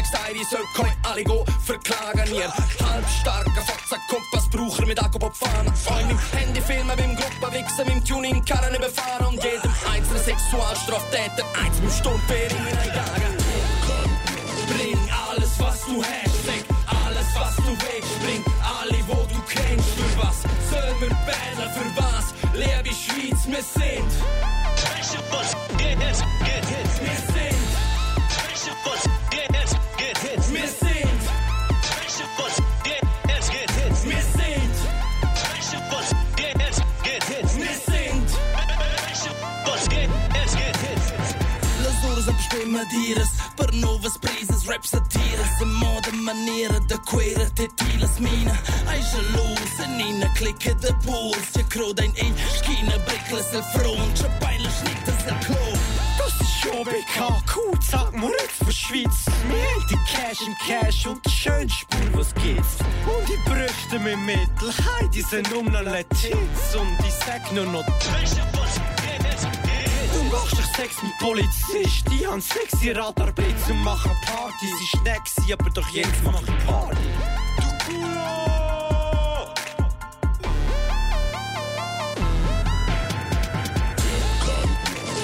Im 0.01 0.07
gesagt, 0.07 0.33
ich 0.33 0.49
soll 0.49 0.61
euch 0.61 0.93
alle 1.03 1.25
go 1.25 1.45
verklagen, 1.63 2.33
ihr 2.33 2.51
halbstarker 2.89 3.61
Fotzer, 3.61 3.99
Kompassbraucher 4.09 4.87
mit 4.87 4.99
Akkupopfahnen. 4.99 5.69
Euch 5.69 6.07
mit 6.07 6.17
Handy 6.33 6.61
filmen, 6.63 6.97
beim 6.97 7.15
Gruppe 7.17 7.53
wichsen, 7.53 7.87
mit 7.87 7.97
dem 7.97 8.05
Tuning, 8.07 8.43
Karren 8.47 8.75
überfahren 8.75 9.27
und 9.27 9.45
jedem 9.45 9.71
einzelnen 9.93 10.25
Sexualstraftäter 10.25 11.45
eins 11.63 11.81
mit 11.83 11.93
Sturmfering 11.93 12.67
einjagen. 12.81 13.37
Bring 14.73 14.99
alles, 15.29 15.61
was 15.61 15.85
du 15.85 16.03
hast, 16.03 16.47
sag 16.47 16.65
alles, 17.05 17.27
was 17.35 17.57
du 17.57 17.69
willst. 17.69 18.21
Bring 18.25 18.45
alle, 18.81 18.99
wo 19.07 19.27
du 19.27 19.41
kennst. 19.47 19.91
Für 19.91 20.23
was 20.23 20.41
sollen 20.71 20.99
wir 21.01 21.11
bären? 21.29 21.71
Für 21.75 22.03
was? 22.03 22.33
Liebe 22.55 22.95
Schweiz, 22.95 23.47
wir 23.47 23.63
sind. 23.63 24.11
Wir 25.77 26.05
sind. 27.15 27.61
Wir 28.91 29.20
Las 42.51 42.59
horas 42.59 42.65
a 42.65 42.65
bestemmen 42.65 42.89
diras 42.89 43.29
Per 43.57 43.75
novas 43.75 44.19
prisas, 44.19 44.67
rap 44.67 44.85
satiras 44.85 45.61
A 45.61 45.67
moda 45.67 46.13
maneira 46.13 46.81
da 46.81 46.99
queira 46.99 47.49
Tetilas 47.51 48.19
mina 48.19 48.53
Ai 48.87 49.01
gelus, 49.03 49.81
a 49.81 49.87
nina 49.87 50.33
clica 50.35 50.75
de 50.75 50.93
puls 51.05 51.55
Ja 51.57 51.65
croda 51.65 52.05
in 52.05 52.13
ein 52.21 52.35
Schkina 52.57 52.99
Brickles 53.07 53.53
el 53.53 53.63
front 53.75 54.21
Ja 54.21 54.29
beilas 54.41 54.83
nitas 54.83 55.27
el 55.27 55.39
klo. 55.47 55.73
Das 56.19 56.41
ist 56.41 56.61
schon 56.61 56.85
BKQ, 56.85 57.83
sag 57.83 58.15
mal 58.15 58.31
jetzt 58.41 58.65
für 58.65 58.73
Schweiz. 58.73 59.27
Wir 59.49 59.63
haben 59.63 59.87
die 59.89 59.99
Cash 60.13 60.41
im 60.47 60.55
Cash 60.67 61.07
und 61.07 61.25
die 61.25 61.31
schönste 61.31 61.79
Spur, 61.81 62.21
was 62.21 62.35
gibt's. 62.35 62.77
Und 63.07 63.29
die 63.29 63.39
Brüste 63.49 63.99
mit 63.99 64.19
Mittel, 64.27 64.73
hey, 64.85 65.09
die 65.09 65.23
sind 65.23 65.53
um 65.53 65.67
Letits. 65.69 66.75
Und 66.75 67.07
ich 67.07 67.15
sag 67.15 67.53
nur 67.53 67.67
noch, 67.67 67.85
Du 67.85 68.60
machst 70.41 70.59
dich 70.59 70.66
Sex 70.76 71.03
mit 71.03 71.18
Polizist, 71.18 72.05
die 72.11 72.26
haben 72.26 72.41
sexy 72.41 72.91
Radarblitz 72.93 73.68
und 73.68 73.82
machen 73.82 74.12
Party. 74.24 74.66
Sie 74.78 74.84
ist 74.84 75.05
gewesen, 75.05 75.53
aber 75.53 75.70
doch 75.70 75.88
jetzt 75.91 76.22
mach 76.24 76.41
ich 76.43 76.66
Party. 76.66 76.97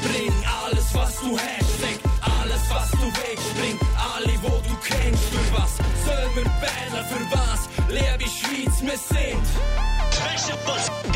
Bring 0.02 0.32
alles, 0.64 0.94
was 0.94 1.20
du 1.20 1.38
hast, 1.38 1.80
sag 1.80 1.98
alles, 2.40 2.62
was 2.70 2.90
du 2.90 3.06
willst. 3.06 3.54
Bring 3.58 3.78
alle, 4.14 4.34
wo 4.42 4.60
du 4.68 4.76
kennst. 4.84 5.24
Für 5.24 5.58
was 5.58 5.76
sollen 6.04 6.34
wir 6.34 6.44
bären? 6.60 7.04
Für 7.06 7.36
was? 7.36 7.68
Liebe 7.88 8.30
Schweiz, 8.30 8.82
wir 8.82 8.98
sind. 8.98 9.46
Wir 10.46 11.15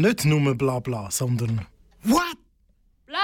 nicht 0.00 0.24
nur 0.24 0.54
Blabla, 0.54 1.10
sondern 1.10 1.66
What? 2.02 2.36
Platon! 3.06 3.20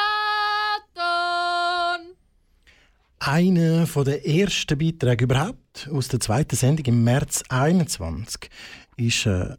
Einer 3.18 3.86
der 3.86 4.26
ersten 4.26 4.78
Beiträge 4.78 5.24
überhaupt 5.24 5.88
aus 5.92 6.08
der 6.08 6.20
zweiten 6.20 6.56
Sendung 6.56 6.84
im 6.86 7.04
März 7.04 7.42
2021 7.48 8.50
ist 8.96 9.26
äh, 9.26 9.56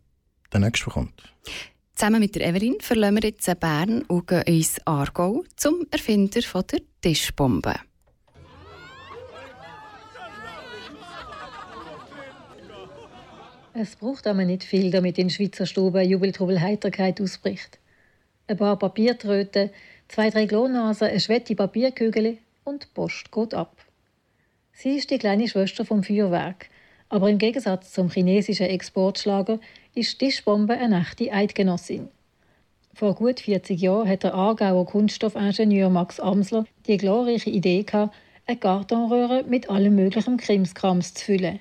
der 0.54 0.60
nächste 0.60 0.86
der 0.86 0.94
kommt. 0.94 1.34
Zusammen 1.96 2.20
mit 2.20 2.36
der 2.36 2.48
Evelyn 2.48 2.76
verlassen 2.80 3.16
wir 3.16 3.30
jetzt 3.30 3.60
Bern 3.60 4.04
und 4.04 4.28
gehen 4.28 4.44
ins 4.44 4.80
Aargau 4.86 5.44
zum 5.56 5.88
Erfinder 5.90 6.42
der 6.42 6.80
Tischbombe. 7.02 7.76
Es 13.80 13.96
braucht 13.96 14.26
aber 14.26 14.44
nicht 14.44 14.64
viel, 14.64 14.90
damit 14.90 15.20
in 15.20 15.30
Schweizer 15.30 15.68
Stuben 15.68 16.04
Jubeltrubel 16.04 16.60
Heiterkeit 16.60 17.22
ausbricht. 17.22 17.78
Ein 18.48 18.58
paar 18.58 18.80
Papiertröten, 18.80 19.70
zwei, 20.08 20.32
drei 20.32 20.48
Glonasen, 20.48 21.10
ein 21.10 21.20
schwette 21.20 21.54
Papierkügel 21.54 22.40
und 22.64 22.92
Post 22.96 23.32
geht 23.32 23.54
ab. 23.54 23.78
Sie 24.74 24.96
ist 24.96 25.12
die 25.12 25.20
kleine 25.20 25.48
Schwester 25.48 25.86
vom 25.86 26.04
Feuerwerk, 26.04 26.70
aber 27.10 27.30
im 27.30 27.38
Gegensatz 27.38 27.94
zum 27.94 28.10
chinesischen 28.10 28.66
Exportschlager 28.66 29.60
ist 29.94 30.20
die 30.20 30.26
Tischbombe 30.26 30.74
eine 30.74 31.02
echte 31.02 31.32
Eidgenossin. 31.32 32.08
Vor 32.96 33.14
gut 33.14 33.42
40 33.42 33.80
Jahren 33.80 34.10
hat 34.10 34.24
der 34.24 34.34
Aargauer 34.34 34.88
Kunststoffingenieur 34.88 35.92
Max 35.92 36.20
Amsler 36.20 36.66
die 36.88 36.98
glorreiche 36.98 37.52
Idee 37.52 37.84
gehabt, 37.84 38.16
eine 38.48 38.58
Kartonröhre 38.58 39.44
mit 39.48 39.70
allem 39.70 39.94
möglichen 39.94 40.38
Krimskrams 40.38 41.14
zu 41.14 41.26
füllen. 41.26 41.60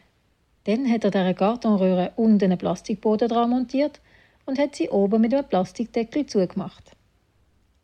Dann 0.67 0.91
hat 0.91 1.05
er 1.05 1.13
dieser 1.13 1.35
Kartonröhre 1.35 2.11
unten 2.17 2.45
einen 2.45 2.59
Plastikboden 2.59 3.29
dran 3.29 3.51
montiert 3.51 4.01
und 4.47 4.59
hat 4.59 4.75
sie 4.75 4.89
oben 4.89 5.21
mit 5.21 5.33
einem 5.33 5.47
Plastikdeckel 5.47 6.27
zugemacht. 6.27 6.91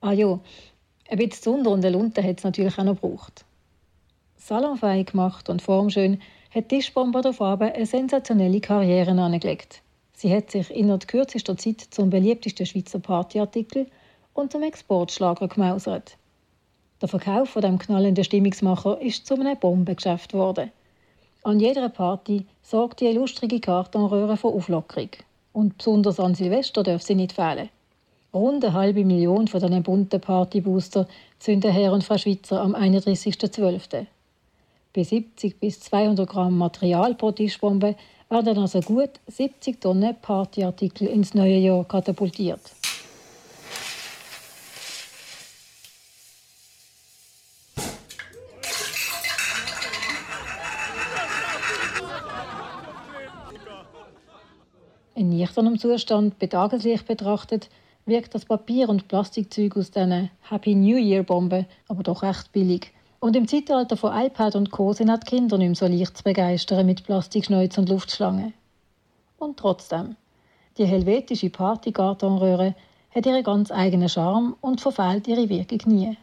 Ah 0.00 0.10
ja, 0.10 0.40
ein 1.08 1.18
bisschen 1.18 1.42
Zunder 1.42 1.70
und 1.70 1.84
eine 1.84 1.96
Lunte 1.96 2.24
hat 2.24 2.38
es 2.38 2.44
natürlich 2.44 2.76
auch 2.78 2.84
noch 2.84 3.00
gebraucht. 3.00 3.44
Salonfähig 4.36 5.06
gemacht 5.06 5.48
und 5.48 5.62
formschön 5.62 6.20
hat 6.52 6.70
Tischbombe 6.70 7.20
der 7.20 7.32
Farbe 7.32 7.72
eine 7.72 7.86
sensationelle 7.86 8.60
Karriere 8.60 9.12
angelegt. 9.12 9.80
Sie 10.14 10.34
hat 10.34 10.50
sich 10.50 10.68
innerhalb 10.70 11.06
kürzester 11.06 11.56
Zeit 11.56 11.80
zum 11.80 12.10
beliebtesten 12.10 12.66
Schweizer 12.66 12.98
Partyartikel 12.98 13.86
und 14.34 14.50
zum 14.50 14.64
Exportschlager 14.64 15.46
gemausert. 15.46 16.16
Der 17.00 17.08
Verkauf 17.08 17.50
von 17.50 17.62
dem 17.62 17.78
knallenden 17.78 18.24
Stimmungsmacher 18.24 19.00
ist 19.00 19.24
zu 19.24 19.34
einem 19.34 19.56
Bombengeschäft 19.56 20.32
geworden. 20.32 20.72
An 21.44 21.58
jeder 21.58 21.88
Party 21.88 22.46
sorgt 22.62 23.00
die 23.00 23.06
illustrige 23.06 23.58
Kartonröhre 23.58 24.36
für 24.36 24.46
Auflockerung. 24.46 25.08
Und 25.52 25.76
besonders 25.76 26.20
an 26.20 26.36
Silvester 26.36 26.84
darf 26.84 27.02
sie 27.02 27.16
nicht 27.16 27.32
fehlen. 27.32 27.68
Rund 28.32 28.64
eine 28.64 28.72
halbe 28.72 29.04
Million 29.04 29.48
von 29.48 29.60
diesen 29.60 29.82
bunten 29.82 30.20
Partybooster 30.20 31.08
zünden 31.40 31.72
Herr 31.72 31.92
und 31.92 32.04
Frau 32.04 32.16
Schweizer 32.16 32.60
am 32.60 32.76
31.12. 32.76 34.06
Bei 34.94 35.02
70 35.02 35.58
bis 35.58 35.80
200 35.80 36.30
Gramm 36.30 36.56
Material 36.56 37.16
pro 37.16 37.32
Tischbombe 37.32 37.96
werden 38.30 38.58
also 38.58 38.80
gut 38.80 39.10
70 39.26 39.80
Tonnen 39.80 40.14
Partyartikel 40.22 41.08
ins 41.08 41.34
neue 41.34 41.58
Jahr 41.58 41.84
katapultiert. 41.84 42.60
In 55.14 55.30
nüchternem 55.52 55.78
Zustand 55.78 56.38
bei 56.38 56.46
Tageslicht 56.46 57.06
betrachtet, 57.06 57.68
wirkt 58.06 58.34
das 58.34 58.46
Papier- 58.46 58.88
und 58.88 59.06
Plastikzeug 59.06 59.76
aus 59.76 59.90
diesen 59.90 60.30
Happy 60.48 60.74
New 60.74 60.96
Year-Bomben 60.96 61.66
aber 61.88 62.02
doch 62.02 62.22
recht 62.22 62.52
billig. 62.52 62.90
Und 63.20 63.36
im 63.36 63.46
Zeitalter 63.46 63.98
von 63.98 64.18
iPad 64.18 64.56
und 64.56 64.70
Co. 64.70 64.94
sind 64.94 65.10
auch 65.10 65.18
die 65.18 65.26
Kinder 65.26 65.58
nicht 65.58 65.68
mehr 65.68 65.74
so 65.74 65.86
leicht 65.86 66.16
zu 66.16 66.24
begeistern 66.24 66.86
mit 66.86 67.04
Plastikschnäuz 67.04 67.76
und 67.76 67.90
Luftschlangen. 67.90 68.54
Und 69.38 69.58
trotzdem, 69.58 70.16
die 70.78 70.86
helvetische 70.86 71.50
Partykartonröhre 71.50 72.74
hat 73.14 73.26
ihren 73.26 73.44
ganz 73.44 73.70
eigenen 73.70 74.08
Charme 74.08 74.56
und 74.62 74.80
verfehlt 74.80 75.28
ihre 75.28 75.50
Wirkung 75.50 75.80
nie. 75.84 76.16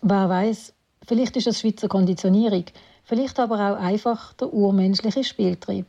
Wer 0.00 0.28
weiß, 0.30 0.72
vielleicht 1.06 1.36
ist 1.36 1.48
es 1.48 1.60
Schweizer 1.60 1.88
Konditionierung, 1.88 2.64
vielleicht 3.04 3.38
aber 3.38 3.56
auch 3.56 3.78
einfach 3.78 4.32
der 4.32 4.54
urmenschliche 4.54 5.22
Spieltrieb. 5.22 5.84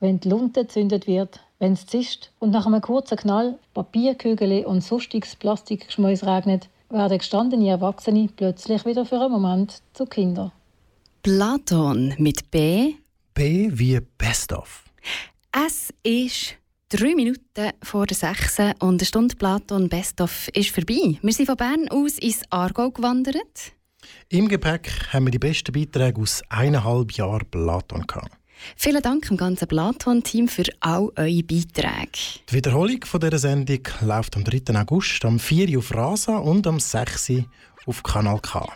Wenn 0.00 0.18
die 0.18 0.30
Lunte 0.30 0.62
gezündet 0.62 1.06
wird, 1.06 1.38
wenn 1.62 1.74
es 1.74 1.86
zischt 1.86 2.32
und 2.40 2.50
nach 2.50 2.66
einem 2.66 2.80
kurzen 2.80 3.16
Knall 3.16 3.56
Papierkügel 3.72 4.66
und 4.66 4.82
sonstiges 4.82 5.36
Plastikgeschmäus 5.36 6.24
regnet, 6.24 6.68
werden 6.90 7.18
gestandene 7.18 7.68
Erwachsene 7.68 8.28
plötzlich 8.34 8.84
wieder 8.84 9.06
für 9.06 9.20
einen 9.20 9.30
Moment 9.30 9.80
zu 9.92 10.04
Kindern. 10.04 10.50
Platon 11.22 12.14
mit 12.18 12.50
B. 12.50 12.94
B 13.32 13.70
wie 13.72 14.00
Best 14.18 14.52
of. 14.52 14.82
Es 15.52 15.94
ist 16.02 16.56
drei 16.88 17.14
Minuten 17.14 17.70
vor 17.80 18.06
der 18.06 18.16
sechs 18.16 18.58
und 18.58 18.82
eine 18.82 19.04
Stunde 19.04 19.36
Platon 19.36 19.88
Best 19.88 20.20
of 20.20 20.48
ist 20.54 20.70
vorbei. 20.70 21.16
Wir 21.22 21.32
sind 21.32 21.46
von 21.46 21.56
Bern 21.56 21.88
aus 21.90 22.18
ins 22.18 22.42
Aargau 22.50 22.90
gewandert. 22.90 23.72
Im 24.30 24.48
Gepäck 24.48 24.90
haben 25.12 25.26
wir 25.26 25.30
die 25.30 25.38
besten 25.38 25.70
Beiträge 25.70 26.20
aus 26.20 26.42
eineinhalb 26.48 27.12
Jahren 27.12 27.48
Platon 27.48 28.04
gehabt. 28.04 28.41
Vielen 28.76 29.02
Dank 29.02 29.30
im 29.30 29.36
ganzen 29.36 29.68
Platon-Team 29.68 30.48
für 30.48 30.64
all 30.80 31.10
eure 31.16 31.42
Beiträge. 31.42 32.40
Die 32.50 32.54
Wiederholung 32.54 33.04
von 33.04 33.20
dieser 33.20 33.38
Sendung 33.38 33.80
läuft 34.00 34.36
am 34.36 34.44
3. 34.44 34.74
August, 34.80 35.24
am 35.24 35.38
4. 35.38 35.70
Uhr 35.70 35.78
auf 35.78 35.94
Rasa 35.94 36.36
und 36.38 36.66
am 36.66 36.80
6. 36.80 37.30
Uhr 37.30 37.44
auf 37.86 38.02
Kanal 38.02 38.38
K. 38.40 38.66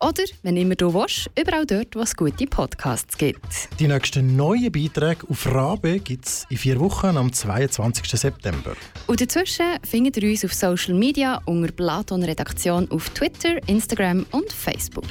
Oder, 0.00 0.24
wenn 0.42 0.56
immer 0.56 0.74
du 0.74 0.94
willst, 0.94 1.30
überall 1.38 1.66
dort, 1.66 1.94
wo 1.94 2.00
es 2.00 2.16
gute 2.16 2.46
Podcasts 2.46 3.18
gibt. 3.18 3.68
Die 3.78 3.88
nächsten 3.88 4.36
neuen 4.36 4.72
Beiträge 4.72 5.26
auf 5.28 5.46
Rabe 5.46 6.00
gibt 6.00 6.26
es 6.26 6.46
in 6.48 6.56
vier 6.56 6.80
Wochen 6.80 7.16
am 7.16 7.32
22. 7.32 8.08
September. 8.08 8.74
Und 9.06 9.20
dazwischen 9.20 9.78
findet 9.82 10.16
ihr 10.16 10.30
uns 10.30 10.44
auf 10.44 10.54
Social 10.54 10.94
Media 10.94 11.40
unter 11.44 11.72
Platon 11.72 12.22
Redaktion 12.22 12.90
auf 12.90 13.10
Twitter, 13.10 13.56
Instagram 13.68 14.24
und 14.30 14.50
Facebook. 14.50 15.04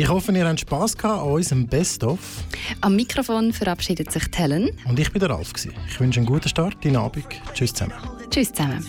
Ich 0.00 0.08
hoffe, 0.08 0.30
ihr 0.30 0.46
habt 0.46 0.60
Spass 0.60 0.96
gehabt 0.96 1.22
an 1.22 1.28
unserem 1.28 1.66
Best-of. 1.66 2.20
Am 2.82 2.94
Mikrofon 2.94 3.52
verabschiedet 3.52 4.12
sich 4.12 4.22
Helen. 4.32 4.70
Und 4.88 4.96
ich 5.00 5.10
bin 5.10 5.18
der 5.18 5.30
Ralf. 5.30 5.52
gewesen. 5.52 5.74
Ich 5.88 5.98
wünsche 5.98 6.20
einen 6.20 6.26
guten 6.26 6.48
Start 6.48 6.74
in 6.84 6.92
den 6.92 6.96
Abend. 6.96 7.26
Tschüss 7.52 7.72
zusammen. 7.72 7.94
Tschüss 8.30 8.52
zusammen. 8.52 8.84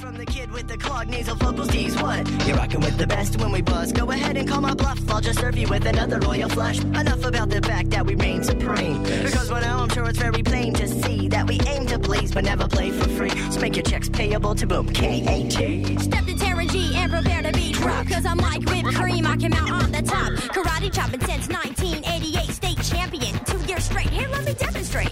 clogged 0.78 1.10
nasal 1.10 1.36
vocals, 1.36 1.70
tease 1.70 2.00
what? 2.00 2.28
You're 2.46 2.58
rocking 2.58 2.82
with 2.82 2.98
the 3.00 3.08
best 3.08 3.40
when 3.42 3.52
we 3.52 3.62
buzz. 3.62 3.92
Go 3.92 4.12
ahead 4.12 4.38
and 4.38 4.48
call 4.48 4.62
my 4.62 4.76
bluff. 4.76 5.00
I'll 5.10 5.20
just 5.20 5.40
serve 5.40 5.58
you 5.58 5.68
with 5.68 5.86
another 5.88 6.20
royal 6.20 6.50
flush. 6.50 6.80
Enough 6.80 7.26
about 7.26 7.50
the 7.50 7.62
fact 7.62 7.90
that 7.90 8.06
we 8.06 8.14
reign 8.16 8.44
supreme. 8.44 9.02
Because 9.02 9.50
now 9.50 9.80
I'm 9.80 9.90
sure 9.90 10.08
it's 10.08 10.20
very 10.20 10.44
plain 10.44 10.74
to 10.76 10.88
see 10.88 11.28
that 11.30 11.48
we 11.48 11.60
aim 11.68 11.88
to 11.88 11.98
please 11.98 12.32
but 12.32 12.44
never 12.44 12.68
play 12.68 12.92
for 12.92 13.10
free. 13.10 13.32
So 13.50 13.60
make 13.60 13.76
your 13.76 13.84
checks 13.84 14.10
payable 14.10 14.54
to 14.54 14.68
Boom 14.68 14.88
K-A-T. 14.90 15.98
Step 15.98 16.26
to 16.26 16.36
Terra 16.68 16.82
and 16.96 17.12
prepare 17.12 17.42
to 17.42 17.52
be 17.54 17.72
drunk. 17.72 18.10
Cause 18.10 18.26
I'm 18.26 18.38
like 18.38 18.64
whipped 18.66 18.94
cream, 18.96 19.26
I 19.26 19.38
came 19.38 19.54
out 19.54 19.72
on 19.84 19.92
the 19.92 20.02
top. 20.02 20.34
Karate 20.54 20.92
chopping 20.94 21.22
since 21.22 21.48
1988, 21.48 22.50
state 22.50 22.82
champion. 22.84 23.40
Two 23.46 23.60
years 23.66 23.86
straight. 23.86 24.10
Here, 24.10 24.28
let 24.28 24.44
me 24.44 24.54
demonstrate. 24.54 25.12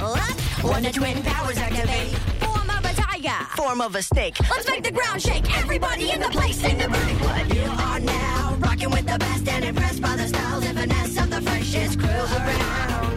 What? 0.00 0.40
When 0.62 0.82
the 0.82 0.90
twin 0.90 1.22
powers 1.22 1.58
activate. 1.58 2.16
Form 2.42 2.70
of 2.70 2.84
a 2.84 2.94
tiger. 2.94 3.44
Form 3.56 3.80
of 3.80 3.94
a 3.94 4.02
snake. 4.02 4.36
Let's 4.50 4.68
make 4.68 4.82
the 4.82 4.92
ground 4.92 5.22
shake. 5.22 5.56
Everybody 5.58 6.10
in 6.10 6.20
the 6.20 6.28
place 6.28 6.64
in 6.64 6.78
the 6.78 6.88
burning 6.88 7.18
What 7.20 7.54
you 7.54 7.70
are 7.70 8.00
now, 8.00 8.56
rocking 8.58 8.90
with 8.90 9.06
the 9.06 9.18
best 9.18 9.48
and 9.48 9.64
impressed 9.64 10.02
by 10.02 10.16
the 10.16 10.28
styles 10.28 10.64
and 10.64 10.78
finesse 10.78 11.16
of 11.22 11.30
the 11.30 11.40
freshest 11.42 11.98
crew 11.98 12.08
around. 12.08 13.15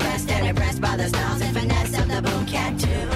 Rocking 0.00 0.12
with 0.12 0.26
the 0.26 0.26
best 0.26 0.30
and 0.30 0.46
impressed 0.46 0.80
by 0.80 0.96
the 0.96 1.08
styles 1.08 1.40
and 1.42 1.56
finesse 1.56 1.98
of 1.98 2.08
the 2.08 2.22
boom 2.22 2.46
cat 2.46 2.78
tune. 2.78 3.10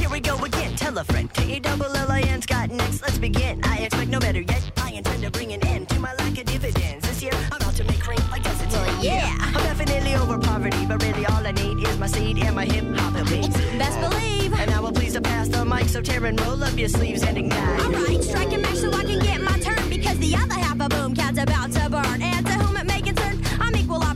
Here 0.00 0.10
we 0.10 0.20
go 0.20 0.36
again, 0.44 0.76
tell 0.76 0.96
a 0.98 1.04
friend. 1.04 1.32
T-double-L-I-N's 1.34 2.46
got 2.46 2.70
next, 2.70 3.02
let's 3.02 3.18
begin. 3.18 3.60
I 3.64 3.78
expect 3.78 4.10
no 4.10 4.20
better 4.20 4.40
yet. 4.40 4.70
I 4.78 4.92
intend 4.92 5.22
to 5.22 5.30
bring 5.30 5.52
an 5.52 5.66
end 5.66 5.88
to 5.90 5.98
my 6.00 6.14
lack 6.14 6.38
of 6.38 6.44
dividends. 6.44 7.08
This 7.08 7.22
year, 7.22 7.32
I'm 7.52 7.62
out 7.62 7.74
to 7.74 7.84
make 7.84 8.00
cream 8.00 8.20
like 8.30 8.42
this. 8.42 8.58
Well, 8.72 9.04
yeah. 9.04 9.36
I'm 9.40 9.52
definitely 9.54 10.14
over 10.14 10.38
poverty, 10.38 10.86
but 10.86 11.02
really 11.02 11.26
all 11.26 11.46
I 11.46 11.52
need 11.52 11.86
is 11.86 11.98
my 11.98 12.06
seed 12.06 12.38
and 12.38 12.54
my 12.54 12.64
hip 12.64 12.84
hop 12.96 13.14
beats. 13.28 13.56
Best 13.78 14.00
believe. 14.00 14.52
And 14.54 14.70
I 14.70 14.80
will 14.80 14.92
please 14.92 15.14
to 15.14 15.20
pass 15.20 15.48
the 15.48 15.64
mic, 15.64 15.88
so 15.88 16.02
tear 16.02 16.24
and 16.26 16.40
roll 16.40 16.62
up 16.62 16.76
your 16.78 16.88
sleeves 16.88 17.22
and 17.22 17.38
ignite. 17.38 17.80
Alright, 17.80 18.22
strike 18.22 18.52
a 18.52 18.58
match 18.58 18.76
so 18.76 18.92
I 18.92 19.04
can 19.04 19.18
get 19.20 19.40
my 19.40 19.58
turn 19.58 19.88
because 19.88 20.18
the 20.18 20.34
other 20.36 20.54
half 20.54 20.80
of 20.80 20.90
Boom 20.90 21.14
Cat's 21.14 21.38
about 21.38 21.72
to 21.72 21.88
burn. 21.88 22.22
And 22.22 22.39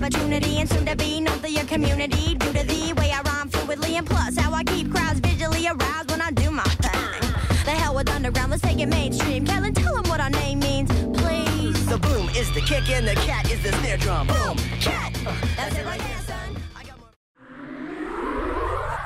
opportunity 0.04 0.60
and 0.60 0.68
soon 0.68 0.84
to 0.84 0.94
be 0.96 1.18
known 1.18 1.38
to 1.40 1.50
your 1.50 1.64
community 1.64 2.34
due 2.34 2.52
to 2.52 2.62
the 2.66 2.92
way 2.98 3.10
I 3.10 3.22
rhyme 3.22 3.48
fluidly 3.48 3.96
and 3.96 4.06
plus 4.06 4.36
how 4.36 4.52
I 4.52 4.62
keep 4.62 4.90
crowds 4.90 5.18
visually 5.20 5.66
aroused 5.66 6.10
when 6.10 6.20
I 6.20 6.30
do 6.30 6.50
my 6.50 6.62
thing. 6.84 7.32
The 7.64 7.70
hell 7.70 7.94
with 7.94 8.10
underground, 8.10 8.50
let's 8.50 8.62
take 8.62 8.80
it 8.80 8.88
mainstream. 8.88 9.46
Kellen, 9.46 9.72
tell 9.72 9.94
them 9.94 10.04
what 10.10 10.20
our 10.20 10.28
name 10.28 10.58
means, 10.58 10.90
please. 11.18 11.86
The 11.86 11.96
boom 11.96 12.28
is 12.36 12.52
the 12.52 12.60
kick 12.60 12.90
and 12.90 13.08
the 13.08 13.14
cat 13.14 13.50
is 13.50 13.62
the 13.62 13.72
snare 13.78 13.96
drum. 13.96 14.26
Boom, 14.26 14.58
cat. 14.80 15.14
That's 15.56 15.78
it 15.78 15.86
right 15.86 16.00
there, 16.00 16.22
son. 16.26 16.56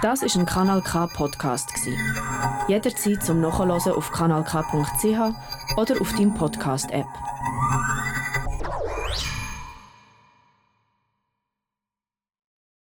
Das 0.03 0.23
ist 0.23 0.37
ein 0.37 0.47
Kanal 0.47 0.83
K 0.83 1.07
Podcast 1.07 1.73
gsi. 1.75 1.97
Jederzeit 2.67 3.23
zum 3.23 3.41
Nachhören 3.41 3.71
auf 3.71 4.11
kanalk.ch 4.11 5.77
oder 5.77 6.01
auf 6.01 6.13
deinem 6.13 6.35
Podcast 6.35 6.91
App. 6.91 7.07